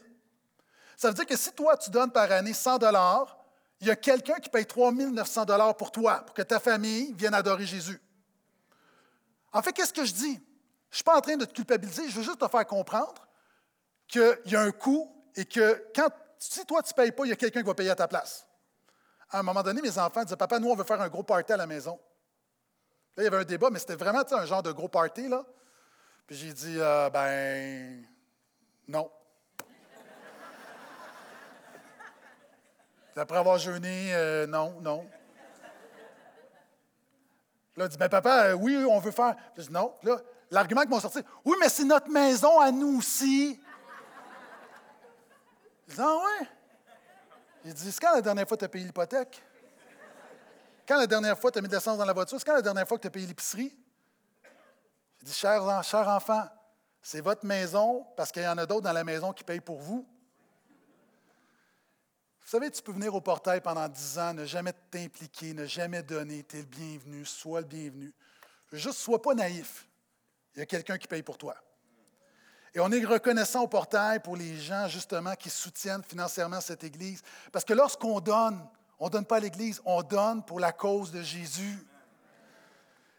Ça 0.96 1.10
veut 1.10 1.14
dire 1.14 1.26
que 1.26 1.36
si 1.36 1.52
toi, 1.52 1.76
tu 1.76 1.90
donnes 1.90 2.12
par 2.12 2.32
année 2.32 2.54
100 2.54 2.78
dollars, 2.78 3.38
il 3.82 3.88
y 3.88 3.92
a 3.92 3.96
quelqu'un 3.98 4.36
qui 4.36 4.50
paye 4.50 4.66
3900 4.66 5.46
dollars 5.46 5.76
pour 5.76 5.92
toi, 5.92 6.24
pour 6.26 6.34
que 6.34 6.42
ta 6.42 6.60
famille 6.60 7.14
vienne 7.18 7.34
adorer 7.34 7.66
Jésus. 7.66 8.00
En 9.52 9.62
fait, 9.62 9.74
qu'est-ce 9.74 9.94
que 9.94 10.06
je 10.06 10.14
dis? 10.14 10.34
Je 10.90 10.96
ne 10.96 10.96
suis 10.96 11.04
pas 11.04 11.18
en 11.18 11.22
train 11.22 11.36
de 11.36 11.46
te 11.46 11.54
culpabiliser, 11.54 12.08
je 12.08 12.16
veux 12.16 12.24
juste 12.24 12.40
te 12.40 12.48
faire 12.48 12.66
comprendre 12.66 13.28
qu'il 14.08 14.38
y 14.46 14.56
a 14.56 14.62
un 14.62 14.72
coût 14.72 15.12
et 15.36 15.46
que 15.46 15.84
quand 15.94 16.10
si 16.52 16.66
toi, 16.66 16.84
tu 16.84 16.92
ne 16.92 16.96
payes 16.96 17.12
pas, 17.12 17.26
il 17.26 17.30
y 17.30 17.32
a 17.32 17.36
quelqu'un 17.36 17.62
qui 17.62 17.68
va 17.68 17.74
payer 17.74 17.92
à 17.92 17.96
ta 17.96 18.08
place. 18.08 18.46
À 19.30 19.40
un 19.40 19.44
moment 19.44 19.64
donné, 19.64 19.82
mes 19.82 19.98
enfants 19.98 20.24
disaient 20.24 20.36
Papa, 20.36 20.60
nous, 20.60 20.70
on 20.70 20.76
veut 20.76 20.84
faire 20.84 21.02
un 21.02 21.08
gros 21.08 21.24
party 21.24 21.54
à 21.54 21.58
la 21.58 21.66
maison. 21.66 22.00
Là, 23.16 23.24
il 23.24 23.26
y 23.26 23.28
avait 23.28 23.38
un 23.38 23.46
débat, 23.46 23.70
mais 23.72 23.80
c'était 23.80 23.96
vraiment 23.96 24.24
un 24.30 24.46
genre 24.46 24.62
de 24.62 24.72
gros 24.72 24.90
party. 24.90 25.30
Là. 25.30 25.44
Puis 26.28 26.36
j'ai 26.36 26.54
dit 26.54 26.76
euh, 26.78 27.10
Ben, 27.10 28.06
non. 28.88 29.10
Après 33.16 33.38
avoir 33.38 33.58
jeûné, 33.58 34.14
euh, 34.14 34.46
non, 34.46 34.80
non. 34.82 35.08
Là, 37.78 37.86
il 37.86 37.90
dit 37.90 37.98
Ben, 37.98 38.10
papa, 38.10 38.48
euh, 38.48 38.54
oui, 38.54 38.86
on 38.88 39.00
veut 39.00 39.12
faire. 39.12 39.36
Puis 39.54 39.64
je 39.64 39.68
dis 39.68 39.74
Non. 39.74 39.96
Là, 40.04 40.20
l'argument 40.52 40.82
qu'ils 40.82 40.90
m'ont 40.90 41.00
sorti 41.00 41.20
Oui, 41.46 41.56
mais 41.60 41.70
c'est 41.70 41.86
notre 41.86 42.10
maison 42.10 42.60
à 42.60 42.72
nous 42.72 42.98
aussi. 42.98 43.60
Il 45.88 45.96
dit 45.96 46.02
Ah 46.02 46.16
ouais? 46.16 46.48
Il 47.66 47.74
dit 47.74 47.92
C'est 47.92 48.00
quand 48.00 48.16
la 48.16 48.22
dernière 48.22 48.48
fois 48.48 48.58
que 48.58 48.62
tu 48.62 48.66
as 48.66 48.70
payé 48.70 48.86
l'hypothèque? 48.86 49.42
Quand 50.88 50.98
la 50.98 51.08
dernière 51.08 51.38
fois 51.40 51.52
tu 51.52 51.60
as 51.60 51.62
mis 51.62 51.68
de 51.68 51.74
l'essence 51.74 51.98
dans 51.98 52.06
la 52.06 52.14
voiture? 52.14 52.38
C'est 52.38 52.46
quand 52.46 52.56
la 52.56 52.62
dernière 52.62 52.88
fois 52.88 52.98
que 52.98 53.04
tu 53.04 53.08
as 53.08 53.12
payé 53.12 53.26
l'épicerie? 53.26 53.76
Il 55.22 55.28
dit 55.28 55.34
Cher, 55.34 55.84
cher 55.84 56.08
enfant, 56.08 56.48
c'est 57.02 57.22
votre 57.22 57.46
maison 57.46 58.06
parce 58.16 58.32
qu'il 58.32 58.44
y 58.44 58.48
en 58.48 58.58
a 58.58 58.66
d'autres 58.66 58.82
dans 58.82 58.94
la 58.94 59.04
maison 59.04 59.34
qui 59.34 59.44
payent 59.44 59.62
pour 59.62 59.80
vous. 59.80 60.08
Vous 62.42 62.50
savez, 62.50 62.70
tu 62.70 62.82
peux 62.82 62.92
venir 62.92 63.16
au 63.16 63.22
portail 63.22 63.62
pendant 63.62 63.88
dix 63.88 64.20
ans, 64.20 64.34
ne 64.34 64.46
jamais 64.46 64.74
t'impliquer, 64.92 65.54
ne 65.54 65.66
jamais 65.66 66.04
donner. 66.04 66.44
Tu 66.44 66.58
es 66.58 66.60
le 66.60 66.66
bienvenu, 66.66 67.26
sois 67.26 67.62
le 67.62 67.68
bienvenu. 67.68 68.14
Juste, 68.72 69.00
sois 69.00 69.22
pas 69.22 69.34
naïf. 69.34 69.88
Il 70.56 70.60
y 70.60 70.62
a 70.62 70.66
quelqu'un 70.66 70.98
qui 70.98 71.08
paye 71.08 71.24
pour 71.24 71.38
toi. 71.38 71.56
Et 72.76 72.80
on 72.80 72.92
est 72.92 73.06
reconnaissant 73.06 73.64
au 73.64 73.68
portail 73.68 74.20
pour 74.20 74.36
les 74.36 74.58
gens, 74.58 74.88
justement, 74.88 75.36
qui 75.36 75.50
soutiennent 75.50 76.04
financièrement 76.04 76.60
cette 76.60 76.84
Église. 76.84 77.22
Parce 77.52 77.66
que 77.66 77.74
lorsqu'on 77.74 78.20
donne, 78.20 78.60
on 79.00 79.06
ne 79.06 79.12
donne 79.12 79.26
pas 79.26 79.38
à 79.38 79.40
l'Église, 79.40 79.82
on 79.86 80.02
donne 80.02 80.44
pour 80.44 80.60
la 80.60 80.72
cause 80.72 81.12
de 81.12 81.22
Jésus. 81.22 81.86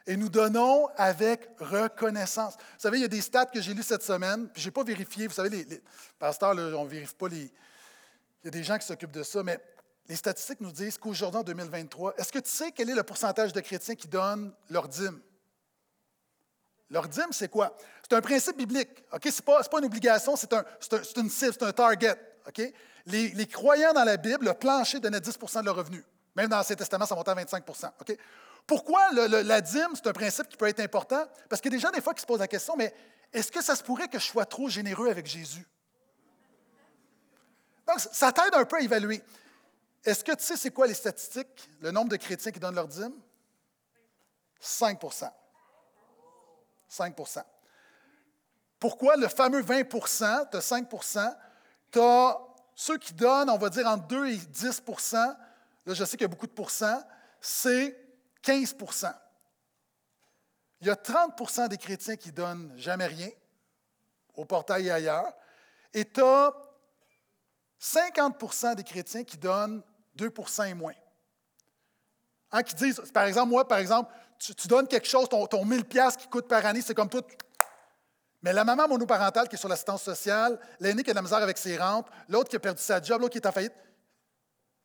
Et 0.07 0.17
nous 0.17 0.29
donnons 0.29 0.89
avec 0.97 1.49
reconnaissance. 1.61 2.55
Vous 2.55 2.81
savez, 2.81 2.99
il 2.99 3.03
y 3.03 3.07
a 3.07 3.09
des 3.09 3.21
stats 3.21 3.47
que 3.47 3.61
j'ai 3.61 3.73
lus 3.75 3.85
cette 3.85 4.03
semaine, 4.03 4.49
puis 4.49 4.61
je 4.61 4.69
n'ai 4.69 4.73
pas 4.73 4.83
vérifié. 4.83 5.29
Vous 5.29 5.35
savez, 5.35 5.51
les, 5.51 5.83
pasteurs, 6.19 6.51
on 6.51 6.85
ne 6.85 6.89
vérifie 6.89 7.15
pas 7.15 7.29
les. 7.29 7.51
Il 8.43 8.47
y 8.47 8.49
a 8.49 8.51
des 8.51 8.65
gens 8.65 8.77
qui 8.77 8.87
s'occupent 8.87 9.13
de 9.13 9.23
ça, 9.23 9.43
mais 9.43 9.59
les 10.09 10.17
statistiques 10.17 10.61
nous 10.61 10.73
disent 10.73 10.99
qu'aujourd'hui, 10.99 11.41
en 11.41 11.45
2023, 11.45 12.15
est-ce 12.19 12.31
que 12.31 12.41
tu 12.41 12.51
sais 12.51 12.73
quel 12.73 12.91
est 12.91 12.95
le 12.95 13.03
pourcentage 13.03 13.53
de 13.53 13.61
chrétiens 13.61 13.95
qui 13.95 14.09
donnent 14.09 14.53
leur 14.69 14.89
dîme? 14.89 15.21
Leur 16.91 17.09
dîme, 17.09 17.33
c'est 17.33 17.49
quoi? 17.49 17.77
C'est 18.03 18.15
un 18.15 18.21
principe 18.21 18.57
biblique. 18.57 18.91
Ce 19.23 19.29
n'est 19.29 19.33
pas, 19.43 19.79
une 19.79 19.85
obligation, 19.87 20.37
c'est 20.37 20.53
un, 20.53 20.65
une 21.17 21.31
cible, 21.31 21.53
c'est 21.53 21.63
un 21.63 21.73
target. 21.73 22.19
Les, 23.07 23.47
croyants 23.47 23.93
dans 23.93 24.05
la 24.05 24.17
Bible, 24.17 24.47
le 24.47 24.55
plancher 24.55 25.01
donnait 25.01 25.19
10% 25.19 25.61
de 25.61 25.67
leur 25.67 25.77
revenu. 25.77 26.05
Même 26.37 26.49
dans 26.49 26.57
l'Ancien 26.57 26.77
Testament, 26.77 27.07
ça 27.07 27.15
montait 27.15 27.31
à 27.31 27.35
25% 27.35 27.91
Pourquoi 28.67 29.13
la 29.13 29.61
dîme, 29.61 29.91
c'est 29.95 30.07
un 30.07 30.13
principe 30.13 30.49
qui 30.49 30.57
peut 30.57 30.69
être 30.69 30.81
important? 30.81 31.25
Parce 31.49 31.61
qu'il 31.61 31.73
y 31.73 31.75
a 31.75 31.79
des 31.79 31.83
gens, 31.83 31.91
des 31.91 32.01
fois, 32.01 32.13
qui 32.13 32.21
se 32.21 32.27
posent 32.27 32.41
la 32.41 32.49
question, 32.49 32.77
mais 32.77 32.93
est-ce 33.33 33.51
que 33.51 33.63
ça 33.63 33.77
se 33.77 33.83
pourrait 33.83 34.09
que 34.09 34.19
je 34.19 34.25
sois 34.25 34.47
trop 34.47 34.69
généreux 34.69 35.09
avec 35.09 35.27
Jésus? 35.27 35.67
Donc, 37.87 38.01
ça 38.01 38.33
t'aide 38.33 38.55
un 38.55 38.65
peu 38.65 38.77
à 38.77 38.81
évaluer. 38.81 39.23
Est-ce 40.05 40.23
que 40.23 40.33
tu 40.33 40.45
sais 40.45 40.57
c'est 40.57 40.71
quoi 40.71 40.87
les 40.87 40.95
statistiques, 40.95 41.69
le 41.81 41.91
nombre 41.91 42.11
de 42.11 42.17
chrétiens 42.17 42.53
qui 42.53 42.61
donnent 42.61 42.75
leur 42.75 42.89
dîme? 42.89 43.15
5 44.61 44.99
5% 46.95 47.43
Pourquoi 48.79 49.17
le 49.17 49.29
fameux 49.29 49.63
20% 49.63 50.51
tu 50.51 50.57
as 50.57 50.61
5% 50.61 51.37
tu 51.91 52.01
as 52.01 52.39
ceux 52.77 52.99
qui 52.99 53.15
donnent, 53.15 53.51
on 53.51 53.59
va 53.59 53.71
dire, 53.71 53.87
entre 53.87 54.07
2 54.09 54.27
et 54.27 54.37
10% 54.37 55.15
là, 55.87 55.95
je 55.95 56.05
sais 56.05 56.17
qu'il 56.17 56.23
y 56.23 56.25
a 56.25 56.29
beaucoup 56.29 56.47
de 56.47 56.53
pourcents, 56.53 57.03
c'est 57.41 57.97
15% 58.43 59.13
Il 60.81 60.87
y 60.87 60.91
a 60.91 60.95
30% 60.95 61.69
des 61.69 61.79
chrétiens 61.79 62.17
qui 62.17 62.33
donnent 62.33 62.73
jamais 62.77 63.07
rien, 63.07 63.31
au 64.35 64.45
portail 64.45 64.87
et 64.87 64.91
ailleurs, 64.91 65.33
et 65.93 66.05
tu 66.05 66.23
as 66.23 66.53
50% 67.81 68.75
des 68.75 68.85
chrétiens 68.85 69.25
qui 69.25 69.37
donnent 69.37 69.83
2% 70.17 70.69
et 70.69 70.75
moins. 70.75 70.95
Hein, 72.51 72.63
qui 72.63 72.75
disent, 72.75 73.01
par 73.13 73.25
exemple, 73.25 73.51
moi, 73.51 73.67
par 73.67 73.79
exemple, 73.79 74.13
tu, 74.53 74.69
donnes 74.69 74.87
quelque 74.87 75.09
chose, 75.09 75.29
ton, 75.29 75.47
ton 75.47 75.65
1000 75.65 75.85
qui 75.87 76.29
coûte 76.29 76.47
par 76.47 76.65
année, 76.67 76.83
c'est 76.83 76.95
comme 76.95 77.09
tout. 77.09 77.23
Mais 78.43 78.53
la 78.53 78.65
maman 78.65 78.87
monoparentale 78.87 79.49
qui 79.49 79.55
est 79.55 79.59
sur 79.59 79.71
l'assistance 79.71 80.03
sociale, 80.03 80.61
l'aîné 80.79 81.03
qui 81.03 81.11
a 81.11 81.13
de 81.15 81.17
la 81.17 81.23
misère 81.23 81.39
avec 81.39 81.57
ses 81.57 81.79
rentes, 81.79 82.09
l'autre 82.29 82.51
qui 82.51 82.57
a 82.57 82.61
perdu 82.61 82.83
sa 82.83 83.01
job, 83.01 83.23
l'autre 83.23 83.33
qui 83.33 83.39
est 83.39 83.47
en 83.47 83.53
faillite, 83.53 83.73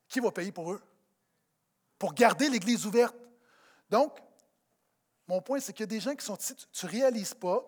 qui 0.08 0.22
va 0.22 0.32
payer 0.32 0.54
pour 0.54 0.72
eux? 0.72 0.82
Pour 1.98 2.14
garder 2.14 2.50
l'Église 2.50 2.86
ouverte. 2.86 3.16
Donc, 3.90 4.18
mon 5.28 5.42
point, 5.42 5.60
c'est 5.60 5.74
qu'il 5.74 5.84
y 5.84 5.84
a 5.84 5.88
des 5.88 6.00
gens 6.00 6.16
qui 6.16 6.26
sont 6.26 6.38
ici, 6.38 6.56
tu 6.56 6.86
ne 6.86 6.92
réalises 6.92 7.34
pas 7.34 7.62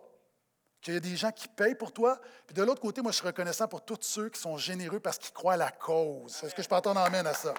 qu'il 0.82 0.94
y 0.94 0.98
a 0.98 1.00
des 1.00 1.16
gens 1.16 1.32
qui 1.32 1.48
payent 1.48 1.76
pour 1.76 1.92
toi. 1.92 2.20
Puis 2.48 2.56
de 2.56 2.64
l'autre 2.64 2.82
côté, 2.82 3.02
moi, 3.02 3.12
je 3.12 3.18
suis 3.18 3.28
reconnaissant 3.28 3.68
pour 3.68 3.84
tous 3.84 4.00
ceux 4.02 4.30
qui 4.30 4.40
sont 4.40 4.58
généreux 4.58 5.00
parce 5.00 5.18
qu'ils 5.18 5.34
croient 5.34 5.54
à 5.54 5.58
la 5.58 5.72
cause. 5.72 6.42
Est-ce 6.44 6.56
que 6.56 6.64
je 6.64 6.70
peux 6.70 6.76
entendre 6.76 7.02
amène 7.02 7.28
à 7.28 7.34
ça? 7.34 7.54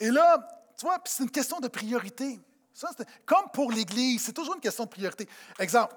Et 0.00 0.10
là, 0.10 0.38
tu 0.76 0.86
vois, 0.86 0.98
c'est 1.04 1.22
une 1.22 1.30
question 1.30 1.60
de 1.60 1.68
priorité. 1.68 2.40
comme 3.26 3.50
pour 3.52 3.70
l'Église, 3.70 4.24
c'est 4.24 4.32
toujours 4.32 4.54
une 4.54 4.60
question 4.60 4.84
de 4.84 4.88
priorité. 4.88 5.28
Exemple, 5.58 5.94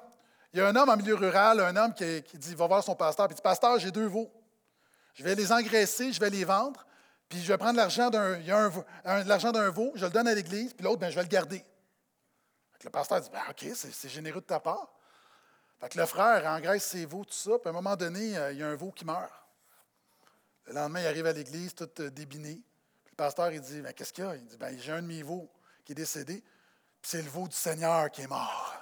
il 0.53 0.59
y 0.59 0.61
a 0.61 0.67
un 0.67 0.75
homme 0.75 0.89
en 0.89 0.97
milieu 0.97 1.15
rural, 1.15 1.61
un 1.61 1.75
homme 1.75 1.93
qui, 1.95 2.21
dit, 2.37 2.53
va 2.53 2.67
voir 2.67 2.83
son 2.83 2.95
pasteur, 2.95 3.27
puis 3.27 3.35
dit, 3.35 3.41
pasteur, 3.41 3.79
j'ai 3.79 3.91
deux 3.91 4.05
veaux. 4.05 4.31
Je 5.15 5.23
vais 5.23 5.35
les 5.35 5.51
engraisser, 5.51 6.11
je 6.11 6.19
vais 6.19 6.29
les 6.29 6.43
vendre, 6.43 6.85
puis 7.29 7.41
je 7.41 7.47
vais 7.47 7.57
prendre 7.57 7.77
l'argent 7.77 8.09
d'un, 8.09 8.39
l'argent 9.23 9.51
d'un 9.51 9.69
veau, 9.69 9.93
je 9.95 10.05
le 10.05 10.11
donne 10.11 10.27
à 10.27 10.35
l'Église, 10.35 10.73
puis 10.73 10.83
l'autre, 10.83 10.99
ben, 10.99 11.09
je 11.09 11.15
vais 11.15 11.23
le 11.23 11.27
garder. 11.27 11.63
le 12.83 12.89
pasteur 12.89 13.21
dit, 13.21 13.29
ben, 13.31 13.41
OK, 13.49 13.65
c'est, 13.73 14.09
généreux 14.09 14.41
de 14.41 14.45
ta 14.45 14.59
part. 14.59 14.91
Fait 15.79 15.89
que 15.89 15.97
le 15.97 16.05
frère 16.05 16.45
engraisse 16.45 16.83
ses 16.83 17.05
veaux, 17.05 17.23
tout 17.23 17.33
ça, 17.33 17.57
puis 17.57 17.67
à 17.67 17.69
un 17.69 17.73
moment 17.73 17.95
donné, 17.95 18.37
euh, 18.37 18.51
il 18.51 18.59
y 18.59 18.63
a 18.63 18.67
un 18.67 18.75
veau 18.75 18.91
qui 18.91 19.05
meurt. 19.05 19.31
Le 20.65 20.73
lendemain, 20.73 21.01
il 21.01 21.07
arrive 21.07 21.25
à 21.25 21.33
l'église, 21.33 21.73
tout 21.73 21.89
euh, 21.99 22.09
débiné. 22.09 22.61
Le 23.13 23.15
pasteur, 23.15 23.52
il 23.52 23.62
dit, 23.62 23.80
ben, 23.80 23.93
qu'est-ce 23.93 24.12
qu'il 24.12 24.23
y 24.23 24.28
a? 24.28 24.36
Il 24.36 24.43
dit, 24.43 24.58
ben, 24.58 24.76
j'ai 24.80 24.91
un 24.91 25.04
de 25.04 25.06
mes 25.06 25.21
veaux 25.21 25.47
qui 25.86 25.91
est 25.91 25.95
décédé, 25.95 26.43
puis 26.99 27.12
c'est 27.12 27.21
le 27.21 27.30
veau 27.30 27.47
du 27.47 27.56
Seigneur 27.56 28.10
qui 28.10 28.23
est 28.23 28.28
mort. 28.28 28.76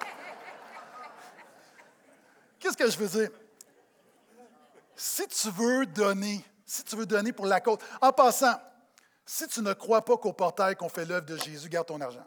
Qu'est-ce 2.58 2.78
que 2.78 2.90
je 2.90 2.96
veux 2.96 3.08
dire? 3.08 3.28
Si 4.96 5.28
tu 5.28 5.50
veux 5.50 5.84
donner, 5.84 6.42
si 6.64 6.82
tu 6.82 6.96
veux 6.96 7.04
donner 7.04 7.34
pour 7.34 7.44
la 7.44 7.60
cause, 7.60 7.76
en 8.00 8.10
passant, 8.10 8.58
si 9.26 9.46
tu 9.48 9.60
ne 9.60 9.74
crois 9.74 10.02
pas 10.02 10.16
qu'au 10.16 10.32
portail 10.32 10.76
qu'on 10.76 10.88
fait 10.88 11.04
l'œuvre 11.04 11.26
de 11.26 11.36
Jésus, 11.36 11.68
garde 11.68 11.88
ton 11.88 12.00
argent. 12.00 12.26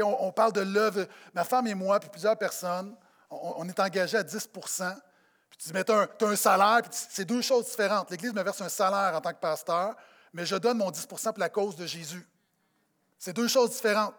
on, 0.00 0.32
parle 0.32 0.54
de 0.54 0.62
l'œuvre. 0.62 1.06
Ma 1.34 1.44
femme 1.44 1.68
et 1.68 1.74
moi, 1.76 2.00
puis 2.00 2.10
plusieurs 2.10 2.36
personnes, 2.36 2.96
on, 3.30 3.68
est 3.68 3.78
engagés 3.78 4.18
à 4.18 4.24
10% 4.24 4.92
Puis 5.50 5.58
tu 5.58 5.68
dis, 5.68 5.72
mais 5.72 5.84
tu 5.84 5.92
as, 5.92 6.08
un 6.20 6.36
salaire, 6.36 6.82
puis 6.82 6.90
c'est 6.92 7.26
deux 7.26 7.42
choses 7.42 7.66
différentes. 7.66 8.10
L'Église 8.10 8.34
me 8.34 8.42
verse 8.42 8.60
un 8.60 8.68
salaire 8.68 9.14
en 9.14 9.20
tant 9.20 9.32
que 9.32 9.38
pasteur, 9.38 9.94
mais 10.32 10.46
je 10.46 10.56
donne 10.56 10.78
mon 10.78 10.90
10% 10.90 11.06
pour 11.06 11.38
la 11.38 11.48
cause 11.48 11.76
de 11.76 11.86
Jésus. 11.86 12.26
C'est 13.18 13.32
deux 13.32 13.48
choses 13.48 13.70
différentes. 13.70 14.14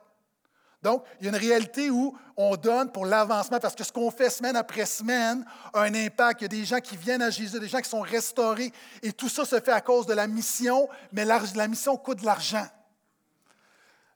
Donc, 0.84 1.06
il 1.20 1.26
y 1.26 1.28
a 1.28 1.32
une 1.32 1.38
réalité 1.38 1.90
où 1.90 2.16
on 2.36 2.58
donne 2.58 2.92
pour 2.92 3.06
l'avancement 3.06 3.58
parce 3.58 3.74
que 3.74 3.86
ce 3.86 3.92
qu'on 3.92 4.12
fait 4.12 4.30
semaine 4.30 4.58
après 4.58 4.86
semaine 4.86 5.46
a 5.74 5.82
un 5.82 5.96
impact. 5.96 6.42
Il 6.42 6.44
y 6.44 6.46
a 6.46 6.50
des 6.50 6.66
gens 6.66 6.82
qui 6.82 6.98
viennent 6.98 7.22
à 7.22 7.30
Jésus, 7.30 7.58
des 7.58 7.70
gens 7.70 7.80
qui 7.80 7.90
sont 7.90 8.02
restaurés 8.02 8.74
et 9.02 9.14
tout 9.14 9.30
ça 9.30 9.46
se 9.46 9.58
fait 9.62 9.72
à 9.72 9.80
cause 9.80 10.06
de 10.06 10.14
la 10.14 10.28
mission, 10.28 10.90
mais 11.14 11.24
la, 11.24 11.68
mission 11.70 11.96
coûte 11.96 12.20
de 12.20 12.26
l'argent. 12.26 12.68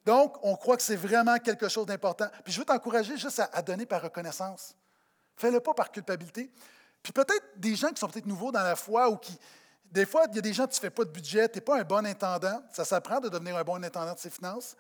Donc, 0.06 0.36
on 0.44 0.58
croit 0.58 0.76
que 0.76 0.84
c'est 0.84 0.98
vraiment 0.98 1.38
quelque 1.38 1.70
chose 1.70 1.86
d'important. 1.86 2.28
Puis 2.44 2.52
je 2.52 2.60
veux 2.60 2.66
t'encourager 2.66 3.16
juste 3.16 3.42
à, 3.54 3.62
donner 3.62 3.86
par 3.86 4.02
reconnaissance. 4.02 4.76
Fais-le 5.38 5.62
pas 5.62 5.74
par 5.74 5.90
culpabilité. 5.90 6.52
Puis 7.02 7.14
peut-être 7.14 7.46
des 7.56 7.76
gens 7.78 7.90
qui 7.90 8.02
sont 8.02 8.10
peut-être 8.10 8.26
nouveaux 8.26 8.52
dans 8.52 8.64
la 8.64 8.76
foi 8.76 9.10
ou 9.10 9.16
qui, 9.16 9.40
des 9.92 10.06
fois, 10.06 10.26
il 10.30 10.36
y 10.36 10.40
a 10.40 10.42
des 10.42 10.54
gens, 10.54 10.68
tu 10.68 10.78
ne 10.78 10.82
fais 10.82 10.90
pas 10.90 11.06
de 11.06 11.12
budget, 11.12 11.48
tu 11.50 11.58
n'es 11.58 11.62
pas 11.62 11.80
un 11.80 11.84
bon 11.84 12.06
intendant. 12.06 12.62
Ça 12.72 12.86
s'apprend 12.86 13.20
de 13.20 13.30
devenir 13.30 13.56
un 13.58 13.64
bon 13.64 13.84
intendant 13.84 14.14
de 14.14 14.20
ses 14.20 14.30
finances. 14.30 14.76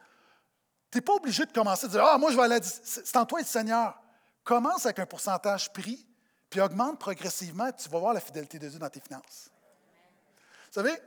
Tu 0.91 0.97
n'es 0.97 1.01
pas 1.01 1.13
obligé 1.13 1.45
de 1.45 1.51
commencer 1.51 1.85
à 1.85 1.89
dire 1.89 2.03
Ah, 2.05 2.17
moi, 2.17 2.31
je 2.31 2.37
vais 2.37 2.43
aller. 2.43 2.59
C'est 2.61 3.15
en 3.15 3.25
toi 3.25 3.39
et 3.39 3.43
le 3.43 3.47
Seigneur. 3.47 4.01
Commence 4.43 4.85
avec 4.85 4.99
un 4.99 5.05
pourcentage 5.05 5.71
pris, 5.73 6.07
puis 6.49 6.61
augmente 6.61 6.99
progressivement, 6.99 7.67
et 7.67 7.73
tu 7.73 7.89
vas 7.89 7.99
voir 7.99 8.13
la 8.13 8.21
fidélité 8.21 8.59
de 8.59 8.69
Dieu 8.69 8.79
dans 8.79 8.89
tes 8.89 9.01
finances. 9.01 9.49
Vous 10.67 10.73
savez, 10.73 10.97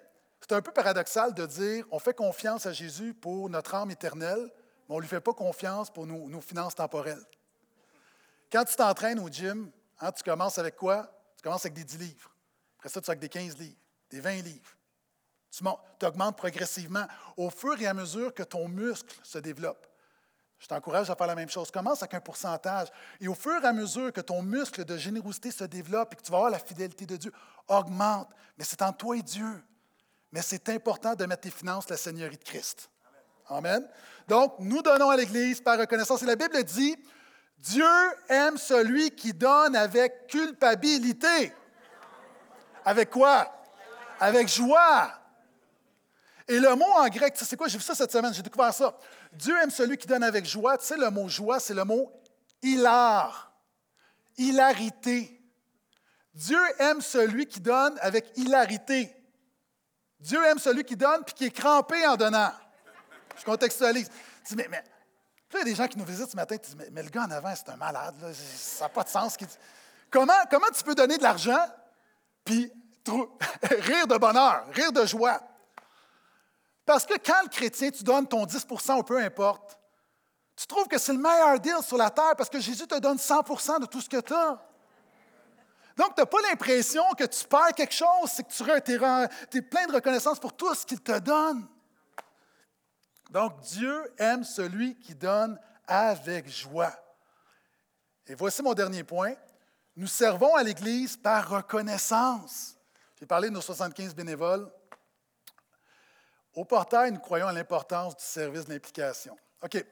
c'est 0.40 0.52
un 0.52 0.62
peu 0.62 0.72
paradoxal 0.72 1.32
de 1.34 1.46
dire 1.46 1.86
on 1.90 1.98
fait 1.98 2.14
confiance 2.14 2.66
à 2.66 2.72
Jésus 2.72 3.14
pour 3.14 3.48
notre 3.48 3.74
âme 3.74 3.90
éternelle, 3.90 4.50
mais 4.88 4.94
on 4.94 4.96
ne 4.96 5.02
lui 5.02 5.08
fait 5.08 5.20
pas 5.20 5.32
confiance 5.32 5.90
pour 5.90 6.06
nos, 6.06 6.40
finances 6.40 6.74
temporelles. 6.74 7.24
Quand 8.50 8.64
tu 8.64 8.74
t'entraînes 8.74 9.20
au 9.20 9.28
gym, 9.28 9.70
hein, 10.00 10.12
tu 10.12 10.22
commences 10.22 10.58
avec 10.58 10.76
quoi? 10.76 11.10
Tu 11.36 11.42
commences 11.42 11.64
avec 11.64 11.74
des 11.74 11.84
10 11.84 11.98
livres. 11.98 12.34
Après 12.78 12.88
ça, 12.88 13.00
tu 13.00 13.10
as 13.10 13.12
avec 13.12 13.20
des 13.20 13.28
15 13.28 13.58
livres, 13.58 13.78
des 14.10 14.20
20 14.20 14.42
livres. 14.42 14.76
Tu 15.50 16.06
augmentes 16.06 16.36
progressivement 16.36 17.06
au 17.36 17.50
fur 17.50 17.80
et 17.80 17.86
à 17.86 17.94
mesure 17.94 18.32
que 18.32 18.42
ton 18.42 18.68
muscle 18.68 19.14
se 19.22 19.38
développe. 19.38 19.86
Je 20.58 20.66
t'encourage 20.66 21.08
à 21.10 21.16
faire 21.16 21.26
la 21.26 21.34
même 21.34 21.48
chose. 21.48 21.70
Commence 21.70 22.02
avec 22.02 22.14
un 22.14 22.20
pourcentage. 22.20 22.88
Et 23.20 23.28
au 23.28 23.34
fur 23.34 23.64
et 23.64 23.66
à 23.66 23.72
mesure 23.72 24.12
que 24.12 24.20
ton 24.20 24.42
muscle 24.42 24.84
de 24.84 24.96
générosité 24.96 25.50
se 25.50 25.64
développe 25.64 26.12
et 26.12 26.16
que 26.16 26.22
tu 26.22 26.30
vas 26.30 26.36
avoir 26.36 26.50
la 26.50 26.58
fidélité 26.58 27.06
de 27.06 27.16
Dieu, 27.16 27.32
augmente. 27.66 28.28
Mais 28.58 28.64
c'est 28.64 28.82
en 28.82 28.92
toi 28.92 29.16
et 29.16 29.22
Dieu. 29.22 29.64
Mais 30.30 30.42
c'est 30.42 30.68
important 30.68 31.14
de 31.14 31.24
mettre 31.24 31.42
tes 31.42 31.50
finances 31.50 31.88
la 31.88 31.96
Seigneurie 31.96 32.36
de 32.36 32.44
Christ. 32.44 32.90
Amen. 33.48 33.88
Donc, 34.28 34.54
nous 34.60 34.82
donnons 34.82 35.08
à 35.08 35.16
l'Église 35.16 35.62
par 35.62 35.78
reconnaissance. 35.78 36.22
Et 36.22 36.26
la 36.26 36.36
Bible 36.36 36.62
dit, 36.62 36.94
Dieu 37.58 37.84
aime 38.28 38.58
celui 38.58 39.10
qui 39.10 39.32
donne 39.32 39.74
avec 39.74 40.26
culpabilité. 40.28 41.52
Avec 42.84 43.10
quoi? 43.10 43.59
Avec 44.20 44.48
joie. 44.48 45.12
Et 46.46 46.58
le 46.58 46.74
mot 46.74 46.92
en 46.96 47.08
grec, 47.08 47.34
tu 47.34 47.44
sais 47.44 47.56
quoi, 47.56 47.68
j'ai 47.68 47.78
vu 47.78 47.84
ça 47.84 47.94
cette 47.94 48.12
semaine, 48.12 48.34
j'ai 48.34 48.42
découvert 48.42 48.74
ça. 48.74 48.96
Dieu 49.32 49.56
aime 49.62 49.70
celui 49.70 49.96
qui 49.96 50.06
donne 50.06 50.22
avec 50.22 50.44
joie. 50.44 50.76
Tu 50.78 50.86
sais, 50.86 50.96
le 50.96 51.10
mot 51.10 51.28
joie, 51.28 51.60
c'est 51.60 51.74
le 51.74 51.84
mot 51.84 52.12
hilar, 52.62 53.52
hilarité. 54.36 55.40
Dieu 56.34 56.60
aime 56.78 57.00
celui 57.00 57.46
qui 57.46 57.60
donne 57.60 57.96
avec 58.00 58.36
hilarité. 58.36 59.14
Dieu 60.20 60.44
aime 60.44 60.58
celui 60.58 60.84
qui 60.84 60.96
donne 60.96 61.24
puis 61.24 61.34
qui 61.34 61.44
est 61.46 61.50
crampé 61.50 62.06
en 62.06 62.16
donnant. 62.16 62.52
Je 63.38 63.44
contextualise. 63.44 64.10
Tu 64.44 64.54
dis, 64.54 64.56
mais, 64.56 64.68
mais 64.68 64.82
il 65.52 65.58
y 65.58 65.60
a 65.62 65.64
des 65.64 65.74
gens 65.74 65.86
qui 65.86 65.98
nous 65.98 66.04
visitent 66.04 66.30
ce 66.30 66.36
matin, 66.36 66.56
tu 66.58 66.70
dis, 66.70 66.84
mais, 66.92 67.02
le 67.02 67.08
gars 67.08 67.24
en 67.24 67.30
avant, 67.30 67.54
c'est 67.54 67.68
un 67.70 67.76
malade, 67.76 68.14
ça 68.34 68.84
n'a 68.84 68.88
pas 68.88 69.02
de 69.02 69.08
sens. 69.08 69.36
Comment, 70.10 70.32
comment 70.50 70.66
tu 70.74 70.82
peux 70.84 70.94
donner 70.94 71.16
de 71.16 71.22
l'argent 71.22 71.64
puis 72.44 72.72
rire 73.62 74.06
de 74.06 74.16
bonheur, 74.16 74.66
rire 74.72 74.92
de 74.92 75.04
joie? 75.06 75.40
Parce 76.84 77.06
que 77.06 77.14
quand 77.24 77.42
le 77.42 77.48
chrétien, 77.48 77.90
tu 77.90 78.02
donnes 78.02 78.26
ton 78.26 78.44
10% 78.44 78.98
ou 78.98 79.02
peu 79.02 79.18
importe, 79.18 79.78
tu 80.56 80.66
trouves 80.66 80.88
que 80.88 80.98
c'est 80.98 81.12
le 81.12 81.18
meilleur 81.18 81.58
deal 81.60 81.82
sur 81.82 81.96
la 81.96 82.10
terre 82.10 82.34
parce 82.36 82.50
que 82.50 82.60
Jésus 82.60 82.86
te 82.86 82.98
donne 82.98 83.16
100% 83.16 83.80
de 83.80 83.86
tout 83.86 84.00
ce 84.00 84.08
que 84.08 84.20
tu 84.20 84.34
as. 84.34 84.60
Donc, 85.96 86.14
tu 86.14 86.20
n'as 86.20 86.26
pas 86.26 86.40
l'impression 86.42 87.02
que 87.16 87.24
tu 87.24 87.46
perds 87.46 87.74
quelque 87.74 87.94
chose, 87.94 88.30
c'est 88.30 88.42
que 88.42 88.80
tu 88.80 88.92
es, 88.92 89.58
es 89.58 89.62
plein 89.62 89.86
de 89.86 89.92
reconnaissance 89.92 90.38
pour 90.38 90.54
tout 90.54 90.74
ce 90.74 90.84
qu'il 90.84 91.00
te 91.00 91.18
donne. 91.18 91.66
Donc, 93.30 93.60
Dieu 93.60 94.12
aime 94.18 94.44
celui 94.44 94.98
qui 94.98 95.14
donne 95.14 95.58
avec 95.86 96.48
joie. 96.48 96.92
Et 98.26 98.34
voici 98.34 98.62
mon 98.62 98.74
dernier 98.74 99.04
point. 99.04 99.34
Nous 99.96 100.06
servons 100.06 100.54
à 100.54 100.62
l'Église 100.62 101.16
par 101.16 101.48
reconnaissance. 101.48 102.76
J'ai 103.20 103.26
parlé 103.26 103.48
de 103.48 103.54
nos 103.54 103.60
75 103.60 104.14
bénévoles. 104.14 104.70
Au 106.54 106.64
portail, 106.64 107.12
nous 107.12 107.20
croyons 107.20 107.46
à 107.46 107.52
l'importance 107.52 108.16
du 108.16 108.24
service 108.24 108.64
de 108.64 108.72
l'implication. 108.72 109.36
OK. 109.62 109.84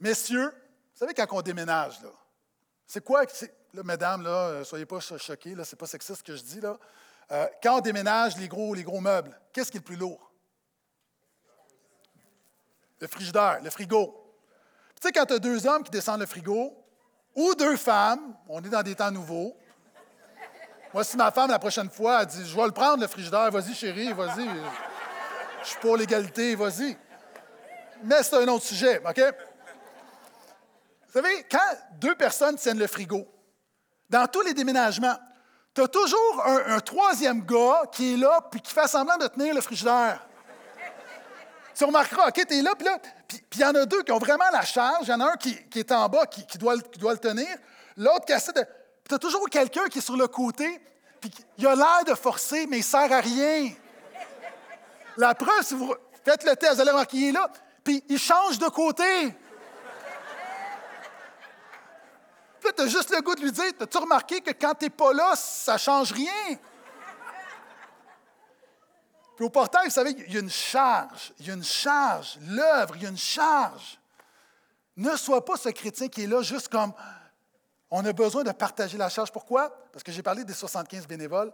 Messieurs, 0.00 0.52
savez, 0.94 1.14
quand 1.14 1.26
on 1.30 1.42
déménage, 1.42 2.00
là, 2.02 2.10
c'est 2.86 3.04
quoi, 3.04 3.24
mesdames, 3.84 4.22
là, 4.22 4.48
euh, 4.48 4.64
soyez 4.64 4.86
pas 4.86 5.00
choquées, 5.00 5.54
là, 5.54 5.64
c'est 5.64 5.76
pas 5.76 5.86
sexiste 5.86 6.20
ce 6.20 6.24
que 6.24 6.36
je 6.36 6.42
dis, 6.42 6.60
là. 6.60 6.78
Euh, 7.30 7.46
quand 7.62 7.78
on 7.78 7.80
déménage 7.80 8.36
les 8.36 8.48
gros, 8.48 8.74
les 8.74 8.82
gros 8.82 9.00
meubles, 9.00 9.38
qu'est-ce 9.52 9.70
qui 9.70 9.78
est 9.78 9.80
le 9.80 9.84
plus 9.84 9.96
lourd? 9.96 10.30
Le 13.00 13.06
frigidaire, 13.06 13.60
le 13.62 13.70
frigo. 13.70 14.36
Tu 14.94 15.08
sais, 15.08 15.12
quand 15.12 15.26
tu 15.26 15.34
as 15.34 15.38
deux 15.38 15.66
hommes 15.66 15.82
qui 15.82 15.90
descendent 15.90 16.20
le 16.20 16.26
frigo, 16.26 16.76
ou 17.34 17.54
deux 17.54 17.76
femmes, 17.76 18.36
on 18.48 18.62
est 18.62 18.68
dans 18.68 18.82
des 18.82 18.94
temps 18.94 19.10
nouveaux. 19.10 19.56
Moi, 20.92 21.04
si 21.04 21.16
ma 21.16 21.30
femme, 21.30 21.50
la 21.50 21.58
prochaine 21.58 21.88
fois, 21.88 22.20
elle 22.20 22.26
dit 22.26 22.46
Je 22.46 22.54
vais 22.54 22.66
le 22.66 22.72
prendre, 22.72 23.00
le 23.00 23.06
frigidaire, 23.06 23.50
vas-y, 23.50 23.74
chérie, 23.74 24.12
vas-y. 24.12 24.46
Je 25.62 25.68
suis 25.68 25.78
pour 25.78 25.96
l'égalité, 25.96 26.54
vas-y. 26.54 26.96
Mais 28.04 28.22
c'est 28.22 28.36
un 28.36 28.48
autre 28.48 28.64
sujet, 28.64 29.00
OK? 29.06 29.20
Vous 31.06 31.20
savez, 31.20 31.46
quand 31.50 31.58
deux 32.00 32.14
personnes 32.14 32.56
tiennent 32.56 32.78
le 32.78 32.86
frigo, 32.86 33.26
dans 34.10 34.26
tous 34.26 34.42
les 34.42 34.54
déménagements, 34.54 35.16
tu 35.74 35.80
as 35.80 35.88
toujours 35.88 36.42
un, 36.44 36.80
troisième 36.80 37.42
gars 37.42 37.82
qui 37.90 38.14
est 38.14 38.16
là 38.16 38.40
puis 38.50 38.60
qui 38.60 38.72
fait 38.72 38.86
semblant 38.86 39.16
de 39.16 39.26
tenir 39.28 39.54
le 39.54 39.60
frigidaire. 39.60 40.26
Tu 41.74 41.84
remarqueras, 41.84 42.28
OK, 42.28 42.46
tu 42.46 42.58
es 42.58 42.60
là, 42.60 42.74
puis 42.74 42.84
là, 42.86 42.98
puis 43.26 43.40
il 43.54 43.60
y 43.60 43.64
en 43.64 43.74
a 43.74 43.86
deux 43.86 44.02
qui 44.02 44.12
ont 44.12 44.18
vraiment 44.18 44.50
la 44.52 44.62
charge. 44.62 45.06
Il 45.06 45.10
y 45.10 45.14
en 45.14 45.20
a 45.20 45.32
un 45.32 45.36
qui, 45.36 45.58
est 45.74 45.92
en 45.92 46.06
bas, 46.08 46.26
qui, 46.26 46.58
doit, 46.58 46.78
qui 46.78 46.98
doit 46.98 47.12
le 47.12 47.18
tenir. 47.18 47.48
L'autre 47.96 48.26
qui 48.26 48.32
essaie 48.32 48.52
de. 48.52 48.66
Tu 49.12 49.16
as 49.16 49.18
toujours 49.18 49.46
quelqu'un 49.50 49.88
qui 49.88 49.98
est 49.98 50.00
sur 50.00 50.16
le 50.16 50.26
côté, 50.26 50.80
puis 51.20 51.30
il 51.58 51.66
a 51.66 51.74
l'air 51.74 52.02
de 52.06 52.14
forcer, 52.14 52.66
mais 52.66 52.78
il 52.78 52.80
ne 52.80 52.84
sert 52.84 53.12
à 53.12 53.20
rien. 53.20 53.70
La 55.18 55.34
preuve, 55.34 55.62
si 55.62 55.74
vous 55.74 55.94
faites 56.24 56.42
le 56.44 56.56
test, 56.56 56.76
vous 56.76 56.80
allez 56.80 56.92
remarquer 56.92 57.18
qu'il 57.18 57.28
est 57.28 57.32
là, 57.32 57.50
puis 57.84 58.02
il 58.08 58.18
change 58.18 58.58
de 58.58 58.68
côté. 58.68 59.36
Puis 62.58 62.72
tu 62.74 62.82
as 62.82 62.86
juste 62.86 63.10
le 63.10 63.20
goût 63.20 63.34
de 63.34 63.42
lui 63.42 63.52
dire 63.52 63.72
As-tu 63.78 63.98
remarqué 63.98 64.40
que 64.40 64.52
quand 64.52 64.72
tu 64.76 64.86
n'es 64.86 64.90
pas 64.90 65.12
là, 65.12 65.34
ça 65.36 65.74
ne 65.74 65.78
change 65.78 66.12
rien? 66.12 66.56
Puis 69.36 69.44
au 69.44 69.50
portail, 69.50 69.88
vous 69.88 69.90
savez, 69.90 70.12
il 70.26 70.32
y 70.32 70.38
a 70.38 70.40
une 70.40 70.48
charge. 70.48 71.34
Il 71.38 71.48
y 71.48 71.50
a 71.50 71.54
une 71.54 71.64
charge. 71.64 72.38
L'œuvre, 72.48 72.96
il 72.96 73.02
y 73.02 73.06
a 73.06 73.10
une 73.10 73.18
charge. 73.18 73.98
Ne 74.96 75.14
sois 75.16 75.44
pas 75.44 75.58
ce 75.58 75.68
chrétien 75.68 76.08
qui 76.08 76.24
est 76.24 76.26
là 76.26 76.40
juste 76.40 76.68
comme 76.68 76.94
on 77.94 78.02
a 78.06 78.12
besoin 78.14 78.42
de 78.42 78.50
partager 78.52 78.96
la 78.96 79.10
charge. 79.10 79.30
Pourquoi? 79.30 79.68
Parce 79.92 80.02
que 80.02 80.10
j'ai 80.10 80.22
parlé 80.22 80.44
des 80.44 80.54
75 80.54 81.06
bénévoles. 81.06 81.52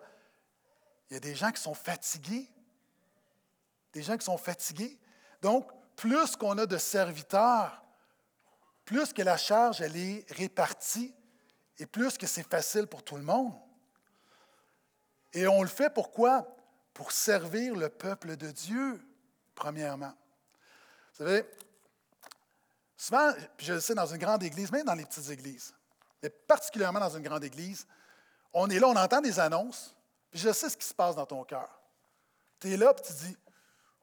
Il 1.11 1.14
y 1.14 1.16
a 1.16 1.20
des 1.20 1.34
gens 1.34 1.51
qui 1.51 1.61
sont 1.61 1.74
fatigués. 1.74 2.49
Des 3.93 4.03
gens 4.03 4.16
qui 4.16 4.24
sont 4.24 4.39
fatigués. 4.39 4.97
Donc, 5.43 5.68
plus 5.97 6.36
qu'on 6.36 6.57
a 6.59 6.64
de 6.64 6.78
serviteurs, 6.78 7.82
plus 8.84 9.12
que 9.12 9.20
la 9.20 9.36
charge 9.36 9.80
elle 9.80 9.97
est 9.97 10.24
répartie 10.30 11.12
et 11.76 11.86
plus 11.86 12.16
que 12.16 12.28
c'est 12.28 12.49
facile 12.49 12.86
pour 12.86 13.03
tout 13.03 13.16
le 13.16 13.24
monde. 13.24 13.53
Et 15.32 15.49
on 15.49 15.61
le 15.62 15.68
fait 15.68 15.93
pourquoi? 15.93 16.47
Pour 16.95 17.11
servir 17.11 17.74
le 17.74 17.89
peuple 17.89 18.36
de 18.36 18.53
Dieu, 18.53 19.05
premièrement. 19.57 20.14
Vous 21.14 21.24
savez, 21.24 21.45
souvent, 22.97 23.32
je 23.59 23.72
le 23.72 23.80
sais 23.80 23.95
dans 23.97 24.07
une 24.07 24.18
grande 24.18 24.45
église, 24.45 24.70
même 24.70 24.86
dans 24.86 24.95
les 24.95 25.05
petites 25.05 25.30
églises, 25.30 25.74
mais 26.23 26.31
particulièrement 26.31 27.01
dans 27.01 27.16
une 27.16 27.23
grande 27.23 27.45
église, 27.45 27.87
on 28.53 28.69
est 28.71 28.79
là, 28.79 28.89
on 28.89 28.97
entend 28.97 29.21
des 29.21 29.39
annonces, 29.39 29.95
puis 30.31 30.41
je 30.41 30.53
sais 30.53 30.71
ce 30.71 30.77
qui 30.77 30.87
se 30.87 30.95
passe 30.95 31.14
dans 31.14 31.27
ton 31.27 31.45
cœur. 31.45 31.69
Tu 32.61 32.73
es 32.73 32.77
là, 32.77 32.93
puis 32.95 33.05
tu 33.07 33.12
dis, 33.25 33.37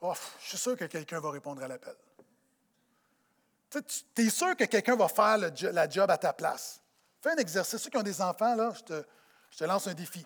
oh, 0.02 0.14
je 0.42 0.48
suis 0.48 0.58
sûr 0.58 0.78
que 0.78 0.86
quelqu'un 0.86 1.20
va 1.20 1.32
répondre 1.32 1.62
à 1.64 1.68
l'appel. 1.68 1.96
Tu 4.16 4.26
es 4.26 4.30
sûr 4.30 4.56
que 4.56 4.64
quelqu'un 4.64 4.96
va 4.96 5.08
faire 5.08 5.38
la 5.38 5.90
job 5.90 6.10
à 6.10 6.18
ta 6.18 6.32
place. 6.32 6.82
Fais 7.26 7.32
un 7.32 7.38
exercice. 7.38 7.82
Ceux 7.82 7.90
qui 7.90 7.98
ont 7.98 8.04
des 8.04 8.22
enfants, 8.22 8.54
là, 8.54 8.72
je 8.78 8.84
te, 8.84 9.04
je 9.50 9.58
te 9.58 9.64
lance 9.64 9.88
un 9.88 9.96
défi. 9.96 10.24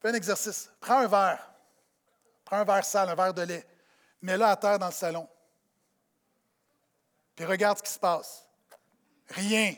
Fais 0.00 0.10
un 0.10 0.14
exercice. 0.14 0.70
Prends 0.80 0.98
un 0.98 1.08
verre. 1.08 1.50
Prends 2.44 2.58
un 2.58 2.64
verre 2.64 2.84
sale, 2.84 3.08
un 3.08 3.16
verre 3.16 3.34
de 3.34 3.42
lait. 3.42 3.66
Mets-le 4.20 4.44
à 4.44 4.56
terre 4.56 4.78
dans 4.78 4.86
le 4.86 4.92
salon. 4.92 5.28
Puis 7.34 7.44
regarde 7.44 7.78
ce 7.78 7.82
qui 7.82 7.90
se 7.90 7.98
passe. 7.98 8.46
Rien. 9.30 9.74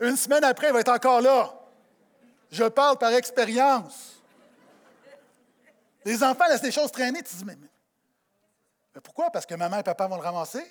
Une 0.00 0.16
semaine 0.16 0.44
après, 0.44 0.68
il 0.68 0.72
va 0.72 0.80
être 0.80 0.92
encore 0.92 1.20
là. 1.20 1.52
Je 2.50 2.64
parle 2.64 2.98
par 2.98 3.12
expérience. 3.12 4.22
Les 6.04 6.22
enfants 6.22 6.46
laissent 6.48 6.62
les 6.62 6.72
choses 6.72 6.92
traîner. 6.92 7.22
Tu 7.22 7.32
te 7.32 7.36
dis, 7.36 7.44
mais, 7.44 7.56
mais 8.94 9.00
pourquoi? 9.00 9.30
Parce 9.30 9.46
que 9.46 9.54
maman 9.54 9.78
et 9.78 9.82
papa 9.82 10.06
vont 10.06 10.16
le 10.16 10.22
ramasser? 10.22 10.64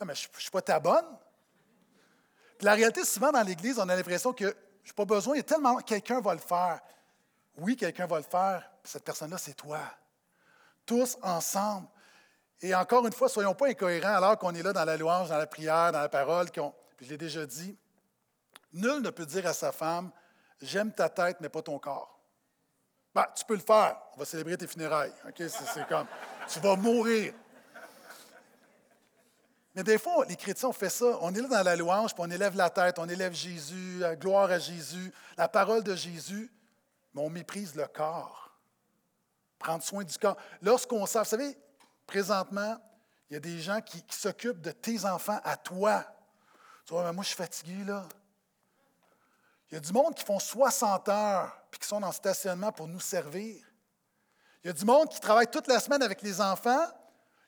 Non, 0.00 0.06
mais 0.06 0.14
je 0.14 0.28
ne 0.34 0.40
suis 0.40 0.50
pas 0.50 0.62
ta 0.62 0.80
bonne. 0.80 1.06
la 2.60 2.74
réalité, 2.74 3.04
souvent 3.04 3.32
dans 3.32 3.42
l'Église, 3.42 3.78
on 3.78 3.88
a 3.88 3.96
l'impression 3.96 4.32
que 4.32 4.54
je 4.82 4.90
n'ai 4.90 4.94
pas 4.94 5.04
besoin, 5.04 5.34
il 5.34 5.38
y 5.38 5.40
a 5.40 5.44
tellement 5.44 5.76
quelqu'un 5.78 6.20
va 6.20 6.34
le 6.34 6.40
faire. 6.40 6.80
Oui, 7.58 7.76
quelqu'un 7.76 8.06
va 8.06 8.18
le 8.18 8.24
faire, 8.24 8.70
cette 8.84 9.04
personne-là, 9.04 9.38
c'est 9.38 9.54
toi. 9.54 9.80
Tous 10.84 11.16
ensemble. 11.22 11.88
Et 12.60 12.74
encore 12.74 13.06
une 13.06 13.12
fois, 13.12 13.28
soyons 13.28 13.54
pas 13.54 13.68
incohérents 13.68 14.14
alors 14.14 14.38
qu'on 14.38 14.54
est 14.54 14.62
là 14.62 14.72
dans 14.72 14.84
la 14.84 14.96
louange, 14.96 15.28
dans 15.28 15.38
la 15.38 15.46
prière, 15.46 15.92
dans 15.92 16.00
la 16.00 16.08
parole. 16.08 16.50
Puis 16.50 17.06
je 17.06 17.10
l'ai 17.10 17.18
déjà 17.18 17.44
dit, 17.44 17.76
nul 18.76 19.02
ne 19.02 19.10
peut 19.10 19.26
dire 19.26 19.46
à 19.46 19.52
sa 19.52 19.72
femme, 19.72 20.10
j'aime 20.60 20.92
ta 20.92 21.08
tête, 21.08 21.38
mais 21.40 21.48
pas 21.48 21.62
ton 21.62 21.78
corps. 21.78 22.20
Ben, 23.14 23.26
tu 23.34 23.44
peux 23.44 23.54
le 23.54 23.60
faire. 23.60 23.96
On 24.14 24.18
va 24.18 24.24
célébrer 24.24 24.56
tes 24.58 24.66
funérailles. 24.66 25.12
C'est 25.38 25.88
comme, 25.88 26.06
tu 26.48 26.60
vas 26.60 26.76
mourir. 26.76 27.32
Mais 29.74 29.82
des 29.82 29.98
fois, 29.98 30.24
les 30.26 30.36
chrétiens, 30.36 30.70
on 30.70 30.72
fait 30.72 30.90
ça. 30.90 31.18
On 31.20 31.34
est 31.34 31.40
là 31.40 31.48
dans 31.48 31.62
la 31.62 31.76
louange, 31.76 32.14
puis 32.14 32.24
on 32.26 32.30
élève 32.30 32.56
la 32.56 32.70
tête, 32.70 32.98
on 32.98 33.08
élève 33.08 33.34
Jésus, 33.34 33.98
la 33.98 34.16
gloire 34.16 34.50
à 34.50 34.58
Jésus, 34.58 35.12
la 35.36 35.48
parole 35.48 35.82
de 35.82 35.94
Jésus, 35.94 36.50
mais 37.14 37.20
on 37.20 37.28
méprise 37.28 37.74
le 37.74 37.86
corps. 37.86 38.54
Prendre 39.58 39.82
soin 39.82 40.04
du 40.04 40.16
corps. 40.18 40.36
Lorsqu'on 40.62 41.04
sait, 41.04 41.18
vous 41.18 41.24
savez, 41.24 41.58
présentement, 42.06 42.78
il 43.28 43.34
y 43.34 43.36
a 43.36 43.40
des 43.40 43.60
gens 43.60 43.80
qui, 43.80 44.02
s'occupent 44.08 44.60
de 44.60 44.72
tes 44.72 45.04
enfants 45.04 45.40
à 45.44 45.56
toi. 45.56 46.04
Tu 46.86 46.94
vois, 46.94 47.12
moi, 47.12 47.22
je 47.22 47.28
suis 47.28 47.36
fatigué, 47.36 47.84
là. 47.84 48.06
Il 49.70 49.74
y 49.74 49.76
a 49.78 49.80
du 49.80 49.92
monde 49.92 50.14
qui 50.14 50.24
font 50.24 50.38
60 50.38 51.08
heures 51.08 51.60
puis 51.70 51.80
qui 51.80 51.88
sont 51.88 52.00
dans 52.00 52.08
le 52.08 52.12
stationnement 52.12 52.72
pour 52.72 52.86
nous 52.86 53.00
servir. 53.00 53.64
Il 54.62 54.68
y 54.68 54.70
a 54.70 54.72
du 54.72 54.84
monde 54.84 55.08
qui 55.08 55.20
travaille 55.20 55.48
toute 55.48 55.66
la 55.68 55.80
semaine 55.80 56.02
avec 56.02 56.22
les 56.22 56.40
enfants. 56.40 56.86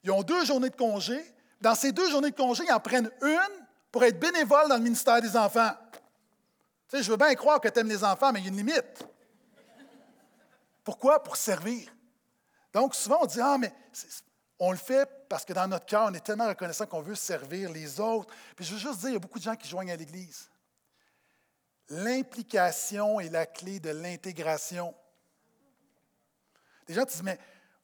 Ils 0.03 0.11
ont 0.11 0.23
deux 0.23 0.45
journées 0.45 0.71
de 0.71 0.77
congé. 0.77 1.21
Dans 1.61 1.75
ces 1.75 1.93
deux 1.93 2.11
journées 2.11 2.31
de 2.31 2.37
congé, 2.37 2.64
ils 2.64 2.73
en 2.73 2.81
prennent 2.81 3.11
une 3.23 3.66
pour 3.91 4.05
être 4.05 4.19
bénévole 4.19 4.69
dans 4.69 4.77
le 4.77 4.83
ministère 4.83 5.21
des 5.21 5.37
enfants. 5.37 5.73
Tu 6.89 6.97
sais, 6.97 7.03
je 7.03 7.11
veux 7.11 7.16
bien 7.16 7.35
croire 7.35 7.61
que 7.61 7.69
tu 7.69 7.79
aimes 7.81 7.89
les 7.89 8.05
enfants, 8.05 8.33
mais 8.33 8.41
il 8.41 8.45
y 8.45 8.47
a 8.47 8.51
une 8.51 8.57
limite. 8.57 9.07
Pourquoi? 10.85 11.23
Pour 11.23 11.37
servir. 11.37 11.93
Donc, 12.73 12.95
souvent, 12.95 13.19
on 13.23 13.27
dit 13.27 13.41
Ah, 13.41 13.59
mais 13.59 13.73
on 14.59 14.71
le 14.71 14.79
fait 14.79 15.09
parce 15.29 15.45
que 15.45 15.53
dans 15.53 15.69
notre 15.69 15.87
cœur, 15.87 16.07
on 16.09 16.14
est 16.14 16.25
tellement 16.25 16.49
reconnaissant 16.49 16.87
qu'on 16.87 17.03
veut 17.03 17.14
servir 17.14 17.71
les 17.71 18.01
autres. 18.01 18.33
Puis 18.57 18.64
je 18.64 18.73
veux 18.73 18.79
juste 18.79 19.01
dire, 19.01 19.11
il 19.11 19.12
y 19.14 19.16
a 19.16 19.21
beaucoup 19.21 19.39
de 19.39 19.45
gens 19.45 19.57
qui 19.57 19.69
joignent 19.69 19.93
à 19.93 19.97
l'Église. 19.97 20.49
L'implication 21.91 23.18
est 23.20 23.30
la 23.30 23.47
clé 23.47 23.80
de 23.80 23.91
l'intégration. 23.91 24.95
Des 26.86 26.95
gens 26.95 27.05
disent, 27.05 27.22
mais 27.22 27.39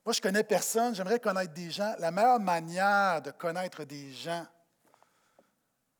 moi, 0.04 0.12
je 0.12 0.20
connais 0.20 0.44
personne, 0.44 0.94
j'aimerais 0.94 1.18
connaître 1.18 1.54
des 1.54 1.70
gens. 1.70 1.94
La 1.98 2.10
meilleure 2.10 2.40
manière 2.40 3.22
de 3.22 3.30
connaître 3.30 3.84
des 3.84 4.12
gens, 4.12 4.46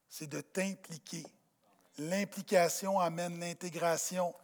c'est 0.08 0.26
de 0.26 0.42
t'impliquer. 0.42 1.24
L'implication 1.98 3.00
amène 3.00 3.40
l'intégration. 3.40 4.34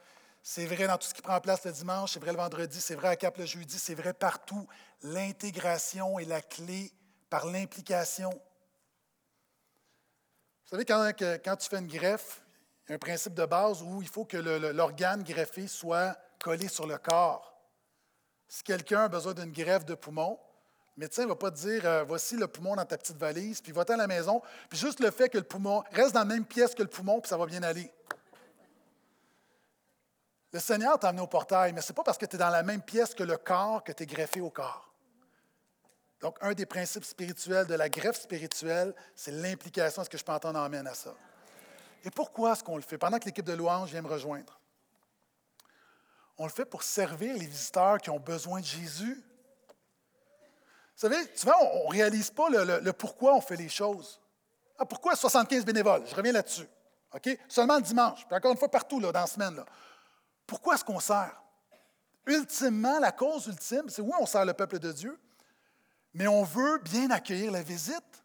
C'est 0.42 0.64
vrai 0.64 0.86
dans 0.86 0.96
tout 0.96 1.06
ce 1.06 1.12
qui 1.12 1.20
prend 1.20 1.38
place 1.40 1.64
le 1.66 1.72
dimanche, 1.72 2.14
c'est 2.14 2.20
vrai 2.20 2.32
le 2.32 2.38
vendredi, 2.38 2.80
c'est 2.80 2.94
vrai 2.94 3.08
à 3.08 3.16
Cap 3.16 3.36
le 3.36 3.44
jeudi, 3.44 3.78
c'est 3.78 3.94
vrai 3.94 4.14
partout. 4.14 4.66
L'intégration 5.02 6.18
est 6.18 6.24
la 6.24 6.40
clé 6.40 6.90
par 7.28 7.44
l'implication. 7.44 8.30
Vous 8.30 8.38
savez, 10.70 10.86
quand 10.86 11.56
tu 11.56 11.68
fais 11.68 11.78
une 11.78 11.88
greffe, 11.88 12.40
un 12.88 12.98
principe 12.98 13.34
de 13.34 13.44
base 13.44 13.82
où 13.82 14.02
il 14.02 14.08
faut 14.08 14.24
que 14.24 14.36
l'organe 14.36 15.22
greffé 15.22 15.68
soit 15.68 16.16
collé 16.40 16.68
sur 16.68 16.86
le 16.86 16.98
corps. 16.98 17.54
Si 18.48 18.62
quelqu'un 18.62 19.04
a 19.04 19.08
besoin 19.08 19.34
d'une 19.34 19.52
greffe 19.52 19.84
de 19.84 19.94
poumon, 19.94 20.38
le 20.96 21.02
médecin 21.02 21.22
ne 21.22 21.28
va 21.28 21.36
pas 21.36 21.50
te 21.50 21.56
dire 21.56 21.86
euh, 21.86 22.02
voici 22.02 22.36
le 22.36 22.48
poumon 22.48 22.74
dans 22.74 22.84
ta 22.84 22.98
petite 22.98 23.16
valise, 23.16 23.60
puis 23.60 23.72
va-t'en 23.72 23.94
à 23.94 23.98
la 23.98 24.06
maison, 24.06 24.42
puis 24.68 24.78
juste 24.78 25.00
le 25.00 25.10
fait 25.10 25.28
que 25.28 25.38
le 25.38 25.44
poumon 25.44 25.84
reste 25.92 26.14
dans 26.14 26.20
la 26.20 26.26
même 26.26 26.44
pièce 26.44 26.74
que 26.74 26.82
le 26.82 26.88
poumon, 26.88 27.20
puis 27.20 27.28
ça 27.28 27.36
va 27.36 27.46
bien 27.46 27.62
aller. 27.62 27.92
Le 30.52 30.58
Seigneur 30.58 30.98
t'a 30.98 31.08
amené 31.08 31.22
au 31.22 31.28
portail, 31.28 31.72
mais 31.72 31.80
ce 31.80 31.92
n'est 31.92 31.94
pas 31.94 32.02
parce 32.02 32.18
que 32.18 32.26
tu 32.26 32.34
es 32.34 32.38
dans 32.38 32.50
la 32.50 32.64
même 32.64 32.82
pièce 32.82 33.14
que 33.14 33.22
le 33.22 33.36
corps 33.36 33.84
que 33.84 33.92
tu 33.92 34.02
es 34.02 34.06
greffé 34.06 34.40
au 34.40 34.50
corps. 34.50 34.92
Donc, 36.20 36.36
un 36.40 36.52
des 36.52 36.66
principes 36.66 37.04
spirituels 37.04 37.66
de 37.66 37.74
la 37.74 37.88
greffe 37.88 38.20
spirituelle, 38.20 38.94
c'est 39.14 39.30
l'implication. 39.30 40.02
Est-ce 40.02 40.10
que 40.10 40.18
je 40.18 40.24
peux 40.24 40.32
entendre 40.32 40.58
amène 40.58 40.86
à 40.86 40.94
ça? 40.94 41.14
Et 42.04 42.10
pourquoi 42.10 42.52
est-ce 42.52 42.64
qu'on 42.64 42.76
le 42.76 42.82
fait? 42.82 42.98
Pendant 42.98 43.18
que 43.18 43.24
l'équipe 43.24 43.44
de 43.44 43.52
louange 43.52 43.90
vient 43.90 44.02
me 44.02 44.08
rejoindre. 44.08 44.58
On 46.38 46.46
le 46.46 46.52
fait 46.52 46.64
pour 46.64 46.82
servir 46.82 47.34
les 47.34 47.46
visiteurs 47.46 47.98
qui 47.98 48.08
ont 48.08 48.18
besoin 48.18 48.60
de 48.60 48.64
Jésus. 48.64 49.22
savez, 50.96 51.18
souvent, 51.34 51.52
on 51.84 51.88
ne 51.88 51.92
réalise 51.92 52.30
pas 52.30 52.48
le, 52.48 52.92
pourquoi 52.92 53.34
on 53.34 53.40
fait 53.40 53.56
les 53.56 53.68
choses. 53.68 54.18
Ah, 54.78 54.86
pourquoi 54.86 55.14
75 55.14 55.64
bénévoles? 55.64 56.06
Je 56.06 56.14
reviens 56.14 56.32
là-dessus. 56.32 56.66
Seulement 57.48 57.76
le 57.76 57.82
dimanche, 57.82 58.26
puis 58.26 58.36
encore 58.36 58.52
une 58.52 58.58
fois 58.58 58.70
partout 58.70 59.00
là, 59.00 59.12
dans 59.12 59.20
la 59.20 59.26
semaine. 59.26 59.62
Pourquoi 60.46 60.76
est-ce 60.76 60.84
qu'on 60.84 61.00
sert? 61.00 61.42
Ultimement, 62.26 62.98
la 63.00 63.12
cause 63.12 63.46
ultime, 63.46 63.88
c'est 63.88 64.00
oui, 64.00 64.12
on 64.18 64.26
sert 64.26 64.44
le 64.44 64.54
peuple 64.54 64.78
de 64.78 64.92
Dieu, 64.92 65.18
mais 66.14 66.26
on 66.26 66.44
veut 66.44 66.78
bien 66.78 67.10
accueillir 67.10 67.50
la 67.50 67.62
visite. 67.62 68.24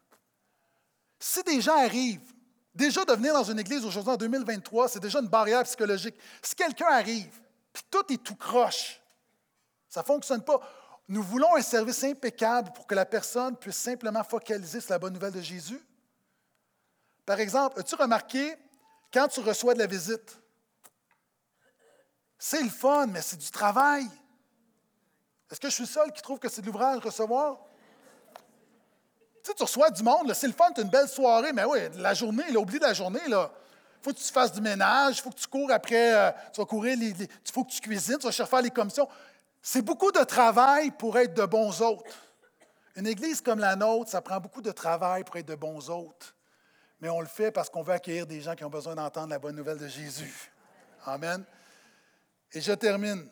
Si 1.18 1.42
des 1.42 1.60
gens 1.60 1.76
arrivent, 1.76 2.32
déjà 2.76 3.04
de 3.04 3.12
venir 3.12 3.32
dans 3.32 3.44
une 3.44 3.58
église 3.58 3.84
aujourd'hui 3.84 4.12
en 4.12 4.16
2023, 4.16 4.88
c'est 4.88 5.00
déjà 5.00 5.18
une 5.18 5.28
barrière 5.28 5.62
psychologique. 5.64 6.14
Si 6.42 6.54
quelqu'un 6.54 6.86
arrive, 6.86 7.40
puis 7.72 7.82
tout 7.90 8.12
est 8.12 8.22
tout 8.22 8.36
croche, 8.36 9.00
ça 9.88 10.00
ne 10.00 10.06
fonctionne 10.06 10.42
pas. 10.42 10.60
Nous 11.08 11.22
voulons 11.22 11.56
un 11.56 11.62
service 11.62 12.04
impeccable 12.04 12.72
pour 12.72 12.86
que 12.86 12.94
la 12.94 13.06
personne 13.06 13.56
puisse 13.56 13.76
simplement 13.76 14.22
focaliser 14.22 14.80
sur 14.80 14.90
la 14.90 14.98
bonne 14.98 15.14
nouvelle 15.14 15.32
de 15.32 15.40
Jésus. 15.40 15.80
Par 17.24 17.40
exemple, 17.40 17.80
as-tu 17.80 17.94
remarqué, 17.94 18.56
quand 19.12 19.28
tu 19.28 19.40
reçois 19.40 19.74
de 19.74 19.78
la 19.78 19.86
visite, 19.86 20.38
c'est 22.38 22.62
le 22.62 22.68
fun, 22.68 23.06
mais 23.06 23.22
c'est 23.22 23.36
du 23.36 23.50
travail. 23.50 24.06
Est-ce 25.50 25.60
que 25.60 25.68
je 25.68 25.74
suis 25.74 25.86
seul 25.86 26.12
qui 26.12 26.22
trouve 26.22 26.38
que 26.38 26.48
c'est 26.48 26.60
de 26.60 26.66
l'ouvrage 26.66 26.98
recevoir? 27.00 27.65
Tu 29.46 29.52
sais, 29.52 29.58
tu 29.58 29.62
reçois 29.62 29.90
du 29.90 30.02
monde, 30.02 30.34
c'est 30.34 30.48
le 30.48 30.52
fun, 30.52 30.72
tu 30.74 30.82
une 30.82 30.88
belle 30.88 31.06
soirée, 31.06 31.52
mais 31.52 31.64
oui, 31.64 31.78
la 31.98 32.14
journée, 32.14 32.42
il 32.48 32.58
oublie 32.58 32.80
la 32.80 32.92
journée, 32.92 33.28
là. 33.28 33.48
Faut 34.02 34.12
que 34.12 34.18
tu 34.18 34.24
fasses 34.24 34.50
du 34.50 34.60
ménage, 34.60 35.18
il 35.18 35.22
faut 35.22 35.30
que 35.30 35.38
tu 35.38 35.46
cours 35.46 35.70
après, 35.70 36.12
euh, 36.12 36.32
tu 36.52 36.60
vas 36.60 36.66
courir, 36.66 36.98
il 37.00 37.28
faut 37.52 37.62
que 37.62 37.70
tu 37.70 37.80
cuisines, 37.80 38.18
tu 38.18 38.26
vas 38.26 38.32
chercher 38.32 38.50
faire 38.50 38.62
les 38.62 38.70
commissions. 38.70 39.08
C'est 39.62 39.82
beaucoup 39.82 40.10
de 40.10 40.24
travail 40.24 40.90
pour 40.90 41.16
être 41.16 41.32
de 41.34 41.46
bons 41.46 41.80
hôtes. 41.80 42.12
Une 42.96 43.06
église 43.06 43.40
comme 43.40 43.60
la 43.60 43.76
nôtre, 43.76 44.10
ça 44.10 44.20
prend 44.20 44.40
beaucoup 44.40 44.62
de 44.62 44.72
travail 44.72 45.22
pour 45.22 45.36
être 45.36 45.46
de 45.46 45.54
bons 45.54 45.90
hôtes. 45.90 46.34
Mais 47.00 47.08
on 47.08 47.20
le 47.20 47.28
fait 47.28 47.52
parce 47.52 47.70
qu'on 47.70 47.84
veut 47.84 47.94
accueillir 47.94 48.26
des 48.26 48.40
gens 48.40 48.56
qui 48.56 48.64
ont 48.64 48.70
besoin 48.70 48.96
d'entendre 48.96 49.28
la 49.28 49.38
bonne 49.38 49.54
nouvelle 49.54 49.78
de 49.78 49.86
Jésus. 49.86 50.50
Amen. 51.04 51.44
Et 52.50 52.60
je 52.60 52.72
termine. 52.72 53.28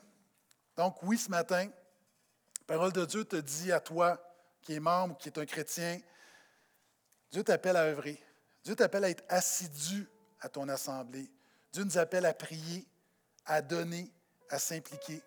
Donc, 0.76 1.02
oui, 1.02 1.18
ce 1.18 1.28
matin, 1.28 1.64
la 1.64 2.76
parole 2.76 2.92
de 2.92 3.04
Dieu 3.04 3.24
te 3.24 3.34
dit 3.34 3.72
à 3.72 3.80
toi, 3.80 4.20
qui 4.64 4.74
est 4.74 4.80
membre, 4.80 5.16
qui 5.18 5.28
est 5.28 5.38
un 5.38 5.46
chrétien, 5.46 6.00
Dieu 7.30 7.44
t'appelle 7.44 7.76
à 7.76 7.82
œuvrer. 7.82 8.20
Dieu 8.64 8.74
t'appelle 8.74 9.04
à 9.04 9.10
être 9.10 9.24
assidu 9.28 10.08
à 10.40 10.48
ton 10.48 10.68
assemblée. 10.68 11.30
Dieu 11.72 11.84
nous 11.84 11.98
appelle 11.98 12.24
à 12.24 12.32
prier, 12.32 12.86
à 13.44 13.60
donner, 13.60 14.10
à 14.48 14.58
s'impliquer. 14.58 15.22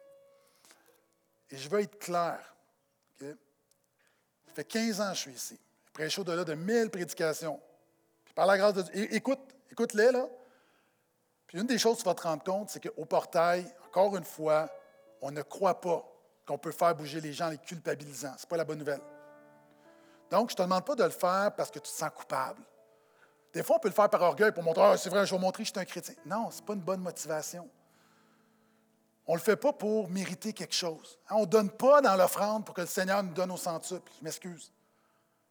Et 1.49 1.57
je 1.57 1.69
veux 1.69 1.81
être 1.81 1.99
clair. 1.99 2.55
Ça 3.19 4.53
fait 4.53 4.63
15 4.63 5.01
ans 5.01 5.09
que 5.09 5.15
je 5.15 5.21
suis 5.21 5.31
ici. 5.31 5.59
Je 5.85 5.91
prêche 5.91 6.17
au-delà 6.17 6.43
de 6.43 6.55
1000 6.55 6.89
prédications. 6.89 7.61
Puis 8.25 8.33
par 8.33 8.47
la 8.47 8.57
grâce 8.57 8.73
de 8.73 8.81
Dieu, 8.81 9.13
écoute, 9.13 9.39
écoute-les, 9.71 10.11
là. 10.11 10.27
Puis 11.45 11.59
une 11.59 11.67
des 11.67 11.77
choses 11.77 11.97
que 11.97 12.01
tu 12.03 12.09
vas 12.09 12.15
te 12.15 12.23
rendre 12.23 12.43
compte, 12.43 12.69
c'est 12.69 12.81
qu'au 12.81 13.05
portail, 13.05 13.71
encore 13.85 14.17
une 14.17 14.23
fois, 14.23 14.69
on 15.21 15.31
ne 15.31 15.41
croit 15.41 15.79
pas 15.79 16.03
qu'on 16.45 16.57
peut 16.57 16.71
faire 16.71 16.95
bouger 16.95 17.21
les 17.21 17.33
gens 17.33 17.47
en 17.47 17.51
les 17.51 17.57
culpabilisant. 17.57 18.33
Ce 18.37 18.43
n'est 18.43 18.49
pas 18.49 18.57
la 18.57 18.65
bonne 18.65 18.79
nouvelle. 18.79 19.01
Donc, 20.29 20.49
je 20.49 20.53
ne 20.53 20.57
te 20.57 20.61
demande 20.63 20.85
pas 20.85 20.95
de 20.95 21.03
le 21.03 21.09
faire 21.09 21.53
parce 21.55 21.69
que 21.69 21.79
tu 21.79 21.89
te 21.89 21.95
sens 21.95 22.09
coupable. 22.13 22.61
Des 23.53 23.63
fois, 23.63 23.77
on 23.77 23.79
peut 23.79 23.87
le 23.87 23.93
faire 23.93 24.09
par 24.09 24.21
orgueil 24.21 24.51
pour 24.51 24.63
montrer, 24.63 24.83
ah, 24.83 24.97
c'est 24.97 25.09
vrai, 25.09 25.25
je 25.25 25.33
vais 25.33 25.39
montrer 25.39 25.63
que 25.63 25.67
je 25.67 25.71
suis 25.71 25.79
un 25.79 25.85
chrétien. 25.85 26.15
Non, 26.25 26.51
ce 26.51 26.59
n'est 26.59 26.65
pas 26.65 26.73
une 26.73 26.81
bonne 26.81 27.01
motivation. 27.01 27.67
On 29.25 29.33
ne 29.33 29.37
le 29.37 29.43
fait 29.43 29.55
pas 29.55 29.73
pour 29.73 30.09
mériter 30.09 30.53
quelque 30.53 30.73
chose. 30.73 31.19
Hein, 31.29 31.35
on 31.37 31.41
ne 31.41 31.45
donne 31.45 31.69
pas 31.69 32.01
dans 32.01 32.15
l'offrande 32.15 32.65
pour 32.65 32.73
que 32.73 32.81
le 32.81 32.87
Seigneur 32.87 33.21
nous 33.23 33.33
donne 33.33 33.51
au 33.51 33.57
centuple. 33.57 34.11
Je 34.19 34.23
m'excuse. 34.23 34.71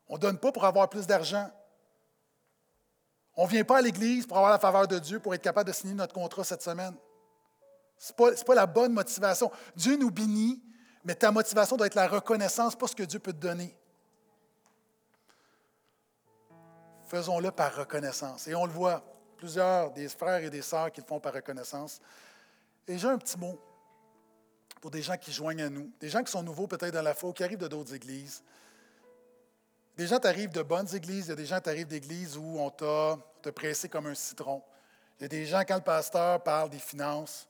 On 0.09 0.15
ne 0.15 0.21
donne 0.21 0.39
pas 0.39 0.53
pour 0.53 0.65
avoir 0.65 0.89
plus 0.89 1.07
d'argent. 1.07 1.51
On 3.37 3.45
ne 3.45 3.51
vient 3.51 3.65
pas 3.65 3.79
à 3.79 3.83
l'Église 3.83 4.27
pour 4.27 4.39
avoir 4.39 4.53
la 4.53 4.59
faveur 4.59 4.89
de 4.89 4.99
Dieu, 4.99 5.21
pour 5.21 5.35
être 5.35 5.43
capable 5.43 5.69
de 5.69 5.75
signer 5.75 5.95
notre 5.95 6.15
contrat 6.15 6.45
cette 6.45 6.63
semaine. 6.63 6.95
Ce 7.99 8.13
n'est 8.13 8.17
pas, 8.17 8.45
pas, 8.45 8.55
la 8.55 8.67
bonne 8.67 8.93
motivation. 8.93 9.51
Dieu 9.75 9.97
nous 9.97 10.11
bénit, 10.11 10.63
mais 11.05 11.15
ta 11.15 11.31
motivation 11.31 11.77
doit 11.77 11.87
être 11.87 11.95
la 11.95 12.09
reconnaissance, 12.09 12.77
pas 12.77 12.87
ce 12.87 12.97
que 12.97 13.03
Dieu 13.03 13.19
peut 13.19 13.33
te 13.33 13.39
donner. 13.39 13.77
Faisons-le 17.07 17.51
par 17.51 17.75
reconnaissance. 17.75 18.49
Et 18.49 18.55
on 18.55 18.67
le 18.67 18.73
voit, 18.73 19.03
plusieurs 19.37 19.93
des 19.93 20.09
frères 20.09 20.43
et 20.43 20.51
des 20.51 20.63
sœurs 20.63 20.91
qui 20.91 21.01
le 21.01 21.07
font 21.07 21.21
par 21.21 21.33
reconnaissance. 21.33 22.01
Et 22.89 22.99
j'ai 22.99 23.09
un 23.09 23.19
petit 23.19 23.39
mot 23.39 23.59
pour 24.81 24.91
des 24.91 25.03
gens 25.03 25.17
qui 25.17 25.33
joignent 25.33 25.63
à 25.63 25.71
nous, 25.71 25.91
des 26.01 26.09
gens 26.09 26.23
qui 26.23 26.31
sont 26.31 26.43
nouveaux 26.43 26.67
peut-être 26.67 26.93
dans 26.93 27.03
la 27.03 27.15
foi, 27.15 27.33
qui 27.33 27.45
arrivent 27.45 27.59
de 27.59 27.69
d'autres 27.69 27.95
églises. 27.95 28.43
Des 29.97 30.07
gens 30.07 30.19
t'arrivent 30.19 30.51
de 30.51 30.63
bonnes 30.63 30.95
églises, 30.95 31.27
il 31.27 31.29
y 31.31 31.33
a 31.33 31.37
des 31.37 31.47
gens 31.47 31.61
t'arrivent 31.61 31.87
d'églises 31.87 32.37
où 32.37 32.59
on 32.59 32.71
t'a 32.71 33.53
pressé 33.53 33.89
comme 33.89 34.07
un 34.07 34.15
citron. 34.15 34.63
Il 35.19 35.23
y 35.23 35.25
a 35.25 35.29
des 35.29 35.47
gens, 35.47 35.63
quand 35.67 35.77
le 35.77 35.83
pasteur 35.83 36.43
parle 36.43 36.69
des 36.71 36.79
finances, 36.79 37.49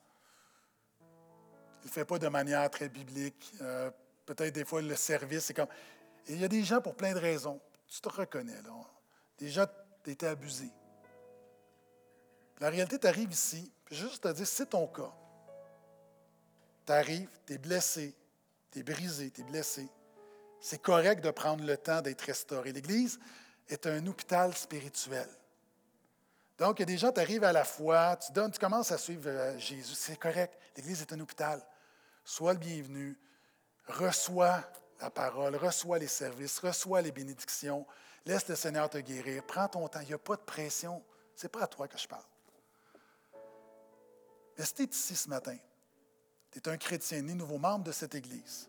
il 1.83 1.87
ne 1.87 1.93
fait 1.93 2.05
pas 2.05 2.19
de 2.19 2.29
manière 2.29 2.71
très 2.71 2.89
biblique. 2.89 3.53
Euh, 3.61 3.91
peut-être 4.25 4.55
des 4.55 4.65
fois, 4.65 4.81
le 4.83 4.95
service, 4.95 5.45
c'est 5.45 5.55
comme. 5.55 5.69
Et 6.29 6.35
il 6.35 6.41
y 6.41 6.45
a 6.45 6.49
des 6.49 6.63
gens 6.63 6.81
pour 6.81 6.95
plein 6.95 7.13
de 7.13 7.19
raisons. 7.19 7.61
Tu 7.89 8.01
te 8.01 8.09
reconnais, 8.09 8.63
là. 8.63 8.73
Gens, 9.41 9.67
tu 10.03 10.11
été 10.11 10.27
abusé. 10.27 10.71
La 12.61 12.71
réalité, 12.71 12.99
tu 12.99 13.07
arrives 13.07 13.33
ici, 13.33 13.71
puis 13.85 13.97
juste 13.97 14.23
te 14.23 14.29
dire, 14.29 14.47
c'est 14.47 14.67
ton 14.67 14.87
cas. 14.87 15.13
Tu 16.87 16.93
arrives, 16.93 17.29
tu 17.47 17.53
es 17.55 17.59
blessé, 17.59 18.15
tu 18.71 18.79
es 18.79 18.83
brisé, 18.83 19.31
tu 19.31 19.43
es 19.43 19.45
blessé 19.45 19.89
c'est 20.67 20.83
correct 20.83 21.23
de 21.23 21.31
prendre 21.31 21.65
le 21.65 21.77
temps 21.77 22.03
d'être 22.03 22.23
restauré. 22.23 22.73
L'Église 22.73 23.21
est 23.69 23.87
un 23.87 24.05
hôpital 24.07 24.53
spirituel. 24.53 25.29
Donc, 26.59 26.79
il 26.79 26.83
y 26.83 26.83
a 26.83 26.87
des 26.87 26.99
gens, 26.99 27.13
tu 27.13 27.21
arrives 27.21 27.45
à 27.45 27.53
la 27.53 27.65
foi, 27.65 28.17
tu 28.17 28.33
donnes, 28.33 28.51
tu 28.51 28.59
commences 28.59 28.91
à 28.91 28.99
suivre 28.99 29.29
euh, 29.29 29.57
Jésus. 29.59 29.95
C'est 29.95 30.19
correct. 30.19 30.59
L'Église 30.77 31.03
est 31.03 31.13
un 31.13 31.21
hôpital. 31.21 31.63
Sois 32.25 32.55
le 32.55 32.59
bienvenu. 32.59 33.17
Reçois 33.87 34.65
la 35.01 35.11
parole, 35.11 35.55
reçois 35.55 35.99
les 35.99 36.09
services, 36.09 36.59
reçois 36.59 37.01
les 37.01 37.13
bénédictions. 37.13 37.87
Laisse 38.27 38.49
le 38.49 38.57
Seigneur 38.57 38.91
te 38.91 38.99
guérir. 38.99 39.45
Prends 39.45 39.69
ton 39.69 39.87
temps. 39.89 40.01
Il 40.01 40.09
n'y 40.09 40.15
a 40.15 40.19
pas 40.19 40.37
de 40.37 40.43
pression. 40.43 41.03
Ce 41.35 41.47
n'est 41.47 41.51
pas 41.51 41.63
à 41.63 41.67
toi 41.67 41.87
que 41.87 41.97
je 41.97 42.09
parle. 42.09 42.25
Mais 44.59 44.65
si 44.65 44.75
tu 44.75 44.83
es 44.83 44.87
ici 44.87 45.15
ce 45.15 45.29
matin, 45.29 45.57
tu 46.51 46.59
es 46.59 46.69
un 46.69 46.77
chrétien 46.77 47.23
né 47.23 47.35
nouveau 47.35 47.59
membre 47.59 47.85
de 47.85 47.93
cette 47.93 48.15
Église, 48.15 48.69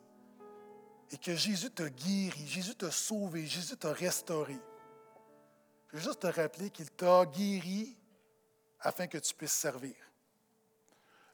et 1.09 1.17
que 1.17 1.33
Jésus 1.33 1.71
t'a 1.71 1.89
guéri, 1.89 2.45
Jésus 2.45 2.75
t'a 2.75 2.91
sauvé, 2.91 3.45
Jésus 3.45 3.77
t'a 3.77 3.93
restauré. 3.93 4.57
Je 5.89 5.97
veux 5.97 6.03
juste 6.03 6.19
te 6.19 6.27
rappeler 6.27 6.69
qu'il 6.69 6.91
t'a 6.91 7.25
guéri 7.25 7.97
afin 8.81 9.07
que 9.07 9.17
tu 9.17 9.33
puisses 9.33 9.53
servir. 9.53 9.95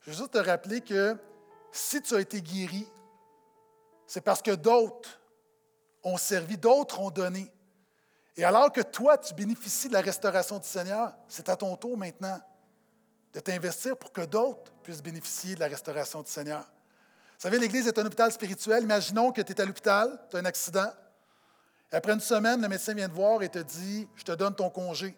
Je 0.02 0.12
veux 0.12 0.18
juste 0.18 0.32
te 0.32 0.38
rappeler 0.38 0.82
que 0.82 1.18
si 1.72 2.02
tu 2.04 2.14
as 2.14 2.20
été 2.20 2.40
guéri, 2.42 2.88
c'est 4.06 4.22
parce 4.22 4.44
que 4.44 4.52
d'autres 4.52 5.20
ont 6.04 6.18
servi, 6.18 6.58
d'autres 6.58 7.00
ont 7.00 7.10
donné. 7.10 7.52
Et 8.36 8.44
alors 8.44 8.72
que 8.72 8.82
toi, 8.82 9.18
tu 9.18 9.34
bénéficies 9.34 9.90
de 9.90 9.94
la 9.94 10.02
restauration 10.02 10.58
du 10.58 10.68
Seigneur, 10.68 11.14
c'est 11.28 11.50
à 11.50 11.56
ton 11.56 11.76
tour 11.76 11.98
maintenant 11.98 12.40
de 13.34 13.40
t'investir 13.40 13.98
pour 13.98 14.12
que 14.12 14.22
d'autres 14.22 14.72
puissent 14.84 15.04
bénéficier 15.04 15.56
de 15.56 15.60
la 15.60 15.68
restauration 15.68 16.22
du 16.22 16.32
Seigneur. 16.32 16.62
Vous 16.62 17.50
savez, 17.50 17.60
l'Église 17.60 17.88
est 17.88 17.98
un 17.98 18.06
hôpital 18.06 18.32
spirituel. 18.32 18.84
Imaginons 18.84 19.32
que 19.32 19.42
tu 19.42 19.52
es 19.52 19.62
à 19.62 19.66
l'hôpital, 19.66 20.20
tu 20.30 20.38
as 20.38 20.40
un 20.40 20.46
accident. 20.46 20.92
Après 21.92 22.14
une 22.14 22.20
semaine, 22.20 22.62
le 22.62 22.68
médecin 22.68 22.94
vient 22.94 23.08
te 23.08 23.14
voir 23.14 23.44
et 23.44 23.50
te 23.50 23.60
dit 23.60 24.08
Je 24.16 24.24
te 24.24 24.32
donne 24.32 24.56
ton 24.56 24.70
congé. 24.70 25.16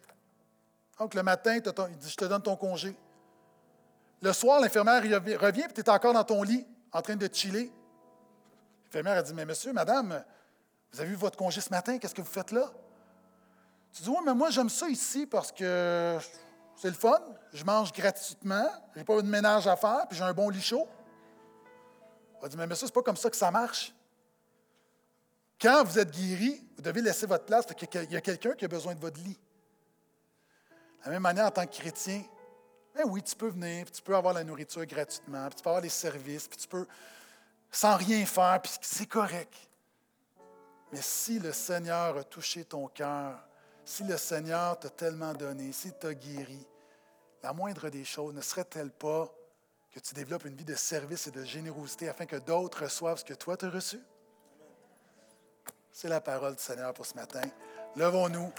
Donc, 1.00 1.14
le 1.14 1.24
matin, 1.24 1.56
il 1.56 1.62
dit 1.62 2.10
Je 2.10 2.16
te 2.16 2.26
donne 2.26 2.42
ton 2.42 2.56
congé. 2.56 2.98
Le 4.22 4.34
soir, 4.34 4.60
l'infirmière 4.60 5.02
revient 5.40 5.66
et 5.70 5.74
tu 5.74 5.82
es 5.82 5.90
encore 5.90 6.14
dans 6.14 6.24
ton 6.24 6.44
lit, 6.44 6.66
en 6.92 7.02
train 7.02 7.16
de 7.16 7.30
chiller. 7.32 7.72
L'infirmière 8.86 9.18
a 9.18 9.22
dit 9.22 9.34
Mais 9.34 9.46
monsieur, 9.46 9.72
madame, 9.72 10.24
vous 10.92 11.00
avez 11.00 11.10
vu 11.10 11.16
votre 11.16 11.38
congé 11.38 11.62
ce 11.62 11.70
matin, 11.70 11.98
qu'est-ce 11.98 12.16
que 12.16 12.22
vous 12.22 12.28
faites 12.28 12.52
là 12.52 12.72
Tu 13.96 14.04
dis 14.04 14.10
Oui, 14.10 14.18
mais 14.26 14.34
moi, 14.34 14.50
j'aime 14.50 14.70
ça 14.70 14.90
ici 14.90 15.26
parce 15.26 15.52
que 15.52 16.20
c'est 16.76 16.90
le 16.90 16.94
fun. 16.94 17.22
Je 17.54 17.64
mange 17.64 17.94
gratuitement, 17.94 18.68
je 18.94 19.00
n'ai 19.00 19.06
pas 19.06 19.22
de 19.22 19.28
ménage 19.28 19.68
à 19.68 19.78
faire, 19.78 20.06
puis 20.10 20.18
j'ai 20.18 20.24
un 20.24 20.34
bon 20.34 20.50
lit 20.50 20.62
chaud. 20.62 20.88
On 22.42 22.48
dit, 22.48 22.58
mais 22.58 22.68
ça, 22.70 22.76
ce 22.76 22.86
n'est 22.86 22.92
pas 22.92 23.02
comme 23.02 23.16
ça 23.16 23.30
que 23.30 23.38
ça 23.38 23.50
marche. 23.50 23.94
Quand 25.60 25.84
vous 25.86 25.98
êtes 25.98 26.12
guéri, 26.12 26.62
vous 26.76 26.82
devez 26.82 27.02
laisser 27.02 27.26
votre 27.26 27.46
place 27.46 27.66
parce 27.66 27.80
qu'il 27.80 28.12
y 28.12 28.16
a 28.18 28.22
quelqu'un 28.22 28.54
qui 28.54 28.66
a 28.66 28.68
besoin 28.68 28.94
de 28.94 29.00
votre 29.00 29.20
lit. 29.22 29.40
De 31.00 31.06
la 31.06 31.12
même 31.12 31.22
manière, 31.22 31.46
en 31.46 31.52
tant 31.52 31.66
que 31.66 31.74
chrétien, 31.74 32.22
ben 32.94 33.04
oui, 33.08 33.24
tu 33.24 33.36
peux 33.36 33.48
venir, 33.48 33.86
puis 33.86 33.94
tu 33.94 34.02
peux 34.02 34.16
avoir 34.16 34.34
la 34.34 34.44
nourriture 34.44 34.86
gratuitement, 34.86 35.48
puis 35.48 35.56
tu 35.56 35.64
peux 35.64 35.70
avoir 35.70 35.82
les 35.82 35.90
services, 35.90 36.48
puis 36.48 36.58
tu 36.58 36.68
peux 36.68 36.86
sans 37.72 37.96
rien 37.96 38.26
faire, 38.26 38.60
puis 38.62 38.74
c'est 38.82 39.08
correct. 39.08 39.54
Mais 40.92 41.02
si 41.02 41.40
le 41.40 41.54
Seigneur 41.54 42.18
a 42.18 42.24
touché 42.24 42.66
ton 42.66 42.88
cœur, 42.88 43.40
si 43.86 44.04
le 44.04 44.18
Seigneur 44.18 44.80
t'a 44.80 44.90
tellement 44.90 45.34
donné, 45.34 45.72
s'il 45.72 45.94
t'a 45.94 46.14
guéri, 46.14 46.66
la 47.44 47.54
moindre 47.54 47.90
des 47.90 48.04
choses 48.04 48.34
ne 48.34 48.42
serait-elle 48.42 48.90
pas 48.90 49.32
que 49.94 50.00
tu 50.00 50.16
développes 50.16 50.46
une 50.46 50.56
vie 50.56 50.66
de 50.66 50.76
service 50.76 51.28
et 51.28 51.32
de 51.32 51.44
générosité 51.44 52.10
afin 52.10 52.26
que 52.26 52.36
d'autres 52.36 52.84
reçoivent 52.84 53.20
ce 53.20 53.24
que 53.24 53.36
toi 53.36 53.56
tu 53.56 53.66
as 53.66 53.70
reçu? 53.70 54.00
C'est 55.92 56.10
la 56.10 56.20
parole 56.20 56.56
du 56.56 56.62
Seigneur 56.62 56.94
pour 56.94 57.06
ce 57.06 57.14
matin. 57.14 57.42
Levons-nous. 57.96 58.52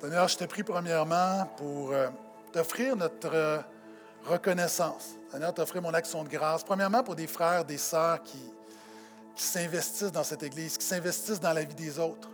Seigneur, 0.00 0.28
je 0.28 0.36
te 0.36 0.44
prie 0.44 0.62
premièrement 0.62 1.46
pour 1.56 1.92
euh, 1.92 2.08
t'offrir 2.52 2.96
notre 2.96 3.34
euh, 3.34 3.58
reconnaissance. 4.26 5.14
Seigneur, 5.30 5.54
t'offrir 5.54 5.82
mon 5.82 5.94
action 5.94 6.24
de 6.24 6.28
grâce. 6.28 6.64
Premièrement, 6.64 7.02
pour 7.02 7.14
des 7.14 7.26
frères, 7.26 7.64
des 7.64 7.78
sœurs 7.78 8.22
qui, 8.22 8.38
s'investissent 9.34 10.12
dans 10.12 10.24
cette 10.24 10.42
Église, 10.42 10.78
qui 10.78 10.86
s'investissent 10.86 11.40
dans 11.40 11.52
la 11.52 11.62
vie 11.62 11.74
des 11.74 11.98
autres. 11.98 12.30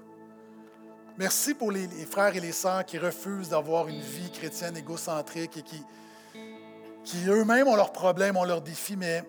Merci 1.18 1.52
pour 1.52 1.72
les, 1.72 1.88
frères 2.08 2.36
et 2.36 2.40
les 2.40 2.52
sœurs 2.52 2.84
qui 2.84 2.96
refusent 2.96 3.48
d'avoir 3.48 3.88
une 3.88 4.00
vie 4.00 4.30
chrétienne 4.30 4.76
égocentrique 4.76 5.56
et 5.56 5.62
qui, 5.62 7.28
eux-mêmes 7.28 7.66
ont 7.66 7.74
leurs 7.74 7.92
problèmes, 7.92 8.36
ont 8.36 8.44
leurs 8.44 8.62
défis, 8.62 8.96
mais 8.96 9.24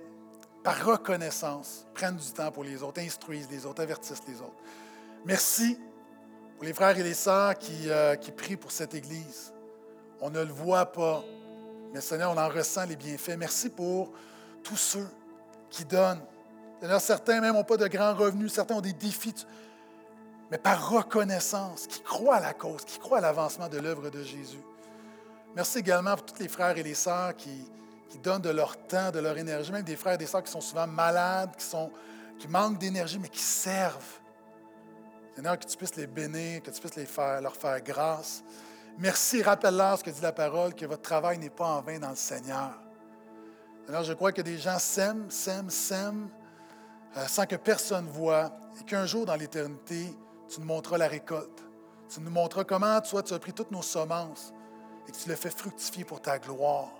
par 0.64 0.86
reconnaissance, 0.86 1.88
prennent 1.96 2.16
du 2.16 2.32
temps 2.32 2.52
pour 2.52 2.64
les 2.64 2.84
autres, 2.84 3.02
instruisent 3.02 3.50
les 3.50 3.66
autres, 3.66 3.82
avertissent 3.82 4.22
les 4.28 4.40
autres. 4.40 4.64
Merci 5.26 5.80
pour 6.56 6.66
les 6.66 6.74
frères 6.74 6.98
et 6.98 7.04
les 7.04 7.16
sœurs 7.16 7.58
qui, 7.58 7.90
euh, 7.90 8.16
qui 8.16 8.32
prient 8.32 8.56
pour 8.56 8.72
cette 8.72 8.94
Église. 8.94 9.52
On 10.22 10.30
ne 10.30 10.44
le 10.44 10.54
voit 10.54 10.86
pas, 10.92 11.24
mais 11.94 12.02
Seigneur, 12.02 12.32
on 12.32 12.38
en 12.38 12.50
ressent 12.50 12.86
les 12.86 12.96
bienfaits. 12.96 13.38
Merci 13.38 13.70
pour 13.70 14.12
tous 14.64 14.78
ceux 14.78 15.08
qui 15.70 15.86
donnent. 15.86 16.22
Seigneur, 16.82 17.00
certains 17.00 17.40
même 17.40 17.54
n'ont 17.54 17.64
pas 17.64 17.78
de 17.78 17.88
grands 17.88 18.14
revenus, 18.14 18.52
certains 18.52 18.76
ont 18.76 18.82
des 18.82 18.94
défis 18.94 19.46
mais 20.54 20.60
par 20.60 20.92
reconnaissance, 20.92 21.88
qui 21.88 22.00
croient 22.02 22.36
à 22.36 22.40
la 22.40 22.54
cause, 22.54 22.86
qui 22.86 23.00
croient 23.00 23.18
à 23.18 23.22
l'avancement 23.22 23.68
de 23.68 23.80
l'œuvre 23.80 24.12
de 24.12 24.22
Jésus. 24.22 24.62
Merci 25.56 25.80
également 25.80 26.16
pour 26.16 26.28
tous 26.28 26.40
les 26.40 26.48
frères 26.48 26.78
et 26.78 26.84
les 26.84 26.94
sœurs 26.94 27.36
qui, 27.36 27.68
donnent 28.22 28.44
de 28.44 28.52
leur 28.52 28.78
temps, 28.86 29.10
de 29.10 29.18
leur 29.18 29.36
énergie, 29.36 29.72
même 29.72 29.82
des 29.82 29.96
frères 29.96 30.14
et 30.14 30.18
des 30.20 30.28
sœurs 30.28 30.44
qui 30.44 30.52
sont 30.52 30.62
souvent 30.62 30.86
malades, 30.86 31.50
qui, 32.38 32.48
manquent 32.48 32.78
d'énergie, 32.78 33.18
mais 33.18 33.30
qui 33.30 33.42
servent. 33.42 34.20
Seigneur, 35.34 35.58
que 35.58 35.66
tu 35.66 35.76
puisses 35.76 35.96
les 35.96 36.06
bénir, 36.06 36.62
que 36.62 36.70
tu 36.70 36.80
puisses 36.80 36.98
les 36.98 37.08
leur 37.42 37.56
faire 37.56 37.82
grâce. 37.82 38.44
Merci, 39.00 39.42
rappelle-leur 39.42 39.98
ce 39.98 40.04
que 40.04 40.10
dit 40.12 40.22
la 40.22 40.32
parole, 40.32 40.76
que 40.76 40.86
votre 40.86 41.02
travail 41.02 41.38
n'est 41.40 41.50
pas 41.50 41.66
en 41.66 41.82
vain 41.82 42.00
dans 42.00 42.12
le 42.12 42.16
Seigneur. 42.16 42.80
Seigneur, 43.86 44.04
je 44.04 44.14
crois 44.14 44.32
que 44.32 44.42
des 44.42 44.58
gens 44.58 44.80
s'aiment, 44.80 45.30
s'aiment, 45.30 45.70
s'aiment, 45.70 46.30
euh, 47.18 47.28
sans 47.28 47.46
que 47.46 47.56
personne 47.56 48.08
voie, 48.08 48.52
et 48.80 48.84
qu'un 48.84 49.06
jour 49.06 49.26
dans 49.26 49.36
l'éternité, 49.36 50.16
tu 50.48 50.60
nous 50.60 50.66
montreras 50.66 50.98
la 50.98 51.08
récolte. 51.08 51.64
Tu 52.14 52.22
nous 52.22 52.30
montreras 52.30 52.64
comment, 52.64 53.02
toi, 53.02 53.24
tu 53.24 53.34
as 53.34 53.40
pris 53.40 53.54
toutes 53.54 53.72
nos 53.72 53.82
semences 53.82 54.54
et 55.08 55.12
que 55.12 55.18
tu 55.18 55.30
les 55.30 55.36
fais 55.36 55.50
fructifier 55.50 56.06
pour 56.06 56.22
ta 56.22 56.38
gloire. 56.38 56.92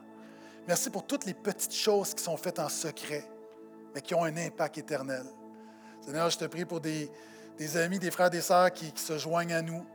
Merci 0.68 0.90
pour 0.90 1.06
toutes 1.06 1.26
les 1.26 1.34
petites 1.34 1.76
choses 1.76 2.14
qui 2.14 2.24
sont 2.24 2.38
faites 2.38 2.60
en 2.60 2.70
secret, 2.70 3.28
mais 3.94 4.02
qui 4.02 4.16
ont 4.16 4.24
un 4.24 4.36
impact 4.38 4.78
éternel. 4.78 5.26
Seigneur, 6.02 6.30
je 6.30 6.38
te 6.38 6.46
prie 6.46 6.66
pour 6.66 6.82
des, 6.82 7.10
amis, 7.76 8.00
des 8.00 8.12
frères, 8.12 8.30
des 8.30 8.42
sœurs 8.42 8.72
qui, 8.72 8.92
se 8.96 9.18
joignent 9.18 9.54
à 9.54 9.62
nous, 9.62 9.86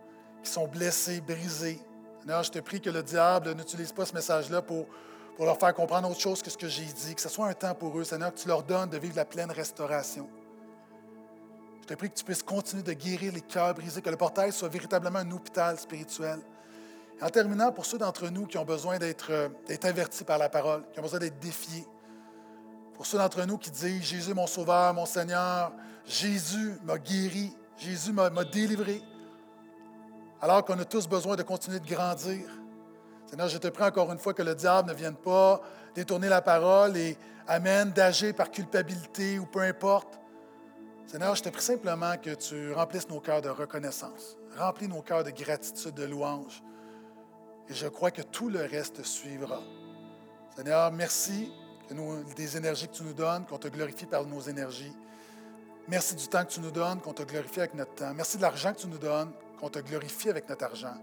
qui 0.43 0.51
sont 0.51 0.69
blessés, 0.69 1.21
brisés. 1.21 1.81
Seigneur, 2.21 2.43
je 2.43 2.51
te 2.51 2.59
prie 2.59 2.81
que 2.81 2.91
le 2.91 3.03
diable 3.03 3.55
n'utilise 3.55 3.93
pas 3.93 4.05
ce 4.05 4.15
message-là 4.15 4.63
pour, 4.63 4.87
leur 5.39 5.59
faire 5.59 5.73
comprendre 5.73 6.11
autre 6.11 6.21
chose 6.21 6.43
que 6.43 6.51
ce 6.51 6.59
que 6.59 6.69
j'ai 6.69 6.85
dit, 6.85 7.15
que 7.15 7.21
ce 7.21 7.29
soit 7.29 7.47
un 7.47 7.55
temps 7.55 7.75
pour 7.75 7.97
eux, 7.97 8.05
Seigneur, 8.05 8.35
que 8.35 8.39
tu 8.41 8.49
leur 8.49 8.65
donnes 8.65 8.91
de 8.91 8.99
vivre 8.99 9.15
la 9.15 9.25
pleine 9.25 9.51
restauration. 9.53 10.29
Je 11.83 11.87
te 11.87 11.95
prie 11.95 12.11
que 12.11 12.17
tu 12.17 12.25
puisses 12.25 12.43
continuer 12.43 12.83
de 12.83 12.93
guérir 12.93 13.33
les 13.33 13.41
cœurs 13.41 13.73
brisés, 13.73 14.03
que 14.03 14.11
le 14.11 14.17
portail 14.17 14.53
soit 14.53 14.69
véritablement 14.69 15.21
un 15.21 15.31
hôpital 15.31 15.79
spirituel. 15.79 16.41
en 17.23 17.29
terminant, 17.31 17.73
pour 17.73 17.87
ceux 17.87 17.99
d'entre 17.99 18.29
nous 18.29 18.47
qui 18.47 18.59
ont 18.59 18.65
besoin 18.65 18.99
euh, 19.01 19.49
d'être 19.67 19.85
avertis 19.85 20.25
par 20.25 20.39
la 20.39 20.49
parole, 20.49 20.83
qui 20.93 20.99
ont 20.99 21.03
besoin 21.03 21.21
d'être 21.21 21.39
défiés, 21.39 21.87
pour 22.95 23.07
ceux 23.07 23.19
d'entre 23.19 23.45
nous 23.47 23.59
qui 23.59 23.71
disent 23.71 24.03
Jésus 24.03 24.35
mon 24.35 24.49
sauveur, 24.49 24.93
mon 24.93 25.07
Seigneur, 25.07 25.73
Jésus 26.05 26.77
m'a 26.83 26.99
guéri, 26.99 27.57
Jésus 27.77 28.13
m'a 28.13 28.29
délivré, 28.45 29.01
alors 30.41 30.65
qu'on 30.65 30.79
a 30.79 30.85
tous 30.85 31.09
besoin 31.09 31.37
de 31.37 31.43
continuer 31.43 31.81
de 31.81 31.87
grandir. 31.87 32.49
Seigneur, 33.27 33.49
je 33.49 33.59
te 33.59 33.69
prie 33.69 33.85
encore 33.85 34.11
une 34.13 34.19
fois 34.19 34.35
que 34.35 34.43
le 34.43 34.55
diable 34.55 34.89
ne 34.89 34.95
vienne 34.95 35.17
pas 35.17 35.61
détourner 35.95 36.29
la 36.29 36.41
parole 36.41 36.97
et 36.97 37.17
amène 37.47 37.91
d'agir 37.91 38.35
par 38.35 38.51
culpabilité 38.51 39.39
ou 39.39 39.47
peu 39.47 39.61
importe, 39.61 40.19
Seigneur, 41.07 41.35
je 41.35 41.43
te 41.43 41.49
prie 41.49 41.63
simplement 41.63 42.17
que 42.19 42.35
tu 42.35 42.73
remplisses 42.73 43.09
nos 43.09 43.21
cœurs 43.21 43.41
de 43.41 43.49
reconnaissance, 43.49 44.37
remplis 44.59 44.89
nos 44.89 45.03
cœurs 45.03 45.25
de 45.25 45.31
gratitude, 45.31 45.95
de 45.95 46.05
louange. 46.05 46.63
Et 47.69 47.75
je 47.75 47.87
crois 47.87 48.11
que 48.11 48.23
tout 48.23 48.49
le 48.49 48.61
reste 48.61 49.03
suivra. 49.03 49.61
Seigneur, 50.55 50.93
merci 50.93 51.51
des 52.37 52.57
énergies 52.57 52.89
que 52.89 52.95
tu 52.95 53.03
nous 53.03 53.15
donnes, 53.15 53.47
qu'on 53.47 53.59
te 53.59 53.69
glorifie 53.69 54.07
par 54.07 54.25
nos 54.25 54.41
énergies. 54.41 54.93
Merci 55.87 56.15
du 56.15 56.29
temps 56.29 56.45
que 56.45 56.51
tu 56.51 56.61
nous 56.61 56.71
donnes, 56.71 57.01
qu'on 57.01 57.15
te 57.15 57.23
glorifie 57.23 57.61
avec 57.61 57.75
notre 57.75 57.95
temps. 57.95 58.13
Merci 58.13 58.37
de 58.37 58.43
l'argent 58.43 58.75
que 58.75 58.81
tu 58.81 58.89
nous 58.89 58.99
donnes, 58.99 59.33
qu'on 59.59 59.69
te 59.69 59.79
glorifie 59.81 60.31
avec 60.31 60.49
notre 60.49 60.65
argent. 60.65 60.95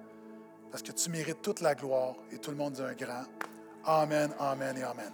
Parce 0.72 0.84
que 0.84 0.92
tu 0.92 1.10
mérites 1.10 1.42
toute 1.42 1.62
la 1.62 1.76
gloire 1.76 2.16
et 2.32 2.38
tout 2.38 2.52
le 2.52 2.58
monde 2.58 2.74
dit 2.74 2.82
un 2.82 2.94
grand 2.94 3.24
Amen, 3.86 4.32
Amen 4.40 4.78
et 4.78 4.84
Amen. 4.84 5.12